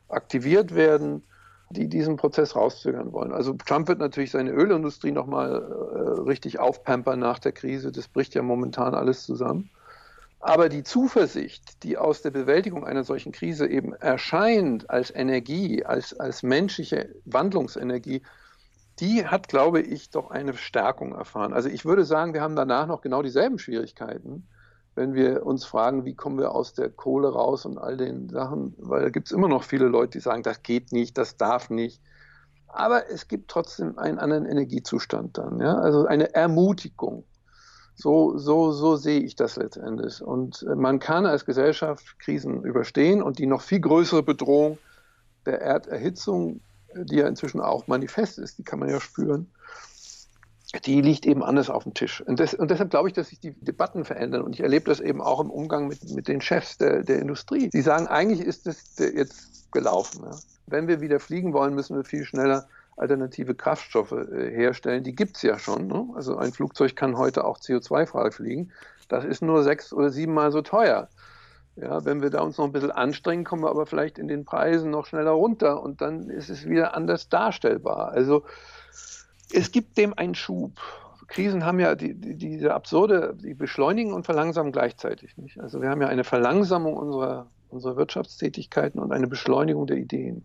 aktiviert 0.07 0.73
werden, 0.73 1.23
die 1.69 1.89
diesen 1.89 2.15
Prozess 2.15 2.55
rauszögern 2.55 3.11
wollen. 3.11 3.33
Also 3.33 3.53
Trump 3.53 3.89
wird 3.89 3.99
natürlich 3.99 4.31
seine 4.31 4.51
Ölindustrie 4.51 5.11
nochmal 5.11 5.61
äh, 5.61 6.21
richtig 6.21 6.59
aufpampern 6.59 7.19
nach 7.19 7.39
der 7.39 7.51
Krise. 7.51 7.91
Das 7.91 8.07
bricht 8.07 8.33
ja 8.33 8.43
momentan 8.43 8.95
alles 8.95 9.23
zusammen. 9.25 9.69
Aber 10.39 10.69
die 10.69 10.83
Zuversicht, 10.83 11.83
die 11.83 11.97
aus 11.97 12.21
der 12.21 12.31
Bewältigung 12.31 12.85
einer 12.85 13.03
solchen 13.03 13.31
Krise 13.31 13.67
eben 13.67 13.93
erscheint 13.93 14.89
als 14.89 15.13
Energie, 15.13 15.85
als, 15.85 16.17
als 16.17 16.43
menschliche 16.43 17.15
Wandlungsenergie, 17.25 18.21
die 18.99 19.25
hat, 19.25 19.47
glaube 19.47 19.81
ich, 19.81 20.11
doch 20.11 20.31
eine 20.31 20.53
Stärkung 20.53 21.13
erfahren. 21.13 21.53
Also 21.53 21.69
ich 21.69 21.83
würde 21.85 22.05
sagen, 22.05 22.33
wir 22.33 22.41
haben 22.41 22.55
danach 22.55 22.87
noch 22.87 23.01
genau 23.01 23.21
dieselben 23.21 23.57
Schwierigkeiten 23.57 24.47
wenn 24.95 25.13
wir 25.13 25.45
uns 25.45 25.65
fragen, 25.65 26.05
wie 26.05 26.13
kommen 26.13 26.37
wir 26.37 26.53
aus 26.53 26.73
der 26.73 26.89
Kohle 26.89 27.29
raus 27.29 27.65
und 27.65 27.77
all 27.77 27.97
den 27.97 28.29
Sachen, 28.29 28.75
weil 28.77 29.01
da 29.01 29.09
gibt 29.09 29.27
es 29.27 29.31
immer 29.31 29.47
noch 29.47 29.63
viele 29.63 29.87
Leute, 29.87 30.17
die 30.17 30.23
sagen, 30.23 30.43
das 30.43 30.61
geht 30.61 30.91
nicht, 30.91 31.17
das 31.17 31.37
darf 31.37 31.69
nicht. 31.69 32.01
Aber 32.67 33.09
es 33.09 33.27
gibt 33.27 33.49
trotzdem 33.49 33.97
einen 33.97 34.19
anderen 34.19 34.45
Energiezustand 34.45 35.37
dann, 35.37 35.59
ja? 35.59 35.77
also 35.77 36.05
eine 36.05 36.33
Ermutigung. 36.33 37.23
So, 37.95 38.37
so, 38.37 38.71
so 38.71 38.95
sehe 38.95 39.19
ich 39.19 39.35
das 39.35 39.55
letztendlich. 39.55 40.21
Und 40.21 40.65
man 40.75 40.99
kann 40.99 41.27
als 41.27 41.45
Gesellschaft 41.45 42.17
Krisen 42.19 42.63
überstehen 42.63 43.21
und 43.21 43.37
die 43.37 43.45
noch 43.45 43.61
viel 43.61 43.79
größere 43.79 44.23
Bedrohung 44.23 44.79
der 45.45 45.61
Erderhitzung, 45.61 46.61
die 46.95 47.17
ja 47.17 47.27
inzwischen 47.27 47.61
auch 47.61 47.87
manifest 47.87 48.39
ist, 48.39 48.57
die 48.57 48.63
kann 48.63 48.79
man 48.79 48.89
ja 48.89 48.99
spüren, 48.99 49.51
die 50.79 51.01
liegt 51.01 51.25
eben 51.25 51.43
anders 51.43 51.69
auf 51.69 51.83
dem 51.83 51.93
Tisch. 51.93 52.21
Und, 52.21 52.39
das, 52.39 52.53
und, 52.53 52.71
deshalb 52.71 52.89
glaube 52.89 53.07
ich, 53.07 53.13
dass 53.13 53.29
sich 53.29 53.39
die 53.39 53.51
Debatten 53.51 54.05
verändern. 54.05 54.41
Und 54.41 54.53
ich 54.53 54.61
erlebe 54.61 54.85
das 54.85 54.99
eben 54.99 55.21
auch 55.21 55.39
im 55.39 55.51
Umgang 55.51 55.87
mit, 55.87 56.09
mit 56.11 56.27
den 56.27 56.41
Chefs 56.41 56.77
der, 56.77 57.03
der 57.03 57.19
Industrie. 57.19 57.69
Die 57.69 57.81
sagen, 57.81 58.07
eigentlich 58.07 58.41
ist 58.41 58.65
das 58.65 58.97
jetzt 58.97 59.71
gelaufen. 59.71 60.23
Ja. 60.23 60.35
Wenn 60.67 60.87
wir 60.87 61.01
wieder 61.01 61.19
fliegen 61.19 61.53
wollen, 61.53 61.75
müssen 61.75 61.95
wir 61.95 62.03
viel 62.03 62.25
schneller 62.25 62.67
alternative 62.97 63.55
Kraftstoffe 63.55 64.11
äh, 64.11 64.51
herstellen. 64.51 65.03
Die 65.03 65.15
gibt 65.15 65.37
es 65.37 65.43
ja 65.43 65.57
schon. 65.59 65.87
Ne? 65.87 66.07
Also 66.15 66.37
ein 66.37 66.51
Flugzeug 66.51 66.95
kann 66.95 67.17
heute 67.17 67.43
auch 67.45 67.59
CO2-frei 67.59 68.31
fliegen. 68.31 68.71
Das 69.09 69.25
ist 69.25 69.41
nur 69.41 69.63
sechs 69.63 69.93
oder 69.93 70.09
siebenmal 70.09 70.51
so 70.51 70.61
teuer. 70.61 71.09
Ja, 71.75 72.05
wenn 72.05 72.21
wir 72.21 72.29
da 72.29 72.41
uns 72.41 72.57
noch 72.57 72.65
ein 72.65 72.71
bisschen 72.71 72.91
anstrengen, 72.91 73.43
kommen 73.43 73.63
wir 73.63 73.69
aber 73.69 73.87
vielleicht 73.87 74.19
in 74.19 74.27
den 74.27 74.45
Preisen 74.45 74.91
noch 74.91 75.07
schneller 75.07 75.31
runter 75.31 75.81
und 75.81 76.01
dann 76.01 76.29
ist 76.29 76.49
es 76.49 76.67
wieder 76.69 76.95
anders 76.95 77.29
darstellbar. 77.29 78.09
Also 78.09 78.43
es 79.53 79.71
gibt 79.71 79.97
dem 79.97 80.17
einen 80.17 80.35
Schub. 80.35 80.79
Krisen 81.27 81.65
haben 81.65 81.79
ja 81.79 81.95
die, 81.95 82.13
die, 82.13 82.35
diese 82.35 82.73
absurde, 82.73 83.35
die 83.41 83.53
beschleunigen 83.53 84.11
und 84.13 84.25
verlangsamen 84.25 84.71
gleichzeitig 84.71 85.37
nicht. 85.37 85.59
Also 85.59 85.81
wir 85.81 85.89
haben 85.89 86.01
ja 86.01 86.07
eine 86.07 86.23
Verlangsamung 86.23 86.95
unserer, 86.95 87.47
unserer 87.69 87.95
Wirtschaftstätigkeiten 87.95 88.99
und 88.99 89.11
eine 89.11 89.27
Beschleunigung 89.27 89.87
der 89.87 89.97
Ideen. 89.97 90.43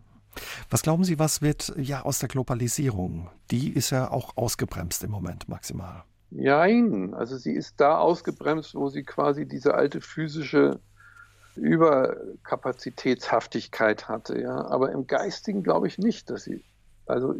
Was 0.69 0.83
glauben 0.83 1.03
Sie, 1.03 1.19
was 1.19 1.41
wird 1.41 1.73
ja 1.75 2.03
aus 2.03 2.19
der 2.19 2.29
Globalisierung? 2.29 3.29
Die 3.51 3.71
ist 3.71 3.89
ja 3.89 4.09
auch 4.09 4.37
ausgebremst 4.37 5.03
im 5.03 5.11
Moment 5.11 5.49
maximal. 5.49 6.03
Nein, 6.31 7.13
also 7.15 7.37
sie 7.37 7.53
ist 7.53 7.81
da 7.81 7.97
ausgebremst, 7.97 8.75
wo 8.75 8.89
sie 8.89 9.03
quasi 9.03 9.47
diese 9.47 9.73
alte 9.73 9.99
physische 9.99 10.79
Überkapazitätshaftigkeit 11.55 14.07
hatte. 14.07 14.39
Ja. 14.39 14.67
Aber 14.67 14.91
im 14.91 15.07
Geistigen 15.07 15.63
glaube 15.63 15.87
ich 15.87 15.97
nicht, 15.97 16.29
dass 16.29 16.43
sie 16.43 16.63
also 17.09 17.33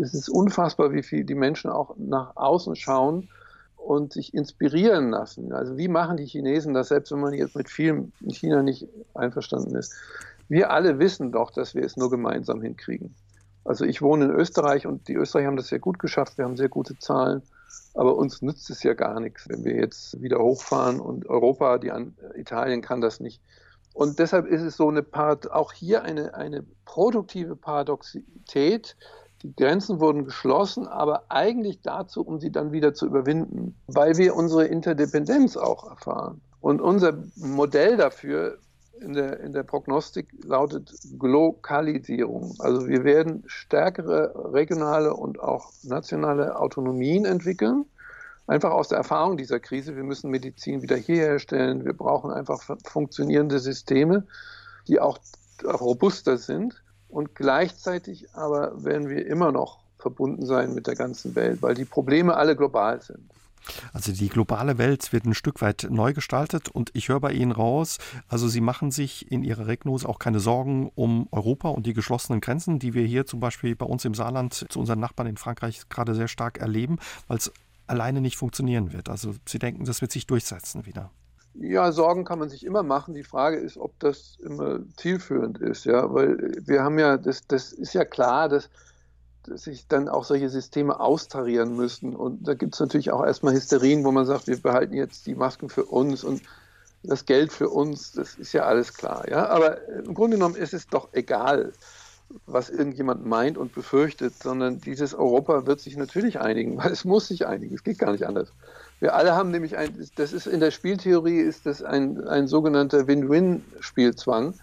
es 0.00 0.14
ist 0.14 0.28
unfassbar, 0.28 0.92
wie 0.92 1.02
viel 1.02 1.24
die 1.24 1.34
Menschen 1.34 1.70
auch 1.70 1.94
nach 1.96 2.36
außen 2.36 2.76
schauen 2.76 3.28
und 3.76 4.12
sich 4.12 4.34
inspirieren 4.34 5.10
lassen. 5.10 5.52
Also 5.52 5.76
wie 5.76 5.88
machen 5.88 6.16
die 6.16 6.26
Chinesen 6.26 6.74
das, 6.74 6.88
selbst 6.88 7.12
wenn 7.12 7.20
man 7.20 7.32
jetzt 7.32 7.56
mit 7.56 7.68
vielen 7.68 8.12
in 8.20 8.30
China 8.30 8.62
nicht 8.62 8.86
einverstanden 9.14 9.74
ist? 9.76 9.94
Wir 10.48 10.70
alle 10.70 10.98
wissen 10.98 11.32
doch, 11.32 11.50
dass 11.50 11.74
wir 11.74 11.84
es 11.84 11.96
nur 11.96 12.10
gemeinsam 12.10 12.62
hinkriegen. 12.62 13.14
Also 13.64 13.84
ich 13.84 14.00
wohne 14.00 14.26
in 14.26 14.30
Österreich 14.30 14.86
und 14.86 15.08
die 15.08 15.14
Österreicher 15.14 15.48
haben 15.48 15.56
das 15.56 15.68
sehr 15.68 15.78
gut 15.78 15.98
geschafft. 15.98 16.38
Wir 16.38 16.44
haben 16.44 16.56
sehr 16.56 16.70
gute 16.70 16.98
Zahlen. 16.98 17.42
Aber 17.94 18.16
uns 18.16 18.40
nützt 18.40 18.70
es 18.70 18.82
ja 18.82 18.94
gar 18.94 19.20
nichts, 19.20 19.48
wenn 19.48 19.64
wir 19.64 19.74
jetzt 19.74 20.20
wieder 20.22 20.38
hochfahren 20.38 21.00
und 21.00 21.26
Europa, 21.26 21.78
die 21.78 21.90
an, 21.90 22.16
Italien 22.34 22.80
kann 22.80 23.00
das 23.00 23.20
nicht. 23.20 23.42
Und 23.92 24.18
deshalb 24.18 24.46
ist 24.46 24.62
es 24.62 24.76
so 24.76 24.88
eine 24.88 25.02
Parad 25.02 25.50
auch 25.50 25.72
hier 25.72 26.02
eine, 26.02 26.34
eine 26.34 26.64
produktive 26.84 27.56
Paradoxität. 27.56 28.96
Die 29.42 29.54
Grenzen 29.54 30.00
wurden 30.00 30.24
geschlossen, 30.24 30.86
aber 30.86 31.24
eigentlich 31.28 31.80
dazu, 31.82 32.22
um 32.22 32.40
sie 32.40 32.50
dann 32.50 32.72
wieder 32.72 32.94
zu 32.94 33.06
überwinden, 33.06 33.76
weil 33.86 34.16
wir 34.16 34.34
unsere 34.34 34.66
Interdependenz 34.66 35.56
auch 35.56 35.88
erfahren. 35.88 36.40
Und 36.60 36.80
unser 36.80 37.18
Modell 37.36 37.96
dafür 37.96 38.58
in 39.00 39.12
der, 39.12 39.38
in 39.40 39.52
der 39.52 39.62
Prognostik 39.62 40.26
lautet 40.44 40.92
Glokalisierung. 41.18 42.56
Also 42.58 42.88
wir 42.88 43.04
werden 43.04 43.44
stärkere 43.46 44.52
regionale 44.52 45.14
und 45.14 45.40
auch 45.40 45.70
nationale 45.84 46.58
Autonomien 46.58 47.24
entwickeln 47.24 47.84
einfach 48.48 48.70
aus 48.70 48.88
der 48.88 48.98
Erfahrung 48.98 49.36
dieser 49.36 49.60
Krise, 49.60 49.94
wir 49.94 50.02
müssen 50.02 50.30
Medizin 50.30 50.82
wieder 50.82 50.96
herstellen, 50.96 51.84
wir 51.84 51.92
brauchen 51.92 52.32
einfach 52.32 52.60
funktionierende 52.84 53.58
Systeme, 53.60 54.26
die 54.88 54.98
auch 54.98 55.18
robuster 55.62 56.38
sind. 56.38 56.82
Und 57.08 57.34
gleichzeitig 57.34 58.34
aber 58.34 58.84
werden 58.84 59.08
wir 59.08 59.26
immer 59.26 59.52
noch 59.52 59.78
verbunden 59.98 60.46
sein 60.46 60.74
mit 60.74 60.86
der 60.86 60.94
ganzen 60.94 61.34
Welt, 61.34 61.62
weil 61.62 61.74
die 61.74 61.84
Probleme 61.84 62.36
alle 62.36 62.54
global 62.54 63.02
sind. 63.02 63.30
Also 63.92 64.12
die 64.12 64.28
globale 64.28 64.78
Welt 64.78 65.12
wird 65.12 65.24
ein 65.24 65.34
Stück 65.34 65.60
weit 65.60 65.88
neu 65.90 66.12
gestaltet 66.12 66.68
und 66.68 66.90
ich 66.94 67.08
höre 67.08 67.20
bei 67.20 67.32
Ihnen 67.32 67.52
raus, 67.52 67.98
also 68.28 68.48
Sie 68.48 68.60
machen 68.60 68.90
sich 68.90 69.30
in 69.30 69.44
Ihrer 69.44 69.66
Regnose 69.66 70.08
auch 70.08 70.18
keine 70.18 70.40
Sorgen 70.40 70.90
um 70.94 71.28
Europa 71.32 71.68
und 71.68 71.86
die 71.86 71.92
geschlossenen 71.92 72.40
Grenzen, 72.40 72.78
die 72.78 72.94
wir 72.94 73.04
hier 73.04 73.26
zum 73.26 73.40
Beispiel 73.40 73.76
bei 73.76 73.86
uns 73.86 74.04
im 74.04 74.14
Saarland 74.14 74.54
zu 74.54 74.78
unseren 74.78 75.00
Nachbarn 75.00 75.28
in 75.28 75.36
Frankreich 75.36 75.88
gerade 75.88 76.14
sehr 76.14 76.28
stark 76.28 76.58
erleben, 76.58 76.98
weil 77.26 77.38
es 77.38 77.52
alleine 77.86 78.20
nicht 78.20 78.36
funktionieren 78.36 78.92
wird. 78.92 79.08
Also 79.08 79.34
Sie 79.46 79.58
denken, 79.58 79.84
das 79.84 80.00
wird 80.00 80.12
sich 80.12 80.26
durchsetzen 80.26 80.86
wieder. 80.86 81.10
Ja, 81.54 81.90
Sorgen 81.92 82.24
kann 82.24 82.38
man 82.38 82.48
sich 82.48 82.64
immer 82.64 82.82
machen. 82.82 83.14
Die 83.14 83.24
Frage 83.24 83.56
ist, 83.56 83.76
ob 83.78 83.98
das 83.98 84.36
immer 84.40 84.80
zielführend 84.96 85.58
ist, 85.58 85.84
ja, 85.84 86.12
weil 86.12 86.52
wir 86.64 86.82
haben 86.82 86.98
ja, 86.98 87.16
das, 87.16 87.46
das 87.46 87.72
ist 87.72 87.94
ja 87.94 88.04
klar, 88.04 88.48
dass, 88.48 88.70
dass 89.42 89.62
sich 89.62 89.88
dann 89.88 90.08
auch 90.08 90.24
solche 90.24 90.50
Systeme 90.50 91.00
austarieren 91.00 91.76
müssen. 91.76 92.14
Und 92.14 92.46
da 92.46 92.54
gibt 92.54 92.74
es 92.74 92.80
natürlich 92.80 93.10
auch 93.10 93.24
erstmal 93.24 93.54
Hysterien, 93.54 94.04
wo 94.04 94.12
man 94.12 94.26
sagt, 94.26 94.46
wir 94.46 94.60
behalten 94.60 94.94
jetzt 94.94 95.26
die 95.26 95.34
Masken 95.34 95.68
für 95.68 95.84
uns 95.84 96.22
und 96.22 96.42
das 97.02 97.26
Geld 97.26 97.52
für 97.52 97.68
uns, 97.68 98.12
das 98.12 98.34
ist 98.34 98.52
ja 98.52 98.64
alles 98.64 98.94
klar, 98.94 99.28
ja. 99.28 99.48
Aber 99.48 99.86
im 99.88 100.14
Grunde 100.14 100.36
genommen 100.36 100.56
ist 100.56 100.74
es 100.74 100.88
doch 100.88 101.08
egal 101.12 101.72
was 102.46 102.70
irgendjemand 102.70 103.26
meint 103.26 103.56
und 103.58 103.74
befürchtet, 103.74 104.34
sondern 104.42 104.80
dieses 104.80 105.14
Europa 105.14 105.66
wird 105.66 105.80
sich 105.80 105.96
natürlich 105.96 106.40
einigen, 106.40 106.76
weil 106.82 106.92
es 106.92 107.04
muss 107.04 107.28
sich 107.28 107.46
einigen. 107.46 107.74
Es 107.74 107.84
geht 107.84 107.98
gar 107.98 108.12
nicht 108.12 108.26
anders. 108.26 108.52
Wir 109.00 109.14
alle 109.14 109.34
haben 109.36 109.50
nämlich 109.50 109.76
ein, 109.76 110.08
das 110.16 110.32
ist 110.32 110.46
in 110.46 110.60
der 110.60 110.70
Spieltheorie 110.70 111.40
ist 111.40 111.66
das 111.66 111.82
ein, 111.82 112.26
ein 112.26 112.48
sogenannter 112.48 113.06
Win-Win-Spielzwang. 113.06 114.54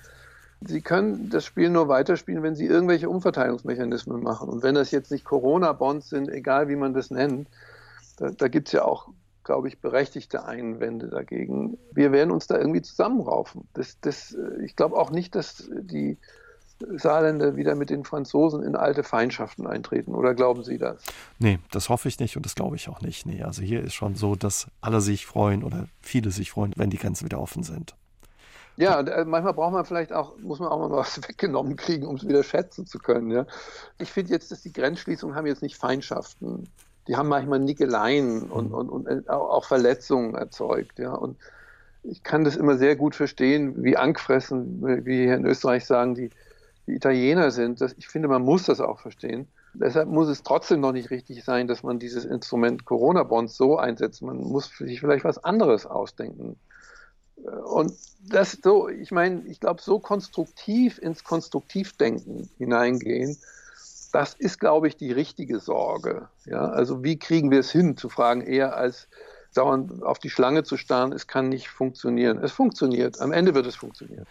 Sie 0.61 0.81
können 0.81 1.29
das 1.29 1.45
Spiel 1.45 1.69
nur 1.69 1.87
weiterspielen, 1.87 2.43
wenn 2.43 2.55
Sie 2.55 2.65
irgendwelche 2.65 3.09
Umverteilungsmechanismen 3.09 4.23
machen. 4.23 4.49
Und 4.49 4.63
wenn 4.63 4.75
das 4.75 4.91
jetzt 4.91 5.11
nicht 5.11 5.25
Corona-Bonds 5.25 6.09
sind, 6.09 6.29
egal 6.29 6.69
wie 6.69 6.75
man 6.75 6.93
das 6.93 7.11
nennt, 7.11 7.47
da, 8.17 8.31
da 8.31 8.47
gibt 8.47 8.67
es 8.67 8.73
ja 8.73 8.83
auch 8.83 9.09
glaube 9.45 9.69
ich, 9.69 9.79
berechtigte 9.79 10.43
Einwände 10.43 11.07
dagegen. 11.07 11.77
Wir 11.91 12.11
werden 12.11 12.31
uns 12.31 12.47
da 12.47 12.57
irgendwie 12.57 12.81
zusammenraufen. 12.81 13.69
Das, 13.73 13.97
das, 14.01 14.33
äh, 14.33 14.65
ich 14.65 14.75
glaube 14.75 14.97
auch 14.97 15.11
nicht, 15.11 15.35
dass 15.35 15.69
die 15.71 16.17
Saarländer 16.79 17.55
wieder 17.55 17.75
mit 17.75 17.89
den 17.89 18.03
Franzosen 18.03 18.63
in 18.63 18.75
alte 18.75 19.03
Feindschaften 19.03 19.65
eintreten. 19.65 20.13
Oder 20.13 20.33
glauben 20.33 20.63
Sie 20.63 20.77
das? 20.77 21.01
Nee, 21.39 21.59
das 21.71 21.89
hoffe 21.89 22.07
ich 22.07 22.19
nicht 22.19 22.35
und 22.35 22.45
das 22.45 22.55
glaube 22.55 22.75
ich 22.75 22.89
auch 22.89 23.01
nicht. 23.01 23.25
Nee, 23.25 23.43
also 23.43 23.61
hier 23.61 23.81
ist 23.81 23.93
schon 23.93 24.15
so, 24.15 24.35
dass 24.35 24.67
alle 24.81 25.01
sich 25.01 25.25
freuen 25.25 25.63
oder 25.63 25.87
viele 26.01 26.31
sich 26.31 26.51
freuen, 26.51 26.73
wenn 26.75 26.89
die 26.89 26.97
Grenzen 26.97 27.25
wieder 27.25 27.39
offen 27.39 27.63
sind. 27.63 27.95
Ja, 28.77 28.99
äh, 28.99 29.23
manchmal 29.23 29.53
braucht 29.53 29.71
man 29.71 29.85
vielleicht 29.85 30.11
auch, 30.11 30.37
muss 30.39 30.59
man 30.59 30.67
auch 30.69 30.79
mal 30.79 30.91
was 30.91 31.17
weggenommen 31.29 31.77
kriegen, 31.77 32.05
um 32.05 32.17
es 32.17 32.27
wieder 32.27 32.43
schätzen 32.43 32.85
zu 32.85 32.99
können. 32.99 33.31
Ja. 33.31 33.45
Ich 33.99 34.11
finde 34.11 34.31
jetzt, 34.31 34.51
dass 34.51 34.61
die 34.61 34.73
Grenzschließungen 34.73 35.35
haben 35.35 35.47
jetzt 35.47 35.61
nicht 35.61 35.77
Feindschaften. 35.77 36.67
Die 37.07 37.15
haben 37.15 37.29
manchmal 37.29 37.59
Nickeleien 37.59 38.49
und, 38.49 38.69
mhm. 38.69 38.73
und, 38.73 38.89
und 38.89 39.07
äh, 39.07 39.29
auch 39.29 39.65
Verletzungen 39.65 40.35
erzeugt. 40.35 40.99
Ja. 40.99 41.13
Und 41.13 41.37
ich 42.03 42.23
kann 42.23 42.43
das 42.43 42.55
immer 42.55 42.77
sehr 42.77 42.95
gut 42.95 43.15
verstehen, 43.15 43.83
wie 43.83 43.95
angefressen, 43.95 45.05
wie 45.05 45.23
hier 45.23 45.35
in 45.35 45.45
Österreich 45.45 45.85
sagen, 45.85 46.15
die, 46.15 46.29
die 46.87 46.93
Italiener 46.93 47.51
sind. 47.51 47.81
Das, 47.81 47.93
ich 47.97 48.07
finde, 48.07 48.27
man 48.27 48.41
muss 48.41 48.65
das 48.65 48.79
auch 48.79 48.99
verstehen. 48.99 49.47
Deshalb 49.73 50.07
muss 50.07 50.27
es 50.27 50.43
trotzdem 50.43 50.79
noch 50.79 50.93
nicht 50.93 51.09
richtig 51.09 51.43
sein, 51.43 51.67
dass 51.67 51.83
man 51.83 51.99
dieses 51.99 52.25
Instrument 52.25 52.85
Corona-Bonds 52.85 53.57
so 53.57 53.77
einsetzt. 53.77 54.21
Man 54.21 54.37
muss 54.37 54.69
sich 54.77 54.99
vielleicht 54.99 55.25
was 55.25 55.43
anderes 55.43 55.85
ausdenken. 55.85 56.57
Und 57.65 57.93
das 58.21 58.59
so, 58.63 58.87
ich 58.87 59.11
meine, 59.11 59.45
ich 59.47 59.59
glaube, 59.59 59.81
so 59.81 59.99
konstruktiv 59.99 60.97
ins 60.99 61.23
Konstruktivdenken 61.23 62.49
hineingehen, 62.57 63.37
das 64.13 64.33
ist, 64.33 64.59
glaube 64.59 64.87
ich, 64.87 64.95
die 64.95 65.11
richtige 65.11 65.59
Sorge. 65.59 66.29
Ja? 66.45 66.69
Also 66.69 67.03
wie 67.03 67.19
kriegen 67.19 67.51
wir 67.51 67.59
es 67.59 67.71
hin, 67.71 67.97
zu 67.97 68.07
fragen, 68.07 68.41
eher 68.41 68.77
als 68.77 69.09
dauernd 69.53 70.03
auf 70.03 70.19
die 70.19 70.29
Schlange 70.29 70.63
zu 70.63 70.77
starren, 70.77 71.11
es 71.11 71.27
kann 71.27 71.49
nicht 71.49 71.67
funktionieren. 71.67 72.41
Es 72.41 72.51
funktioniert, 72.51 73.19
am 73.19 73.31
Ende 73.31 73.53
wird 73.55 73.65
es 73.65 73.75
funktionieren. 73.75 74.25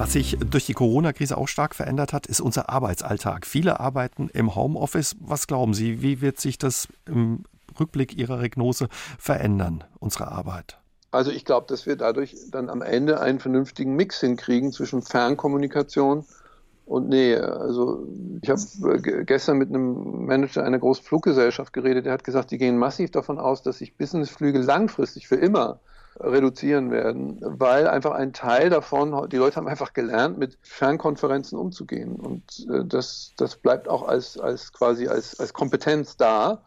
Was 0.00 0.14
sich 0.14 0.38
durch 0.38 0.64
die 0.64 0.72
Corona-Krise 0.72 1.36
auch 1.36 1.46
stark 1.46 1.74
verändert 1.74 2.14
hat, 2.14 2.26
ist 2.26 2.40
unser 2.40 2.70
Arbeitsalltag. 2.70 3.44
Viele 3.44 3.80
arbeiten 3.80 4.30
im 4.32 4.54
Homeoffice. 4.54 5.14
Was 5.20 5.46
glauben 5.46 5.74
Sie, 5.74 6.00
wie 6.00 6.22
wird 6.22 6.40
sich 6.40 6.56
das 6.56 6.88
im 7.04 7.44
Rückblick 7.78 8.16
Ihrer 8.16 8.40
Regnose 8.40 8.88
verändern, 9.18 9.84
unsere 9.98 10.28
Arbeit? 10.32 10.78
Also 11.10 11.30
ich 11.30 11.44
glaube, 11.44 11.66
dass 11.68 11.84
wir 11.84 11.96
dadurch 11.96 12.34
dann 12.50 12.70
am 12.70 12.80
Ende 12.80 13.20
einen 13.20 13.40
vernünftigen 13.40 13.94
Mix 13.94 14.20
hinkriegen 14.20 14.72
zwischen 14.72 15.02
Fernkommunikation 15.02 16.24
und 16.86 17.10
Nähe. 17.10 17.52
Also 17.60 18.08
ich 18.40 18.48
habe 18.48 18.62
äh, 18.94 19.24
gestern 19.24 19.58
mit 19.58 19.68
einem 19.68 20.24
Manager 20.24 20.64
einer 20.64 20.78
großen 20.78 21.04
Fluggesellschaft 21.04 21.74
geredet, 21.74 22.06
der 22.06 22.14
hat 22.14 22.24
gesagt, 22.24 22.52
die 22.52 22.58
gehen 22.58 22.78
massiv 22.78 23.10
davon 23.10 23.38
aus, 23.38 23.62
dass 23.62 23.76
sich 23.76 23.98
Businessflüge 23.98 24.60
langfristig 24.60 25.28
für 25.28 25.36
immer 25.36 25.78
reduzieren 26.18 26.90
werden, 26.90 27.38
weil 27.40 27.86
einfach 27.86 28.12
ein 28.12 28.32
Teil 28.32 28.68
davon, 28.70 29.28
die 29.30 29.36
Leute 29.36 29.56
haben 29.56 29.68
einfach 29.68 29.92
gelernt, 29.92 30.38
mit 30.38 30.58
Fernkonferenzen 30.62 31.58
umzugehen. 31.58 32.16
Und 32.16 32.66
äh, 32.70 32.84
das, 32.84 33.32
das 33.36 33.56
bleibt 33.56 33.88
auch 33.88 34.06
als, 34.06 34.38
als 34.38 34.72
quasi 34.72 35.08
als, 35.08 35.38
als 35.38 35.52
Kompetenz 35.52 36.16
da. 36.16 36.62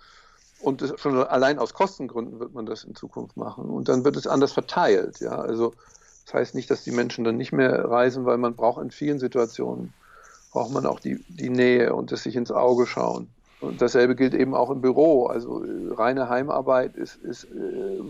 Und 0.62 0.94
schon 0.98 1.18
allein 1.18 1.60
aus 1.60 1.74
Kostengründen 1.74 2.40
wird 2.40 2.54
man 2.54 2.66
das 2.66 2.86
in 2.86 2.96
Zukunft 2.96 3.36
machen. 3.36 3.66
Und 3.66 3.90
dann 3.90 4.06
wird 4.06 4.16
es 4.16 4.28
anders 4.28 4.54
verteilt. 4.54 5.20
Ja? 5.20 5.38
Also 5.38 5.74
das 6.26 6.34
heißt 6.34 6.56
nicht, 6.56 6.72
dass 6.72 6.84
die 6.84 6.92
Menschen 6.92 7.24
dann 7.26 7.38
nicht 7.38 7.52
mehr 7.52 7.86
reisen, 7.86 8.26
weil 8.26 8.38
man 8.38 8.56
braucht 8.56 8.82
in 8.82 8.92
vielen 8.92 9.20
Situationen, 9.20 9.94
braucht 10.52 10.72
man 10.72 10.86
auch 10.86 11.00
die, 11.00 11.24
die 11.28 11.50
Nähe 11.50 11.94
und 11.94 12.12
das 12.12 12.24
sich 12.24 12.36
ins 12.36 12.52
Auge 12.52 12.88
schauen. 12.88 13.28
Und 13.64 13.82
dasselbe 13.82 14.16
gilt 14.16 14.34
eben 14.34 14.54
auch 14.54 14.70
im 14.70 14.82
Büro. 14.82 15.28
Also 15.28 15.64
äh, 15.64 15.94
reine 15.94 16.28
Heimarbeit 16.28 16.96
ist, 16.98 17.16
ist, 17.16 17.46
äh, 17.46 17.48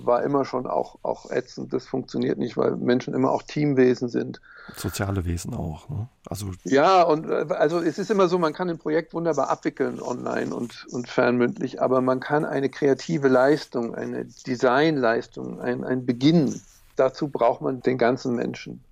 war 0.06 0.24
immer 0.24 0.46
schon 0.46 0.66
auch, 0.66 0.98
auch 1.04 1.30
ätzend. 1.30 1.72
Das 1.72 1.86
funktioniert 1.86 2.40
nicht, 2.40 2.58
weil 2.58 2.76
Menschen 2.76 3.14
immer 3.14 3.32
auch 3.32 3.44
Teamwesen 3.44 4.10
sind. 4.10 4.42
Soziale 4.76 5.26
Wesen 5.26 5.54
auch. 5.54 5.88
Ne? 5.90 6.08
Also 6.28 6.48
ja, 6.64 7.04
und 7.04 7.30
äh, 7.30 7.46
also 7.54 7.80
es 7.80 8.00
ist 8.00 8.10
immer 8.10 8.28
so, 8.28 8.40
man 8.40 8.54
kann 8.54 8.70
ein 8.70 8.80
Projekt 8.80 9.14
wunderbar 9.14 9.50
abwickeln 9.50 10.02
online 10.02 10.56
und, 10.56 10.88
und 10.92 11.08
fernmündlich, 11.08 11.82
aber 11.82 12.02
man 12.02 12.20
kann 12.20 12.46
eine 12.46 12.70
kreative 12.70 13.28
Leistung, 13.28 13.94
eine 13.94 14.26
Designleistung, 14.26 15.62
ein, 15.62 15.84
ein 15.84 16.06
Beginn, 16.06 16.60
dazu 16.96 17.28
braucht 17.28 17.62
man 17.62 17.82
den 17.82 18.00
ganzen 18.00 18.36
Menschen. 18.36 18.84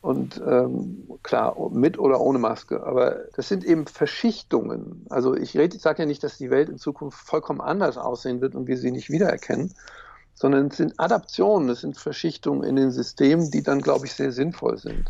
Und 0.00 0.40
ähm, 0.46 1.08
klar, 1.22 1.54
mit 1.70 1.98
oder 1.98 2.20
ohne 2.20 2.38
Maske. 2.38 2.82
Aber 2.84 3.16
das 3.36 3.48
sind 3.48 3.64
eben 3.64 3.86
Verschichtungen. 3.86 5.04
Also 5.10 5.36
ich, 5.36 5.52
sage 5.52 6.02
ja 6.02 6.06
nicht, 6.06 6.24
dass 6.24 6.38
die 6.38 6.50
Welt 6.50 6.70
in 6.70 6.78
Zukunft 6.78 7.18
vollkommen 7.18 7.60
anders 7.60 7.98
aussehen 7.98 8.40
wird 8.40 8.54
und 8.54 8.66
wir 8.66 8.78
sie 8.78 8.92
nicht 8.92 9.10
wiedererkennen, 9.10 9.74
sondern 10.34 10.68
es 10.68 10.78
sind 10.78 10.98
Adaptionen, 10.98 11.68
es 11.68 11.80
sind 11.80 11.98
Verschichtungen 11.98 12.62
in 12.62 12.76
den 12.76 12.90
Systemen, 12.92 13.50
die 13.50 13.62
dann, 13.62 13.82
glaube 13.82 14.06
ich, 14.06 14.14
sehr 14.14 14.32
sinnvoll 14.32 14.78
sind. 14.78 15.06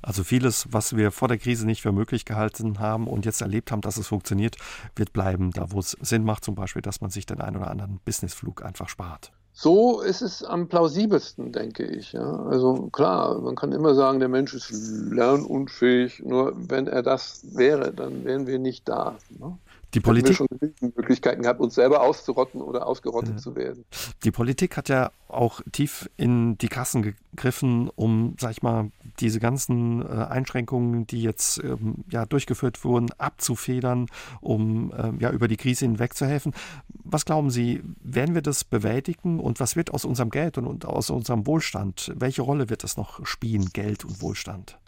Also 0.00 0.24
vieles, 0.24 0.68
was 0.70 0.96
wir 0.96 1.10
vor 1.10 1.28
der 1.28 1.36
Krise 1.36 1.66
nicht 1.66 1.82
für 1.82 1.92
möglich 1.92 2.24
gehalten 2.24 2.78
haben 2.78 3.06
und 3.06 3.26
jetzt 3.26 3.42
erlebt 3.42 3.70
haben, 3.70 3.82
dass 3.82 3.98
es 3.98 4.06
funktioniert, 4.06 4.56
wird 4.96 5.12
bleiben, 5.12 5.50
da 5.50 5.70
wo 5.70 5.80
es 5.80 5.90
Sinn 6.00 6.24
macht, 6.24 6.44
zum 6.44 6.54
Beispiel, 6.54 6.80
dass 6.80 7.02
man 7.02 7.10
sich 7.10 7.26
den 7.26 7.42
einen 7.42 7.56
oder 7.56 7.70
anderen 7.70 8.00
Businessflug 8.06 8.64
einfach 8.64 8.88
spart. 8.88 9.32
So 9.56 10.00
ist 10.00 10.20
es 10.20 10.42
am 10.42 10.66
plausibelsten, 10.66 11.52
denke 11.52 11.84
ich. 11.84 12.12
Ja. 12.12 12.40
Also 12.46 12.88
klar, 12.90 13.40
man 13.40 13.54
kann 13.54 13.70
immer 13.70 13.94
sagen, 13.94 14.18
der 14.18 14.28
Mensch 14.28 14.52
ist 14.52 14.72
lernunfähig, 15.12 16.24
nur 16.24 16.52
wenn 16.56 16.88
er 16.88 17.04
das 17.04 17.44
wäre, 17.54 17.92
dann 17.94 18.24
wären 18.24 18.48
wir 18.48 18.58
nicht 18.58 18.88
da. 18.88 19.16
Ne? 19.38 19.56
Die 19.94 20.00
Politik 20.00 20.34
schon 20.34 20.48
Möglichkeiten 20.80 21.42
gehabt, 21.42 21.60
uns 21.60 21.76
selber 21.76 22.02
auszurotten 22.02 22.60
oder 22.60 22.84
ausgerottet 22.84 23.34
ja. 23.34 23.36
zu 23.36 23.54
werden. 23.54 23.84
Die 24.24 24.32
Politik 24.32 24.76
hat 24.76 24.88
ja 24.88 25.12
auch 25.28 25.60
tief 25.70 26.10
in 26.16 26.58
die 26.58 26.66
Kassen 26.66 27.02
gegriffen, 27.02 27.88
um, 27.94 28.34
sag 28.40 28.50
ich 28.50 28.62
mal, 28.62 28.90
diese 29.20 29.40
ganzen 29.40 30.02
äh, 30.02 30.06
Einschränkungen, 30.06 31.06
die 31.06 31.22
jetzt 31.22 31.62
ähm, 31.62 32.04
ja 32.10 32.26
durchgeführt 32.26 32.84
wurden, 32.84 33.10
abzufedern, 33.18 34.06
um 34.40 34.92
ähm, 34.96 35.18
ja 35.20 35.30
über 35.30 35.48
die 35.48 35.56
Krise 35.56 35.84
hinweg 35.84 36.14
zu 36.14 36.26
helfen. 36.26 36.52
Was 37.04 37.24
glauben 37.24 37.50
Sie, 37.50 37.82
werden 38.02 38.34
wir 38.34 38.42
das 38.42 38.64
bewältigen 38.64 39.40
und 39.40 39.60
was 39.60 39.76
wird 39.76 39.92
aus 39.92 40.04
unserem 40.04 40.30
Geld 40.30 40.58
und, 40.58 40.66
und 40.66 40.84
aus 40.84 41.10
unserem 41.10 41.46
Wohlstand? 41.46 42.12
Welche 42.16 42.42
Rolle 42.42 42.70
wird 42.70 42.82
das 42.82 42.96
noch 42.96 43.24
spielen, 43.26 43.70
Geld 43.72 44.04
und 44.04 44.20
Wohlstand? 44.22 44.78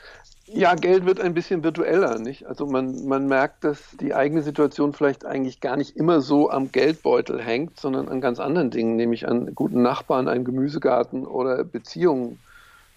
Ja, 0.49 0.77
Geld 0.77 1.05
wird 1.07 1.21
ein 1.21 1.35
bisschen 1.35 1.65
virtueller, 1.65 2.21
nicht? 2.21 2.47
Also 2.47 2.67
man, 2.67 3.05
man 3.07 3.27
merkt, 3.27 3.65
dass 3.65 3.81
die 4.01 4.15
eigene 4.15 4.43
Situation 4.43 4.93
vielleicht 4.93 5.27
eigentlich 5.27 5.61
gar 5.61 5.77
nicht 5.77 5.97
immer 5.97 6.21
so 6.21 6.51
am 6.51 6.71
Geldbeutel 6.71 7.43
hängt, 7.43 7.81
sondern 7.81 8.09
an 8.09 8.21
ganz 8.21 8.39
anderen 8.39 8.71
Dingen, 8.71 8.95
nämlich 8.95 9.27
an 9.27 9.57
guten 9.57 9.83
Nachbarn, 9.83 10.29
einem 10.29 10.45
Gemüsegarten 10.45 11.27
oder 11.27 11.65
Beziehungen. 11.65 12.39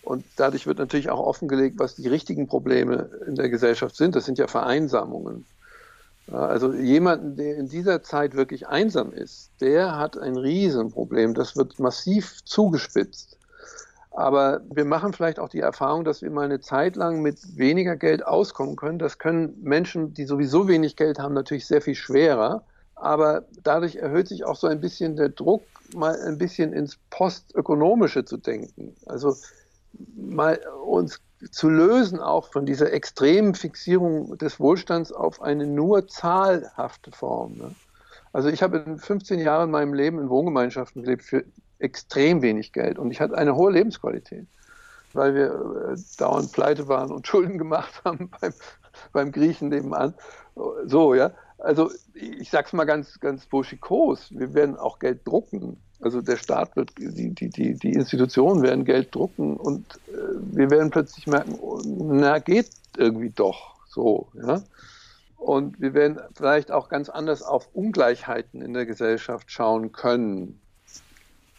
Und 0.09 0.25
dadurch 0.37 0.65
wird 0.65 0.79
natürlich 0.79 1.11
auch 1.11 1.19
offengelegt, 1.19 1.77
was 1.77 1.93
die 1.93 2.07
richtigen 2.07 2.47
Probleme 2.47 3.11
in 3.27 3.35
der 3.35 3.47
Gesellschaft 3.47 3.95
sind. 3.95 4.15
Das 4.15 4.25
sind 4.25 4.39
ja 4.39 4.47
Vereinsamungen. 4.47 5.45
Also 6.31 6.73
jemanden, 6.73 7.35
der 7.35 7.57
in 7.57 7.69
dieser 7.69 8.01
Zeit 8.01 8.33
wirklich 8.33 8.67
einsam 8.67 9.13
ist, 9.13 9.51
der 9.61 9.97
hat 9.97 10.17
ein 10.17 10.35
Riesenproblem. 10.35 11.35
Das 11.35 11.55
wird 11.55 11.77
massiv 11.77 12.43
zugespitzt. 12.43 13.37
Aber 14.09 14.61
wir 14.73 14.83
machen 14.83 15.13
vielleicht 15.13 15.37
auch 15.37 15.49
die 15.49 15.59
Erfahrung, 15.59 16.05
dass 16.05 16.23
wir 16.23 16.31
mal 16.31 16.45
eine 16.45 16.59
Zeit 16.59 16.95
lang 16.95 17.21
mit 17.21 17.59
weniger 17.59 17.95
Geld 17.95 18.25
auskommen 18.25 18.77
können. 18.77 18.97
Das 18.97 19.19
können 19.19 19.59
Menschen, 19.61 20.15
die 20.15 20.25
sowieso 20.25 20.67
wenig 20.67 20.95
Geld 20.95 21.19
haben, 21.19 21.35
natürlich 21.35 21.67
sehr 21.67 21.83
viel 21.83 21.93
schwerer. 21.93 22.63
Aber 22.95 23.43
dadurch 23.61 23.97
erhöht 23.97 24.27
sich 24.27 24.43
auch 24.43 24.55
so 24.55 24.65
ein 24.65 24.81
bisschen 24.81 25.17
der 25.17 25.29
Druck, 25.29 25.61
mal 25.93 26.19
ein 26.19 26.39
bisschen 26.39 26.73
ins 26.73 26.97
Postökonomische 27.11 28.25
zu 28.25 28.37
denken. 28.37 28.95
Also 29.05 29.35
mal 30.15 30.59
uns 30.85 31.21
zu 31.51 31.69
lösen 31.69 32.19
auch 32.19 32.51
von 32.51 32.65
dieser 32.65 32.91
extremen 32.91 33.55
Fixierung 33.55 34.37
des 34.37 34.59
Wohlstands 34.59 35.11
auf 35.13 35.41
eine 35.41 35.65
nur 35.65 36.07
zahlhafte 36.07 37.11
Form. 37.11 37.57
Ne? 37.57 37.75
Also 38.33 38.49
ich 38.49 38.61
habe 38.61 38.79
in 38.79 38.99
15 38.99 39.39
Jahren 39.39 39.65
in 39.65 39.71
meinem 39.71 39.93
Leben 39.93 40.19
in 40.19 40.29
Wohngemeinschaften 40.29 41.03
gelebt 41.03 41.23
für 41.23 41.45
extrem 41.79 42.41
wenig 42.41 42.73
Geld 42.73 42.99
und 42.99 43.11
ich 43.11 43.21
hatte 43.21 43.37
eine 43.37 43.55
hohe 43.55 43.71
Lebensqualität, 43.71 44.47
weil 45.13 45.33
wir 45.33 45.93
äh, 45.93 45.97
dauernd 46.17 46.51
pleite 46.51 46.87
waren 46.87 47.11
und 47.11 47.25
Schulden 47.27 47.57
gemacht 47.57 48.01
haben 48.03 48.29
beim, 48.41 48.53
beim 49.13 49.31
Griechen 49.31 49.69
nebenan. 49.69 50.13
So, 50.85 51.15
ja. 51.15 51.31
Also 51.59 51.91
ich 52.13 52.49
sag's 52.49 52.73
mal 52.73 52.85
ganz, 52.85 53.19
ganz 53.19 53.45
burschikos, 53.45 54.31
wir 54.31 54.53
werden 54.53 54.77
auch 54.77 54.99
Geld 54.99 55.27
drucken. 55.27 55.77
Also 56.01 56.21
der 56.21 56.37
Staat 56.37 56.75
wird, 56.77 56.97
die, 56.97 57.33
die, 57.33 57.49
die, 57.49 57.73
die 57.73 57.91
Institutionen 57.91 58.63
werden 58.63 58.85
Geld 58.85 59.13
drucken 59.13 59.57
und 59.57 59.85
äh, 60.07 60.11
wir 60.53 60.71
werden 60.71 60.91
plötzlich 60.91 61.27
merken, 61.27 61.57
oh, 61.59 61.81
na, 61.85 62.39
geht 62.39 62.69
irgendwie 62.97 63.31
doch 63.31 63.75
so, 63.89 64.29
ja. 64.33 64.61
Und 65.35 65.79
wir 65.79 65.93
werden 65.93 66.19
vielleicht 66.35 66.71
auch 66.71 66.89
ganz 66.89 67.09
anders 67.09 67.41
auf 67.41 67.69
Ungleichheiten 67.73 68.61
in 68.61 68.73
der 68.73 68.85
Gesellschaft 68.85 69.51
schauen 69.51 69.93
können. 69.93 70.59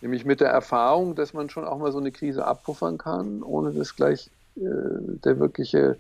Nämlich 0.02 0.24
mit 0.24 0.40
der 0.40 0.50
Erfahrung, 0.50 1.14
dass 1.14 1.32
man 1.32 1.48
schon 1.48 1.64
auch 1.64 1.78
mal 1.78 1.90
so 1.90 1.98
eine 1.98 2.12
Krise 2.12 2.46
abpuffern 2.46 2.98
kann, 2.98 3.42
ohne 3.42 3.72
dass 3.72 3.96
gleich 3.96 4.30
äh, 4.56 4.60
der 5.24 5.38
wirkliche 5.38 5.96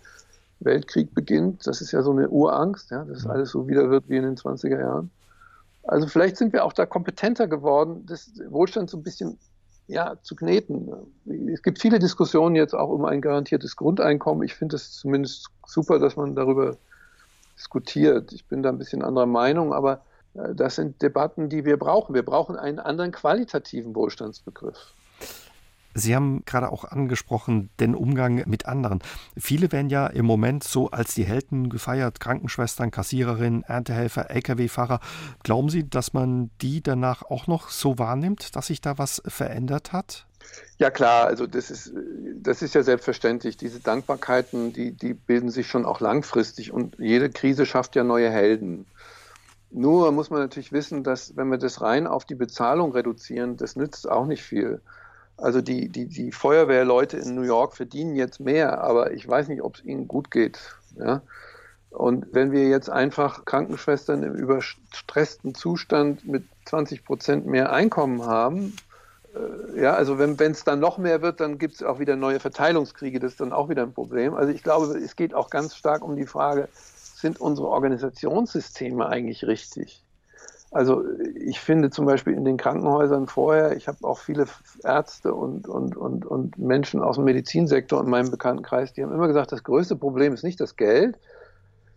Weltkrieg 0.60 1.14
beginnt. 1.14 1.66
Das 1.66 1.80
ist 1.80 1.92
ja 1.92 2.02
so 2.02 2.12
eine 2.12 2.28
Urangst, 2.28 2.90
ja, 2.90 3.04
dass 3.04 3.26
alles 3.26 3.50
so 3.50 3.66
wieder 3.66 3.90
wird 3.90 4.08
wie 4.08 4.16
in 4.16 4.22
den 4.22 4.36
20er 4.36 4.78
Jahren. 4.78 5.10
Also 5.82 6.06
vielleicht 6.06 6.36
sind 6.36 6.52
wir 6.52 6.64
auch 6.64 6.72
da 6.72 6.86
kompetenter 6.86 7.48
geworden, 7.48 8.04
das 8.06 8.30
Wohlstand 8.48 8.90
so 8.90 8.98
ein 8.98 9.02
bisschen 9.02 9.38
ja, 9.86 10.16
zu 10.22 10.36
kneten. 10.36 10.88
Es 11.52 11.62
gibt 11.62 11.80
viele 11.80 11.98
Diskussionen 11.98 12.54
jetzt 12.54 12.74
auch 12.74 12.90
um 12.90 13.04
ein 13.04 13.20
garantiertes 13.20 13.74
Grundeinkommen. 13.74 14.44
Ich 14.44 14.54
finde 14.54 14.76
es 14.76 14.92
zumindest 14.92 15.48
super, 15.66 15.98
dass 15.98 16.16
man 16.16 16.36
darüber 16.36 16.76
diskutiert. 17.56 18.32
Ich 18.32 18.46
bin 18.46 18.62
da 18.62 18.68
ein 18.68 18.78
bisschen 18.78 19.02
anderer 19.02 19.26
Meinung, 19.26 19.72
aber 19.72 20.02
äh, 20.34 20.54
das 20.54 20.76
sind 20.76 21.02
Debatten, 21.02 21.48
die 21.48 21.64
wir 21.64 21.76
brauchen. 21.76 22.14
Wir 22.14 22.24
brauchen 22.24 22.56
einen 22.56 22.78
anderen 22.78 23.10
qualitativen 23.10 23.94
Wohlstandsbegriff. 23.94 24.94
Sie 25.94 26.14
haben 26.14 26.44
gerade 26.44 26.70
auch 26.70 26.84
angesprochen, 26.84 27.70
den 27.80 27.94
Umgang 27.94 28.44
mit 28.46 28.66
anderen. 28.66 29.00
Viele 29.36 29.72
werden 29.72 29.90
ja 29.90 30.06
im 30.06 30.24
Moment 30.24 30.64
so 30.64 30.90
als 30.90 31.14
die 31.14 31.24
Helden 31.24 31.68
gefeiert, 31.68 32.20
Krankenschwestern, 32.20 32.90
Kassiererinnen, 32.90 33.62
Erntehelfer, 33.64 34.30
Lkw-Fahrer. 34.30 35.00
Glauben 35.42 35.68
Sie, 35.68 35.88
dass 35.88 36.12
man 36.12 36.50
die 36.60 36.82
danach 36.82 37.22
auch 37.22 37.46
noch 37.46 37.70
so 37.70 37.98
wahrnimmt, 37.98 38.54
dass 38.54 38.68
sich 38.68 38.80
da 38.80 38.98
was 38.98 39.22
verändert 39.26 39.92
hat? 39.92 40.26
Ja 40.78 40.90
klar, 40.90 41.26
also 41.26 41.46
das 41.46 41.70
ist, 41.70 41.92
das 42.36 42.62
ist 42.62 42.74
ja 42.74 42.82
selbstverständlich. 42.82 43.56
Diese 43.56 43.80
Dankbarkeiten, 43.80 44.72
die, 44.72 44.92
die 44.92 45.14
bilden 45.14 45.50
sich 45.50 45.66
schon 45.66 45.84
auch 45.84 46.00
langfristig 46.00 46.72
und 46.72 46.98
jede 46.98 47.30
Krise 47.30 47.66
schafft 47.66 47.96
ja 47.96 48.04
neue 48.04 48.30
Helden. 48.30 48.86
Nur 49.70 50.10
muss 50.12 50.30
man 50.30 50.40
natürlich 50.40 50.72
wissen, 50.72 51.04
dass 51.04 51.36
wenn 51.36 51.48
wir 51.48 51.58
das 51.58 51.80
rein 51.80 52.06
auf 52.06 52.24
die 52.24 52.34
Bezahlung 52.34 52.92
reduzieren, 52.92 53.56
das 53.56 53.76
nützt 53.76 54.08
auch 54.08 54.26
nicht 54.26 54.42
viel. 54.42 54.80
Also 55.40 55.60
die, 55.60 55.88
die, 55.88 56.06
die 56.06 56.32
Feuerwehrleute 56.32 57.16
in 57.16 57.34
New 57.34 57.42
York 57.42 57.74
verdienen 57.76 58.14
jetzt 58.14 58.40
mehr, 58.40 58.82
aber 58.82 59.12
ich 59.12 59.26
weiß 59.26 59.48
nicht, 59.48 59.62
ob 59.62 59.76
es 59.76 59.84
ihnen 59.84 60.06
gut 60.06 60.30
geht. 60.30 60.58
Ja? 60.98 61.22
Und 61.90 62.26
wenn 62.32 62.52
wir 62.52 62.68
jetzt 62.68 62.90
einfach 62.90 63.44
Krankenschwestern 63.44 64.22
im 64.22 64.34
überstressten 64.34 65.54
Zustand 65.54 66.26
mit 66.26 66.44
20 66.66 67.04
Prozent 67.04 67.46
mehr 67.46 67.72
Einkommen 67.72 68.24
haben, 68.24 68.76
äh, 69.34 69.82
ja, 69.82 69.94
also 69.94 70.18
wenn 70.18 70.38
es 70.38 70.64
dann 70.64 70.78
noch 70.78 70.98
mehr 70.98 71.22
wird, 71.22 71.40
dann 71.40 71.58
gibt 71.58 71.74
es 71.74 71.82
auch 71.82 71.98
wieder 71.98 72.16
neue 72.16 72.38
Verteilungskriege, 72.38 73.18
das 73.18 73.32
ist 73.32 73.40
dann 73.40 73.52
auch 73.52 73.68
wieder 73.68 73.82
ein 73.82 73.92
Problem. 73.92 74.34
Also 74.34 74.52
ich 74.52 74.62
glaube, 74.62 74.96
es 74.98 75.16
geht 75.16 75.34
auch 75.34 75.50
ganz 75.50 75.74
stark 75.74 76.02
um 76.04 76.16
die 76.16 76.26
Frage, 76.26 76.68
sind 76.74 77.40
unsere 77.40 77.68
Organisationssysteme 77.68 79.06
eigentlich 79.06 79.46
richtig? 79.46 80.02
Also 80.72 81.02
ich 81.34 81.58
finde 81.58 81.90
zum 81.90 82.06
Beispiel 82.06 82.34
in 82.34 82.44
den 82.44 82.56
Krankenhäusern 82.56 83.26
vorher, 83.26 83.76
ich 83.76 83.88
habe 83.88 84.06
auch 84.06 84.18
viele 84.18 84.46
Ärzte 84.84 85.34
und, 85.34 85.66
und, 85.66 85.96
und, 85.96 86.24
und 86.24 86.58
Menschen 86.58 87.02
aus 87.02 87.16
dem 87.16 87.24
Medizinsektor 87.24 88.00
in 88.00 88.08
meinem 88.08 88.30
Bekanntenkreis, 88.30 88.92
die 88.92 89.02
haben 89.02 89.12
immer 89.12 89.26
gesagt, 89.26 89.50
das 89.50 89.64
größte 89.64 89.96
Problem 89.96 90.32
ist 90.32 90.44
nicht 90.44 90.60
das 90.60 90.76
Geld, 90.76 91.18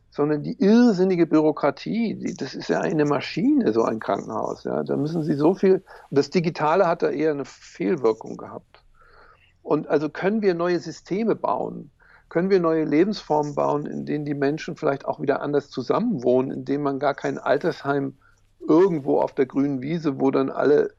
sondern 0.09 0.43
die 0.43 0.59
irrsinnige 0.59 1.26
Bürokratie. 1.26 2.15
Die, 2.15 2.36
das 2.36 2.53
ist 2.53 2.69
ja 2.69 2.82
eine 2.82 3.05
Maschine, 3.05 3.74
so 3.74 3.84
ein 3.84 3.99
Krankenhaus. 3.99 4.63
Ja. 4.63 4.84
Da 4.84 4.95
müssen 4.95 5.24
sie 5.24 5.34
so 5.34 5.55
viel. 5.55 5.84
Das 6.11 6.30
Digitale 6.30 6.88
hat 6.88 7.01
da 7.01 7.09
eher 7.09 7.32
eine 7.32 7.45
Fehlwirkung 7.45 8.38
gehabt. 8.38 8.84
Und 9.63 9.88
also 9.88 10.09
können 10.09 10.41
wir 10.41 10.53
neue 10.53 10.80
Systeme 10.80 11.36
bauen? 11.36 11.89
Können 12.30 12.49
wir 12.51 12.59
neue 12.59 12.86
Lebensformen 12.86 13.55
bauen, 13.55 13.86
in 13.86 14.05
denen 14.05 14.26
die 14.26 14.36
Menschen 14.36 14.76
vielleicht 14.76 15.05
auch 15.05 15.19
wieder 15.19 15.41
anders 15.41 15.69
zusammenwohnen, 15.69 16.51
in 16.51 16.65
denen 16.65 16.84
man 16.84 16.99
gar 16.99 17.15
kein 17.15 17.39
Altersheim 17.39 18.15
irgendwo 18.68 19.20
auf 19.20 19.34
der 19.34 19.45
grünen 19.45 19.82
Wiese, 19.82 20.20
wo 20.20 20.32
dann 20.32 20.49
alle 20.49 20.91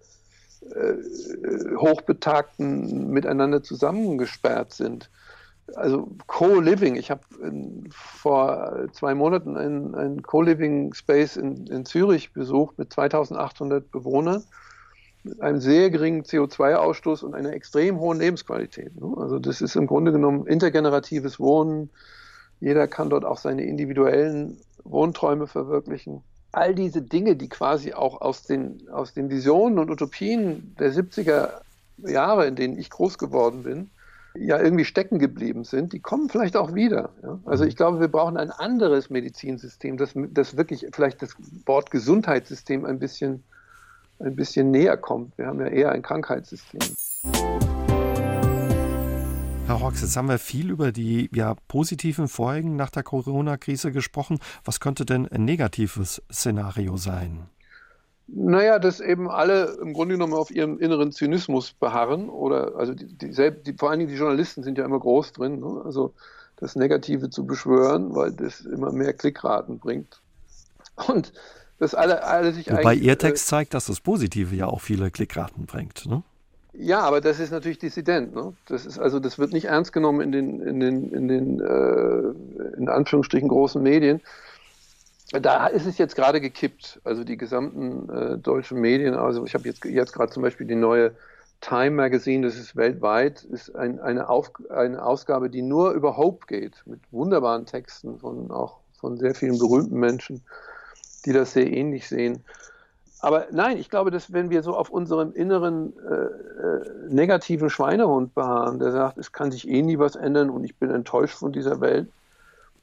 äh, 0.74 0.94
Hochbetagten 1.76 3.10
miteinander 3.10 3.62
zusammengesperrt 3.62 4.72
sind. 4.72 5.10
Also 5.76 6.10
Co-Living. 6.26 6.96
Ich 6.96 7.10
habe 7.10 7.22
vor 7.90 8.86
zwei 8.92 9.14
Monaten 9.14 9.56
einen, 9.56 9.94
einen 9.94 10.22
Co-Living 10.22 10.92
Space 10.94 11.36
in, 11.36 11.66
in 11.66 11.86
Zürich 11.86 12.32
besucht 12.32 12.78
mit 12.78 12.92
2800 12.92 13.90
Bewohnern, 13.90 14.44
mit 15.22 15.40
einem 15.40 15.60
sehr 15.60 15.90
geringen 15.90 16.22
CO2-Ausstoß 16.22 17.24
und 17.24 17.34
einer 17.34 17.54
extrem 17.54 17.98
hohen 17.98 18.18
Lebensqualität. 18.18 18.94
Ne? 19.00 19.14
Also 19.16 19.38
das 19.38 19.62
ist 19.62 19.74
im 19.74 19.86
Grunde 19.86 20.12
genommen 20.12 20.46
intergeneratives 20.46 21.40
Wohnen. 21.40 21.88
Jeder 22.60 22.86
kann 22.86 23.08
dort 23.08 23.24
auch 23.24 23.38
seine 23.38 23.64
individuellen 23.64 24.58
Wohnträume 24.84 25.46
verwirklichen 25.46 26.22
all 26.56 26.74
diese 26.74 27.02
Dinge, 27.02 27.36
die 27.36 27.48
quasi 27.48 27.92
auch 27.92 28.20
aus 28.20 28.42
den, 28.42 28.88
aus 28.90 29.12
den 29.12 29.30
Visionen 29.30 29.78
und 29.78 29.90
Utopien 29.90 30.74
der 30.78 30.92
70er 30.92 31.50
Jahre, 31.98 32.46
in 32.46 32.56
denen 32.56 32.78
ich 32.78 32.90
groß 32.90 33.18
geworden 33.18 33.62
bin, 33.62 33.90
ja 34.36 34.60
irgendwie 34.60 34.84
stecken 34.84 35.18
geblieben 35.18 35.64
sind, 35.64 35.92
die 35.92 36.00
kommen 36.00 36.28
vielleicht 36.28 36.56
auch 36.56 36.74
wieder. 36.74 37.10
Ja? 37.22 37.38
Also 37.44 37.64
ich 37.64 37.76
glaube, 37.76 38.00
wir 38.00 38.08
brauchen 38.08 38.36
ein 38.36 38.50
anderes 38.50 39.10
Medizinsystem, 39.10 39.96
das, 39.96 40.12
das 40.14 40.56
wirklich 40.56 40.86
vielleicht 40.92 41.22
das 41.22 41.36
Wort 41.66 41.90
Gesundheitssystem 41.90 42.84
ein 42.84 42.98
bisschen, 42.98 43.44
ein 44.18 44.34
bisschen 44.34 44.70
näher 44.70 44.96
kommt. 44.96 45.36
Wir 45.38 45.46
haben 45.46 45.60
ja 45.60 45.68
eher 45.68 45.92
ein 45.92 46.02
Krankheitssystem. 46.02 46.80
Hawks, 49.84 50.00
jetzt 50.00 50.16
haben 50.16 50.30
wir 50.30 50.38
viel 50.38 50.70
über 50.70 50.92
die 50.92 51.28
ja, 51.34 51.56
positiven 51.68 52.26
Folgen 52.26 52.74
nach 52.74 52.88
der 52.88 53.02
Corona-Krise 53.02 53.92
gesprochen. 53.92 54.38
Was 54.64 54.80
könnte 54.80 55.04
denn 55.04 55.28
ein 55.28 55.44
negatives 55.44 56.22
Szenario 56.32 56.96
sein? 56.96 57.50
Naja, 58.26 58.78
dass 58.78 59.00
eben 59.00 59.28
alle 59.28 59.76
im 59.82 59.92
Grunde 59.92 60.14
genommen 60.14 60.32
auf 60.32 60.50
ihrem 60.50 60.78
inneren 60.78 61.12
Zynismus 61.12 61.74
beharren 61.74 62.30
oder 62.30 62.76
also 62.76 62.94
die, 62.94 63.12
die, 63.12 63.30
die, 63.30 63.74
vor 63.74 63.90
allen 63.90 63.98
Dingen 63.98 64.10
die 64.10 64.16
Journalisten 64.16 64.62
sind 64.62 64.78
ja 64.78 64.86
immer 64.86 64.98
groß 64.98 65.34
drin, 65.34 65.60
ne? 65.60 65.82
also 65.84 66.14
das 66.56 66.76
Negative 66.76 67.28
zu 67.28 67.44
beschwören, 67.44 68.14
weil 68.14 68.32
das 68.32 68.62
immer 68.62 68.90
mehr 68.90 69.12
Klickraten 69.12 69.78
bringt. 69.80 70.22
Und 71.08 71.34
dass 71.78 71.94
alle, 71.94 72.24
alle 72.24 72.54
sich 72.54 72.70
Wobei 72.70 72.94
Ihr 72.94 73.18
Text 73.18 73.48
äh, 73.48 73.50
zeigt, 73.50 73.74
dass 73.74 73.84
das 73.84 74.00
Positive 74.00 74.56
ja 74.56 74.66
auch 74.66 74.80
viele 74.80 75.10
Klickraten 75.10 75.66
bringt. 75.66 76.06
Ne? 76.06 76.22
Ja, 76.76 77.00
aber 77.00 77.20
das 77.20 77.38
ist 77.38 77.52
natürlich 77.52 77.78
dissident. 77.78 78.34
Ne? 78.34 78.52
Das 78.66 78.84
ist 78.84 78.98
also, 78.98 79.20
das 79.20 79.38
wird 79.38 79.52
nicht 79.52 79.66
ernst 79.66 79.92
genommen 79.92 80.20
in 80.20 80.32
den, 80.32 80.60
in 80.60 80.80
den, 80.80 81.12
in 81.12 81.28
den 81.28 81.60
äh, 81.60 82.76
in 82.76 82.88
Anführungsstrichen 82.88 83.48
großen 83.48 83.82
Medien. 83.82 84.20
Da 85.30 85.68
ist 85.68 85.86
es 85.86 85.98
jetzt 85.98 86.16
gerade 86.16 86.40
gekippt. 86.40 87.00
Also 87.04 87.22
die 87.24 87.36
gesamten 87.36 88.08
äh, 88.10 88.38
deutschen 88.38 88.80
Medien. 88.80 89.14
Also 89.14 89.44
ich 89.44 89.54
habe 89.54 89.68
jetzt 89.68 89.84
jetzt 89.84 90.12
gerade 90.12 90.32
zum 90.32 90.42
Beispiel 90.42 90.66
die 90.66 90.74
neue 90.74 91.12
Time 91.60 91.92
Magazine, 91.92 92.46
das 92.46 92.58
ist 92.58 92.76
weltweit, 92.76 93.42
ist 93.44 93.74
ein, 93.74 94.00
eine, 94.00 94.28
Auf, 94.28 94.52
eine 94.68 95.02
Ausgabe, 95.02 95.48
die 95.48 95.62
nur 95.62 95.92
über 95.92 96.16
Hope 96.16 96.46
geht, 96.46 96.82
mit 96.84 97.00
wunderbaren 97.10 97.66
Texten 97.66 98.18
von 98.18 98.50
auch 98.50 98.80
von 98.98 99.16
sehr 99.16 99.34
vielen 99.34 99.58
berühmten 99.58 99.98
Menschen, 99.98 100.42
die 101.24 101.32
das 101.32 101.52
sehr 101.52 101.72
ähnlich 101.72 102.08
sehen. 102.08 102.44
Aber 103.24 103.46
nein, 103.52 103.78
ich 103.78 103.88
glaube, 103.88 104.10
dass 104.10 104.34
wenn 104.34 104.50
wir 104.50 104.62
so 104.62 104.76
auf 104.76 104.90
unserem 104.90 105.32
inneren 105.32 105.94
äh, 105.96 106.14
äh, 106.14 107.08
negativen 107.08 107.70
Schweinehund 107.70 108.34
beharren, 108.34 108.78
der 108.78 108.92
sagt, 108.92 109.16
es 109.16 109.32
kann 109.32 109.50
sich 109.50 109.66
eh 109.66 109.80
nie 109.80 109.98
was 109.98 110.14
ändern 110.14 110.50
und 110.50 110.62
ich 110.62 110.76
bin 110.76 110.90
enttäuscht 110.90 111.38
von 111.38 111.50
dieser 111.50 111.80
Welt. 111.80 112.06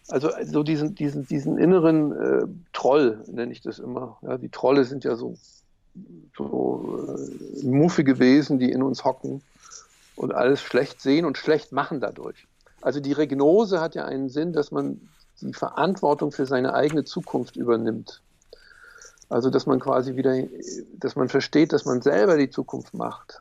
Also 0.08 0.32
so 0.44 0.64
diesen, 0.64 0.96
diesen, 0.96 1.28
diesen 1.28 1.60
inneren 1.60 2.12
äh, 2.12 2.48
Troll 2.74 3.24
nenne 3.28 3.52
ich 3.52 3.62
das 3.62 3.78
immer. 3.78 4.18
Ja, 4.24 4.39
die 4.39 4.50
Trolle 4.50 4.84
sind 4.86 5.04
ja 5.04 5.16
so, 5.16 5.36
so 6.36 7.16
äh, 7.62 7.64
muffige 7.64 8.18
Wesen, 8.18 8.58
die 8.58 8.72
in 8.72 8.82
uns 8.82 9.06
hocken 9.06 9.44
und 10.16 10.34
alles 10.34 10.60
schlecht 10.60 11.02
sehen 11.02 11.26
und 11.26 11.38
schlecht 11.38 11.72
machen 11.72 12.00
dadurch. 12.00 12.48
Also 12.82 13.00
die 13.00 13.14
Regnose 13.14 13.80
hat 13.80 13.94
ja 13.94 14.06
einen 14.06 14.30
Sinn, 14.30 14.54
dass 14.54 14.72
man 14.72 15.08
die 15.39 15.54
Verantwortung 15.54 16.32
für 16.32 16.48
seine 16.48 16.74
eigene 16.74 17.04
Zukunft 17.04 17.58
übernimmt. 17.58 18.24
Also, 19.32 19.50
dass 19.50 19.66
man 19.66 19.80
quasi 19.80 20.18
wieder, 20.18 20.44
dass 21.00 21.16
man 21.16 21.30
versteht, 21.30 21.72
dass 21.72 21.86
man 21.86 22.02
selber 22.02 22.36
die 22.36 22.50
Zukunft 22.50 22.94
macht. 22.94 23.40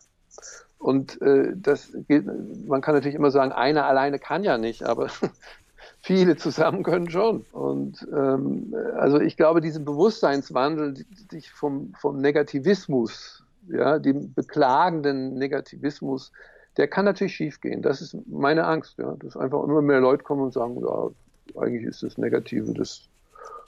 Und 0.79 1.21
äh, 1.21 1.53
das 1.57 1.91
gilt, 2.07 2.27
man 2.69 2.81
kann 2.81 2.95
natürlich 2.95 3.17
immer 3.17 3.33
sagen, 3.33 3.51
einer 3.51 3.87
alleine 3.87 4.21
kann 4.21 4.45
ja 4.45 4.57
nicht, 4.57 4.85
aber 4.85 5.09
viele 6.01 6.37
zusammen 6.37 6.85
können 6.85 7.11
schon. 7.11 7.45
Und 7.51 8.07
ähm, 8.15 8.73
also 8.95 9.19
ich 9.19 9.37
glaube, 9.37 9.61
diesen 9.61 9.85
Bewusstseinswandel, 9.85 10.95
sich 11.29 11.51
vom, 11.51 11.93
vom 11.99 12.21
Negativismus, 12.21 13.43
ja, 13.69 13.99
dem 13.99 14.33
beklagenden 14.33 15.35
Negativismus, 15.35 16.31
der 16.77 16.87
kann 16.87 17.05
natürlich 17.05 17.35
schiefgehen. 17.35 17.83
Das 17.83 18.01
ist 18.01 18.17
meine 18.29 18.65
Angst, 18.65 18.97
ja, 18.99 19.17
dass 19.19 19.37
einfach 19.37 19.65
immer 19.65 19.83
mehr 19.83 20.01
Leute 20.01 20.23
kommen 20.23 20.43
und 20.43 20.53
sagen, 20.53 20.81
ja, 20.81 21.61
eigentlich 21.61 21.83
ist 21.83 22.05
das 22.05 22.17
Negative 22.17 22.73
das 22.75 23.09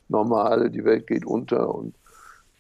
Normale, 0.09 0.71
die 0.71 0.85
Welt 0.85 1.09
geht 1.09 1.27
unter 1.27 1.75
und 1.75 1.97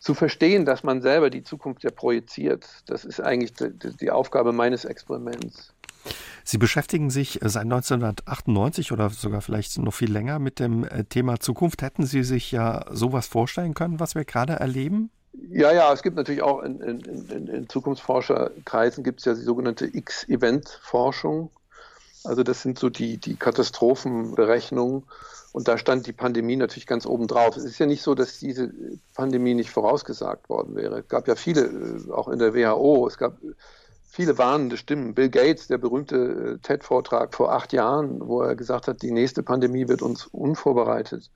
zu 0.02 0.14
verstehen, 0.14 0.64
dass 0.64 0.82
man 0.82 1.00
selber 1.00 1.30
die 1.30 1.44
Zukunft 1.44 1.84
ja 1.84 1.90
projiziert. 1.90 2.66
Das 2.86 3.04
ist 3.04 3.20
eigentlich 3.20 3.54
die, 3.54 3.96
die 4.00 4.10
Aufgabe 4.10 4.52
meines 4.52 4.84
Experiments. 4.84 5.72
Sie 6.42 6.58
beschäftigen 6.58 7.08
sich 7.10 7.38
seit 7.40 7.62
1998 7.62 8.90
oder 8.90 9.10
sogar 9.10 9.40
vielleicht 9.42 9.78
noch 9.78 9.94
viel 9.94 10.10
länger 10.10 10.40
mit 10.40 10.58
dem 10.58 10.82
äh, 10.82 11.04
Thema 11.04 11.38
Zukunft. 11.38 11.82
Hätten 11.82 12.04
Sie 12.04 12.24
sich 12.24 12.50
ja 12.50 12.84
sowas 12.90 13.28
vorstellen 13.28 13.74
können, 13.74 14.00
was 14.00 14.16
wir 14.16 14.24
gerade 14.24 14.54
erleben? 14.54 15.10
Ja, 15.48 15.72
ja, 15.72 15.92
es 15.92 16.02
gibt 16.02 16.16
natürlich 16.16 16.42
auch 16.42 16.62
in, 16.62 16.80
in, 16.80 17.00
in, 17.00 17.46
in 17.46 17.68
Zukunftsforscherkreisen 17.68 19.04
gibt 19.04 19.20
es 19.20 19.24
ja 19.26 19.34
die 19.34 19.42
sogenannte 19.42 19.86
X-Event-Forschung. 19.86 21.50
Also 22.24 22.42
das 22.42 22.62
sind 22.62 22.76
so 22.78 22.90
die, 22.90 23.18
die 23.18 23.36
Katastrophenberechnungen. 23.36 25.04
Und 25.52 25.68
da 25.68 25.76
stand 25.76 26.06
die 26.06 26.14
Pandemie 26.14 26.56
natürlich 26.56 26.86
ganz 26.86 27.04
oben 27.04 27.26
drauf. 27.26 27.56
Es 27.56 27.64
ist 27.64 27.78
ja 27.78 27.86
nicht 27.86 28.02
so, 28.02 28.14
dass 28.14 28.38
diese 28.38 28.72
Pandemie 29.14 29.54
nicht 29.54 29.70
vorausgesagt 29.70 30.48
worden 30.48 30.74
wäre. 30.74 31.00
Es 31.00 31.08
gab 31.08 31.28
ja 31.28 31.34
viele, 31.34 31.66
äh, 31.66 32.10
auch 32.10 32.28
in 32.28 32.38
der 32.38 32.54
WHO, 32.54 33.06
es 33.06 33.18
gab 33.18 33.38
viele 34.08 34.38
warnende 34.38 34.78
Stimmen. 34.78 35.14
Bill 35.14 35.28
Gates, 35.28 35.68
der 35.68 35.78
berühmte 35.78 36.16
äh, 36.16 36.58
TED-Vortrag 36.58 37.34
vor 37.34 37.52
acht 37.52 37.72
Jahren, 37.72 38.26
wo 38.26 38.40
er 38.40 38.56
gesagt 38.56 38.88
hat, 38.88 39.02
die 39.02 39.10
nächste 39.10 39.42
Pandemie 39.42 39.88
wird 39.88 40.02
uns 40.02 40.26
unvorbereitet 40.26 41.30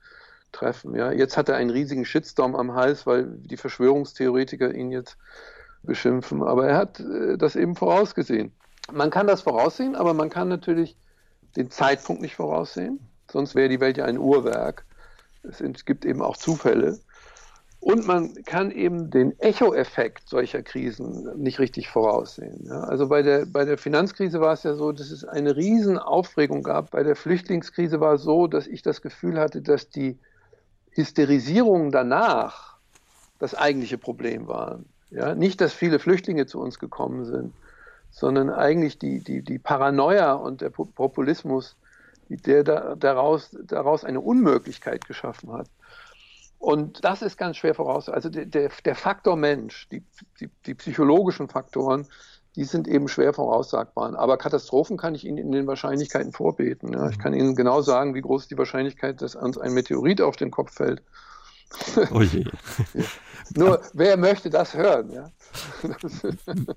treffen. 0.52 0.94
Ja, 0.94 1.12
jetzt 1.12 1.36
hat 1.36 1.48
er 1.48 1.56
einen 1.56 1.70
riesigen 1.70 2.06
Shitstorm 2.06 2.56
am 2.56 2.74
Hals, 2.74 3.06
weil 3.06 3.26
die 3.26 3.58
Verschwörungstheoretiker 3.58 4.74
ihn 4.74 4.90
jetzt 4.90 5.18
beschimpfen. 5.82 6.42
Aber 6.42 6.66
er 6.66 6.76
hat 6.78 7.00
äh, 7.00 7.36
das 7.36 7.54
eben 7.54 7.76
vorausgesehen. 7.76 8.52
Man 8.92 9.10
kann 9.10 9.26
das 9.26 9.42
voraussehen, 9.42 9.94
aber 9.94 10.14
man 10.14 10.30
kann 10.30 10.48
natürlich 10.48 10.96
den 11.56 11.70
Zeitpunkt 11.70 12.22
nicht 12.22 12.36
voraussehen. 12.36 13.00
Sonst 13.30 13.54
wäre 13.54 13.68
die 13.68 13.80
Welt 13.80 13.96
ja 13.96 14.04
ein 14.04 14.18
Uhrwerk. 14.18 14.84
Es 15.42 15.84
gibt 15.84 16.04
eben 16.04 16.22
auch 16.22 16.36
Zufälle. 16.36 16.98
Und 17.80 18.06
man 18.06 18.34
kann 18.44 18.72
eben 18.72 19.10
den 19.10 19.38
Echo-Effekt 19.38 20.28
solcher 20.28 20.62
Krisen 20.62 21.40
nicht 21.40 21.60
richtig 21.60 21.88
voraussehen. 21.88 22.68
Also 22.70 23.08
bei 23.08 23.22
der, 23.22 23.46
bei 23.46 23.64
der 23.64 23.78
Finanzkrise 23.78 24.40
war 24.40 24.54
es 24.54 24.64
ja 24.64 24.74
so, 24.74 24.90
dass 24.90 25.12
es 25.12 25.24
eine 25.24 25.56
Riesenaufregung 25.56 26.64
gab. 26.64 26.90
Bei 26.90 27.04
der 27.04 27.14
Flüchtlingskrise 27.14 28.00
war 28.00 28.14
es 28.14 28.22
so, 28.22 28.48
dass 28.48 28.66
ich 28.66 28.82
das 28.82 29.02
Gefühl 29.02 29.38
hatte, 29.38 29.62
dass 29.62 29.88
die 29.88 30.18
Hysterisierungen 30.90 31.92
danach 31.92 32.76
das 33.38 33.54
eigentliche 33.54 33.98
Problem 33.98 34.48
waren. 34.48 34.86
Ja, 35.10 35.34
nicht, 35.34 35.60
dass 35.60 35.72
viele 35.72 35.98
Flüchtlinge 35.98 36.46
zu 36.46 36.58
uns 36.58 36.80
gekommen 36.80 37.24
sind, 37.24 37.54
sondern 38.10 38.50
eigentlich 38.50 38.98
die, 38.98 39.20
die, 39.20 39.42
die 39.42 39.58
Paranoia 39.58 40.32
und 40.32 40.60
der 40.60 40.70
Populismus, 40.70 41.76
der 42.28 42.64
da, 42.64 42.94
daraus, 42.96 43.56
daraus 43.64 44.04
eine 44.04 44.20
Unmöglichkeit 44.20 45.06
geschaffen 45.06 45.52
hat. 45.52 45.68
Und 46.58 47.04
das 47.04 47.22
ist 47.22 47.36
ganz 47.36 47.58
schwer 47.58 47.74
voraus. 47.74 48.08
Also 48.08 48.28
der, 48.28 48.46
der, 48.46 48.70
der 48.84 48.94
Faktor 48.94 49.36
Mensch, 49.36 49.88
die, 49.90 50.02
die, 50.40 50.48
die, 50.64 50.74
psychologischen 50.74 51.48
Faktoren, 51.48 52.06
die 52.56 52.64
sind 52.64 52.88
eben 52.88 53.08
schwer 53.08 53.34
voraussagbar. 53.34 54.18
Aber 54.18 54.38
Katastrophen 54.38 54.96
kann 54.96 55.14
ich 55.14 55.24
Ihnen 55.26 55.38
in 55.38 55.52
den 55.52 55.66
Wahrscheinlichkeiten 55.66 56.32
vorbeten. 56.32 56.92
Ja. 56.92 57.10
Ich 57.10 57.18
kann 57.18 57.34
Ihnen 57.34 57.54
genau 57.54 57.82
sagen, 57.82 58.14
wie 58.14 58.22
groß 58.22 58.48
die 58.48 58.56
Wahrscheinlichkeit, 58.56 59.20
dass 59.20 59.36
uns 59.36 59.58
ein 59.58 59.74
Meteorit 59.74 60.20
auf 60.20 60.36
den 60.36 60.50
Kopf 60.50 60.72
fällt. 60.74 61.02
Oh 62.10 62.22
je. 62.22 62.44
Nur, 63.56 63.80
wer 63.92 64.16
möchte 64.16 64.50
das 64.50 64.74
hören? 64.74 65.10
Ja? 65.10 65.30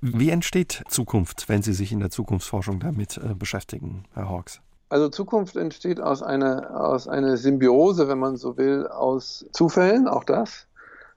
wie 0.00 0.30
entsteht 0.30 0.82
Zukunft, 0.88 1.48
wenn 1.48 1.62
Sie 1.62 1.72
sich 1.72 1.92
in 1.92 2.00
der 2.00 2.10
Zukunftsforschung 2.10 2.80
damit 2.80 3.16
äh, 3.16 3.34
beschäftigen, 3.34 4.04
Herr 4.14 4.28
Hawks? 4.28 4.60
Also 4.90 5.08
Zukunft 5.08 5.56
entsteht 5.56 6.00
aus 6.00 6.22
einer, 6.22 6.78
aus 6.78 7.08
einer 7.08 7.36
Symbiose, 7.36 8.08
wenn 8.08 8.18
man 8.18 8.36
so 8.36 8.56
will, 8.58 8.88
aus 8.88 9.46
Zufällen, 9.52 10.08
auch 10.08 10.24
das, 10.24 10.66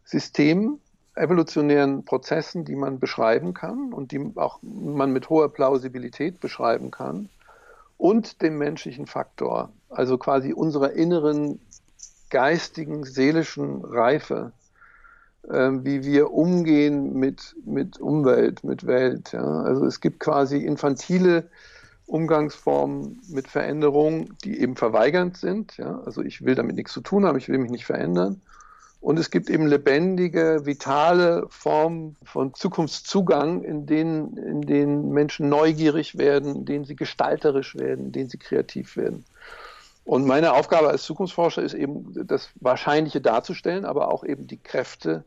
Systemen, 0.06 0.80
evolutionären 1.16 2.06
Prozessen, 2.06 2.66
die 2.66 2.76
man 2.76 3.00
beschreiben 3.00 3.54
kann 3.54 3.92
und 3.92 4.12
die 4.12 4.32
auch 4.36 4.60
man 4.62 5.12
mit 5.12 5.30
hoher 5.30 5.52
Plausibilität 5.52 6.40
beschreiben 6.40 6.92
kann, 6.92 7.30
und 7.98 8.42
dem 8.42 8.58
menschlichen 8.58 9.08
Faktor, 9.08 9.72
also 9.90 10.18
quasi 10.18 10.52
unserer 10.54 10.92
inneren 10.92 11.60
geistigen, 12.30 13.06
seelischen 13.06 13.84
Reife, 13.86 14.52
äh, 15.50 15.70
wie 15.84 16.04
wir 16.04 16.32
umgehen 16.32 17.14
mit, 17.14 17.56
mit 17.66 18.00
Umwelt, 18.00 18.64
mit 18.64 18.86
Welt. 18.86 19.32
Ja? 19.32 19.62
Also 19.62 19.86
es 19.86 20.02
gibt 20.02 20.20
quasi 20.20 20.58
infantile 20.58 21.50
Umgangsformen 22.14 23.20
mit 23.28 23.48
Veränderungen, 23.48 24.38
die 24.44 24.60
eben 24.62 24.76
verweigernd 24.76 25.36
sind. 25.36 25.78
Ja? 25.78 26.00
Also 26.06 26.22
ich 26.22 26.46
will 26.46 26.54
damit 26.54 26.76
nichts 26.76 26.94
zu 26.94 27.02
tun 27.02 27.26
haben, 27.26 27.40
ich 27.40 27.50
will 27.50 27.58
mich 27.58 27.72
nicht 27.72 27.86
verändern. 27.86 28.40
Und 29.02 29.18
es 29.18 29.32
gibt 29.32 29.50
eben 29.50 29.66
lebendige, 29.66 30.62
vitale 30.64 31.48
Formen 31.50 32.16
von 32.24 32.54
Zukunftszugang, 32.54 33.64
in 33.64 33.88
denen, 33.88 34.38
in 34.38 34.62
denen 34.62 35.10
Menschen 35.10 35.50
neugierig 35.50 36.16
werden, 36.16 36.56
in 36.56 36.66
denen 36.66 36.86
sie 36.86 36.96
gestalterisch 36.96 37.76
werden, 37.76 38.06
in 38.06 38.12
denen 38.12 38.30
sie 38.30 38.38
kreativ 38.38 38.96
werden. 38.96 39.26
Und 40.06 40.28
meine 40.28 40.54
Aufgabe 40.54 40.90
als 40.90 41.04
Zukunftsforscher 41.04 41.64
ist 41.64 41.74
eben, 41.74 42.14
das 42.28 42.50
Wahrscheinliche 42.62 43.22
darzustellen, 43.22 43.86
aber 43.86 44.14
auch 44.14 44.24
eben 44.24 44.46
die 44.46 44.62
Kräfte 44.62 45.24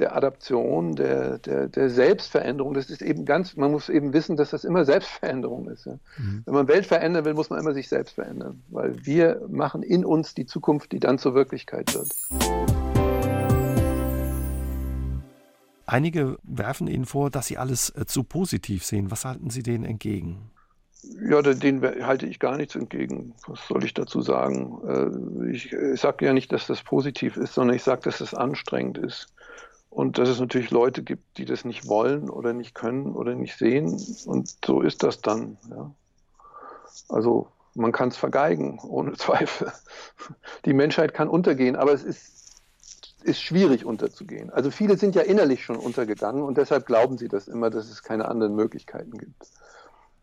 der 0.00 0.16
Adaption, 0.16 0.96
der, 0.96 1.38
der, 1.38 1.68
der 1.68 1.90
Selbstveränderung. 1.90 2.74
Das 2.74 2.90
ist 2.90 3.02
eben 3.02 3.24
ganz, 3.24 3.56
man 3.56 3.70
muss 3.70 3.88
eben 3.88 4.12
wissen, 4.12 4.36
dass 4.36 4.50
das 4.50 4.64
immer 4.64 4.84
Selbstveränderung 4.84 5.68
ist. 5.68 5.86
Ja. 5.86 5.98
Mhm. 6.18 6.42
Wenn 6.46 6.54
man 6.54 6.68
Welt 6.68 6.86
verändern 6.86 7.24
will, 7.24 7.34
muss 7.34 7.50
man 7.50 7.60
immer 7.60 7.74
sich 7.74 7.88
selbst 7.88 8.14
verändern, 8.14 8.62
weil 8.68 9.04
wir 9.04 9.42
machen 9.48 9.82
in 9.82 10.04
uns 10.04 10.34
die 10.34 10.46
Zukunft, 10.46 10.92
die 10.92 11.00
dann 11.00 11.18
zur 11.18 11.34
Wirklichkeit 11.34 11.94
wird. 11.94 12.08
Einige 15.86 16.38
werfen 16.44 16.86
Ihnen 16.86 17.04
vor, 17.04 17.30
dass 17.30 17.46
Sie 17.46 17.58
alles 17.58 17.90
äh, 17.90 18.06
zu 18.06 18.22
positiv 18.22 18.84
sehen. 18.84 19.10
Was 19.10 19.24
halten 19.24 19.50
Sie 19.50 19.64
denen 19.64 19.84
entgegen? 19.84 20.50
Ja, 21.28 21.42
den 21.42 21.82
halte 21.82 22.26
ich 22.26 22.38
gar 22.38 22.56
nichts 22.56 22.76
entgegen. 22.76 23.34
Was 23.46 23.66
soll 23.66 23.84
ich 23.84 23.94
dazu 23.94 24.20
sagen? 24.20 24.78
Äh, 24.86 25.50
ich, 25.50 25.72
ich 25.72 26.00
sage 26.00 26.26
ja 26.26 26.32
nicht, 26.32 26.52
dass 26.52 26.66
das 26.66 26.82
positiv 26.82 27.36
ist, 27.36 27.54
sondern 27.54 27.74
ich 27.74 27.82
sage, 27.82 28.02
dass 28.02 28.20
es 28.20 28.34
anstrengend 28.34 28.98
ist. 28.98 29.34
Und 29.90 30.18
dass 30.18 30.28
es 30.28 30.38
natürlich 30.38 30.70
Leute 30.70 31.02
gibt, 31.02 31.36
die 31.36 31.44
das 31.44 31.64
nicht 31.64 31.88
wollen 31.88 32.30
oder 32.30 32.52
nicht 32.52 32.74
können 32.74 33.14
oder 33.14 33.34
nicht 33.34 33.58
sehen. 33.58 34.00
Und 34.24 34.54
so 34.64 34.80
ist 34.82 35.02
das 35.02 35.20
dann. 35.20 35.58
Ja. 35.68 35.90
Also 37.08 37.48
man 37.74 37.92
kann 37.92 38.08
es 38.08 38.16
vergeigen, 38.16 38.78
ohne 38.82 39.12
Zweifel. 39.16 39.72
Die 40.64 40.72
Menschheit 40.72 41.12
kann 41.12 41.28
untergehen, 41.28 41.76
aber 41.76 41.92
es 41.92 42.04
ist, 42.04 42.62
ist 43.24 43.42
schwierig 43.42 43.84
unterzugehen. 43.84 44.50
Also 44.50 44.70
viele 44.70 44.96
sind 44.96 45.16
ja 45.16 45.22
innerlich 45.22 45.64
schon 45.64 45.76
untergegangen 45.76 46.42
und 46.42 46.56
deshalb 46.56 46.86
glauben 46.86 47.18
sie 47.18 47.28
das 47.28 47.48
immer, 47.48 47.68
dass 47.68 47.90
es 47.90 48.02
keine 48.02 48.28
anderen 48.28 48.54
Möglichkeiten 48.54 49.18
gibt. 49.18 49.50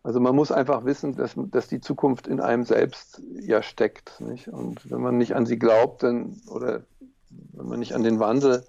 Also 0.02 0.20
man 0.20 0.34
muss 0.34 0.50
einfach 0.50 0.86
wissen, 0.86 1.16
dass, 1.16 1.34
dass 1.36 1.68
die 1.68 1.80
Zukunft 1.80 2.26
in 2.26 2.40
einem 2.40 2.64
selbst 2.64 3.20
ja 3.40 3.62
steckt. 3.62 4.20
Nicht? 4.20 4.48
Und 4.48 4.90
wenn 4.90 5.02
man 5.02 5.18
nicht 5.18 5.34
an 5.36 5.44
sie 5.44 5.58
glaubt, 5.58 6.02
dann, 6.02 6.40
oder 6.46 6.82
wenn 7.28 7.66
man 7.66 7.78
nicht 7.78 7.94
an 7.94 8.04
den 8.04 8.18
Wandel 8.18 8.64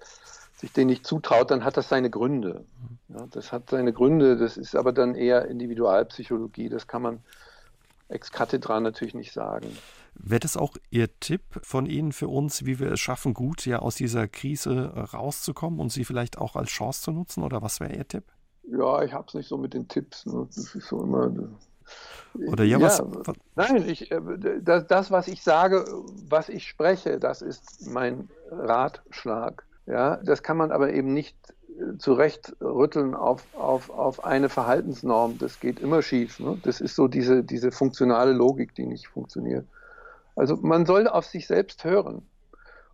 sich 0.60 0.72
den 0.72 0.86
nicht 0.86 1.06
zutraut, 1.06 1.50
dann 1.50 1.64
hat 1.64 1.76
das 1.76 1.88
seine 1.88 2.10
Gründe. 2.10 2.64
Ja, 3.08 3.26
das 3.30 3.50
hat 3.50 3.70
seine 3.70 3.92
Gründe, 3.92 4.36
das 4.36 4.56
ist 4.56 4.76
aber 4.76 4.92
dann 4.92 5.14
eher 5.14 5.46
Individualpsychologie, 5.46 6.68
das 6.68 6.86
kann 6.86 7.02
man 7.02 7.20
ex 8.08 8.30
cathedra 8.30 8.80
natürlich 8.80 9.14
nicht 9.14 9.32
sagen. 9.32 9.66
Wäre 10.14 10.40
das 10.40 10.56
auch 10.56 10.76
Ihr 10.90 11.08
Tipp 11.20 11.42
von 11.62 11.86
Ihnen 11.86 12.12
für 12.12 12.28
uns, 12.28 12.66
wie 12.66 12.78
wir 12.78 12.92
es 12.92 13.00
schaffen, 13.00 13.32
gut 13.32 13.64
ja 13.64 13.78
aus 13.78 13.94
dieser 13.94 14.28
Krise 14.28 14.92
rauszukommen 15.12 15.80
und 15.80 15.90
sie 15.90 16.04
vielleicht 16.04 16.38
auch 16.38 16.56
als 16.56 16.68
Chance 16.68 17.02
zu 17.02 17.12
nutzen? 17.12 17.42
Oder 17.42 17.62
was 17.62 17.80
wäre 17.80 17.94
Ihr 17.94 18.06
Tipp? 18.06 18.24
Ja, 18.64 19.02
ich 19.02 19.12
habe 19.12 19.26
es 19.28 19.34
nicht 19.34 19.48
so 19.48 19.56
mit 19.56 19.72
den 19.72 19.88
Tipps. 19.88 20.26
Ne? 20.26 20.46
Das 20.54 20.74
ist 20.74 20.88
so 20.88 21.02
immer. 21.02 21.32
Oder 22.34 22.64
ja, 22.64 22.80
was? 22.80 23.02
nein, 23.56 23.88
ich, 23.88 24.10
äh, 24.10 24.20
das, 24.60 24.86
das, 24.86 25.10
was 25.10 25.26
ich 25.26 25.42
sage, 25.42 25.84
was 26.28 26.48
ich 26.48 26.68
spreche, 26.68 27.18
das 27.18 27.42
ist 27.42 27.86
mein 27.86 28.28
Ratschlag. 28.50 29.64
Ja, 29.86 30.16
das 30.16 30.42
kann 30.42 30.56
man 30.56 30.72
aber 30.72 30.92
eben 30.92 31.12
nicht 31.12 31.36
äh, 31.68 31.96
zurechtrütteln 31.98 33.14
auf, 33.14 33.44
auf, 33.54 33.90
auf 33.90 34.24
eine 34.24 34.48
Verhaltensnorm. 34.48 35.38
Das 35.38 35.60
geht 35.60 35.80
immer 35.80 36.02
schief. 36.02 36.38
Ne? 36.40 36.58
Das 36.62 36.80
ist 36.80 36.94
so 36.94 37.08
diese, 37.08 37.42
diese 37.42 37.72
funktionale 37.72 38.32
Logik, 38.32 38.74
die 38.74 38.86
nicht 38.86 39.08
funktioniert. 39.08 39.66
Also 40.36 40.56
man 40.56 40.86
soll 40.86 41.08
auf 41.08 41.26
sich 41.26 41.46
selbst 41.46 41.84
hören. 41.84 42.22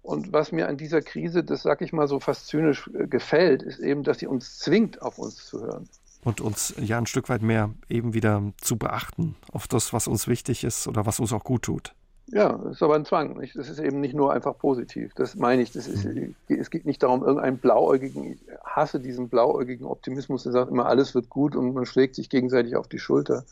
Und 0.03 0.33
was 0.33 0.53
mir 0.53 0.69
an 0.69 0.77
dieser 0.77 1.03
Krise, 1.03 1.43
das 1.43 1.63
sage 1.63 1.85
ich 1.85 1.93
mal 1.93 2.07
so 2.07 2.21
fast 2.21 2.47
zynisch, 2.47 2.89
äh, 2.95 3.09
gefällt, 3.09 3.63
ist 3.63 3.81
eben, 3.81 4.05
dass 4.05 4.21
sie 4.21 4.29
uns 4.29 4.59
zwingt, 4.59 5.03
auf 5.03 5.19
uns 5.19 5.47
zu 5.47 5.61
hören. 5.61 5.89
Und 6.23 6.41
uns 6.41 6.75
ja 6.81 6.99
ein 6.99 7.07
Stück 7.07 7.29
weit 7.29 7.43
mehr 7.43 7.71
eben 7.89 8.15
wieder 8.15 8.43
zu 8.61 8.77
beachten 8.77 9.37
auf 9.53 9.69
das, 9.69 9.93
was 9.93 10.09
uns 10.09 10.29
wichtig 10.29 10.65
ist 10.65 10.87
oder 10.87 11.07
was 11.07 11.21
uns 11.21 11.33
auch 11.33 11.45
gut 11.45 11.63
tut. 11.63 11.95
Ja, 12.29 12.53
das 12.53 12.77
ist 12.77 12.83
aber 12.83 12.97
ein 12.97 13.05
Zwang. 13.05 13.39
Nicht? 13.39 13.57
Das 13.57 13.69
ist 13.69 13.79
eben 13.79 14.01
nicht 14.01 14.15
nur 14.15 14.33
einfach 14.33 14.59
positiv. 14.59 15.13
Das 15.15 15.37
meine 15.37 15.63
ich. 15.63 15.73
Das 15.73 15.87
ist, 15.87 16.05
mhm. 16.05 16.35
es 16.49 16.71
geht 16.71 16.85
nicht 16.85 17.03
darum, 17.03 17.23
irgendeinen 17.23 17.59
blauäugigen, 17.59 18.33
ich 18.33 18.41
hasse 18.65 18.99
diesen 18.99 19.29
blauäugigen 19.29 19.87
Optimismus, 19.87 20.43
der 20.43 20.53
sagt 20.53 20.71
immer, 20.71 20.87
alles 20.87 21.15
wird 21.15 21.29
gut 21.29 21.55
und 21.55 21.73
man 21.73 21.87
schlägt 21.87 22.17
sich 22.17 22.29
gegenseitig 22.29 22.77
auf 22.77 22.89
die 22.89 22.99
Schulter. 22.99 23.45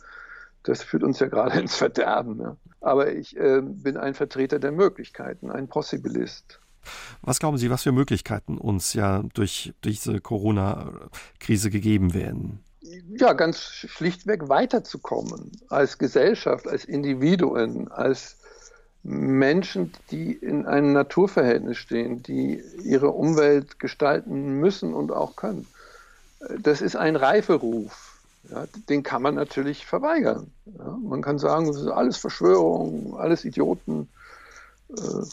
Das 0.65 0.83
führt 0.83 1.05
uns 1.05 1.21
ja 1.21 1.29
gerade 1.29 1.61
ins 1.61 1.77
Verderben. 1.77 2.41
Ja. 2.41 2.57
Aber 2.81 3.13
ich 3.13 3.37
äh, 3.37 3.61
bin 3.63 3.97
ein 3.97 4.15
Vertreter 4.15 4.59
der 4.59 4.73
Möglichkeiten, 4.73 5.51
ein 5.51 5.69
Possibilist. 5.69 6.61
Was 7.23 7.39
glauben 7.39 7.57
Sie, 7.57 7.71
was 7.71 7.85
für 7.85 7.93
Möglichkeiten 7.93 8.59
uns 8.59 8.93
ja 8.93 9.23
durch, 9.35 9.73
durch 9.81 10.01
diese 10.03 10.21
Corona-Krise 10.21 11.71
gegeben 11.71 12.13
werden? 12.13 12.59
Ja, 13.17 13.33
ganz 13.33 13.63
schlichtweg 13.63 14.49
weiterzukommen 14.51 15.53
als 15.71 15.97
Gesellschaft, 15.97 16.69
als 16.69 16.85
Individuen, 16.85 17.91
als 17.91 18.37
Menschen, 19.05 19.93
die 20.11 20.33
in 20.33 20.67
einem 20.67 20.95
Naturverhältnis 20.95 21.77
stehen, 21.77 22.23
die 22.23 22.63
ihre 22.83 23.11
Umwelt 23.11 23.79
gestalten 23.79 24.59
müssen 24.59 24.95
und 24.95 25.13
auch 25.13 25.37
können. 25.37 25.67
Das 26.59 26.81
ist 26.81 26.97
ein 26.97 27.15
Reiferuf. 27.15 28.19
ja, 28.51 28.65
den 28.89 29.03
kann 29.03 29.23
man 29.23 29.35
natürlich 29.35 29.85
verweigern. 29.87 30.51
Ja, 30.67 30.99
man 31.03 31.21
kann 31.21 31.39
sagen, 31.39 31.67
das 31.67 31.77
ist 31.77 31.89
alles 31.89 32.17
Verschwörung, 32.17 33.17
alles 33.19 33.45
Idioten. 33.45 34.09
Äh, 34.91 35.25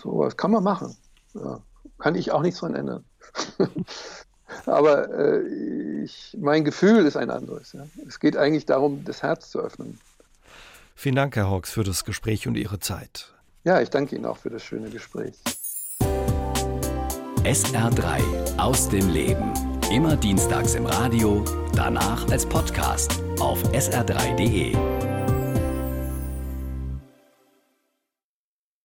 sowas 0.00 0.36
kann 0.36 0.52
man 0.52 0.62
machen. 0.62 0.96
Ja, 1.34 1.60
kann 1.98 2.14
ich 2.14 2.30
auch 2.30 2.42
nichts 2.42 2.60
dran 2.60 2.76
ändern. 2.76 3.04
Aber 4.66 5.10
äh, 5.10 5.40
ich, 6.04 6.36
mein 6.40 6.64
Gefühl 6.64 7.04
ist 7.06 7.16
ein 7.16 7.30
anderes. 7.30 7.76
Es 8.06 8.20
geht 8.20 8.36
eigentlich 8.36 8.66
darum, 8.66 9.04
das 9.04 9.22
Herz 9.22 9.50
zu 9.50 9.60
öffnen. 9.60 9.98
Vielen 10.98 11.14
Dank, 11.14 11.36
Herr 11.36 11.50
Hawks, 11.50 11.70
für 11.70 11.84
das 11.84 12.06
Gespräch 12.06 12.48
und 12.48 12.56
Ihre 12.56 12.80
Zeit. 12.80 13.34
Ja, 13.64 13.82
ich 13.82 13.90
danke 13.90 14.16
Ihnen 14.16 14.24
auch 14.24 14.38
für 14.38 14.48
das 14.48 14.64
schöne 14.64 14.88
Gespräch. 14.88 15.34
SR3 17.44 18.56
aus 18.56 18.88
dem 18.88 19.10
Leben. 19.10 19.52
Immer 19.92 20.16
dienstags 20.16 20.74
im 20.74 20.86
Radio, 20.86 21.44
danach 21.74 22.26
als 22.30 22.46
Podcast 22.46 23.22
auf 23.38 23.62
sr3.de. 23.72 25.15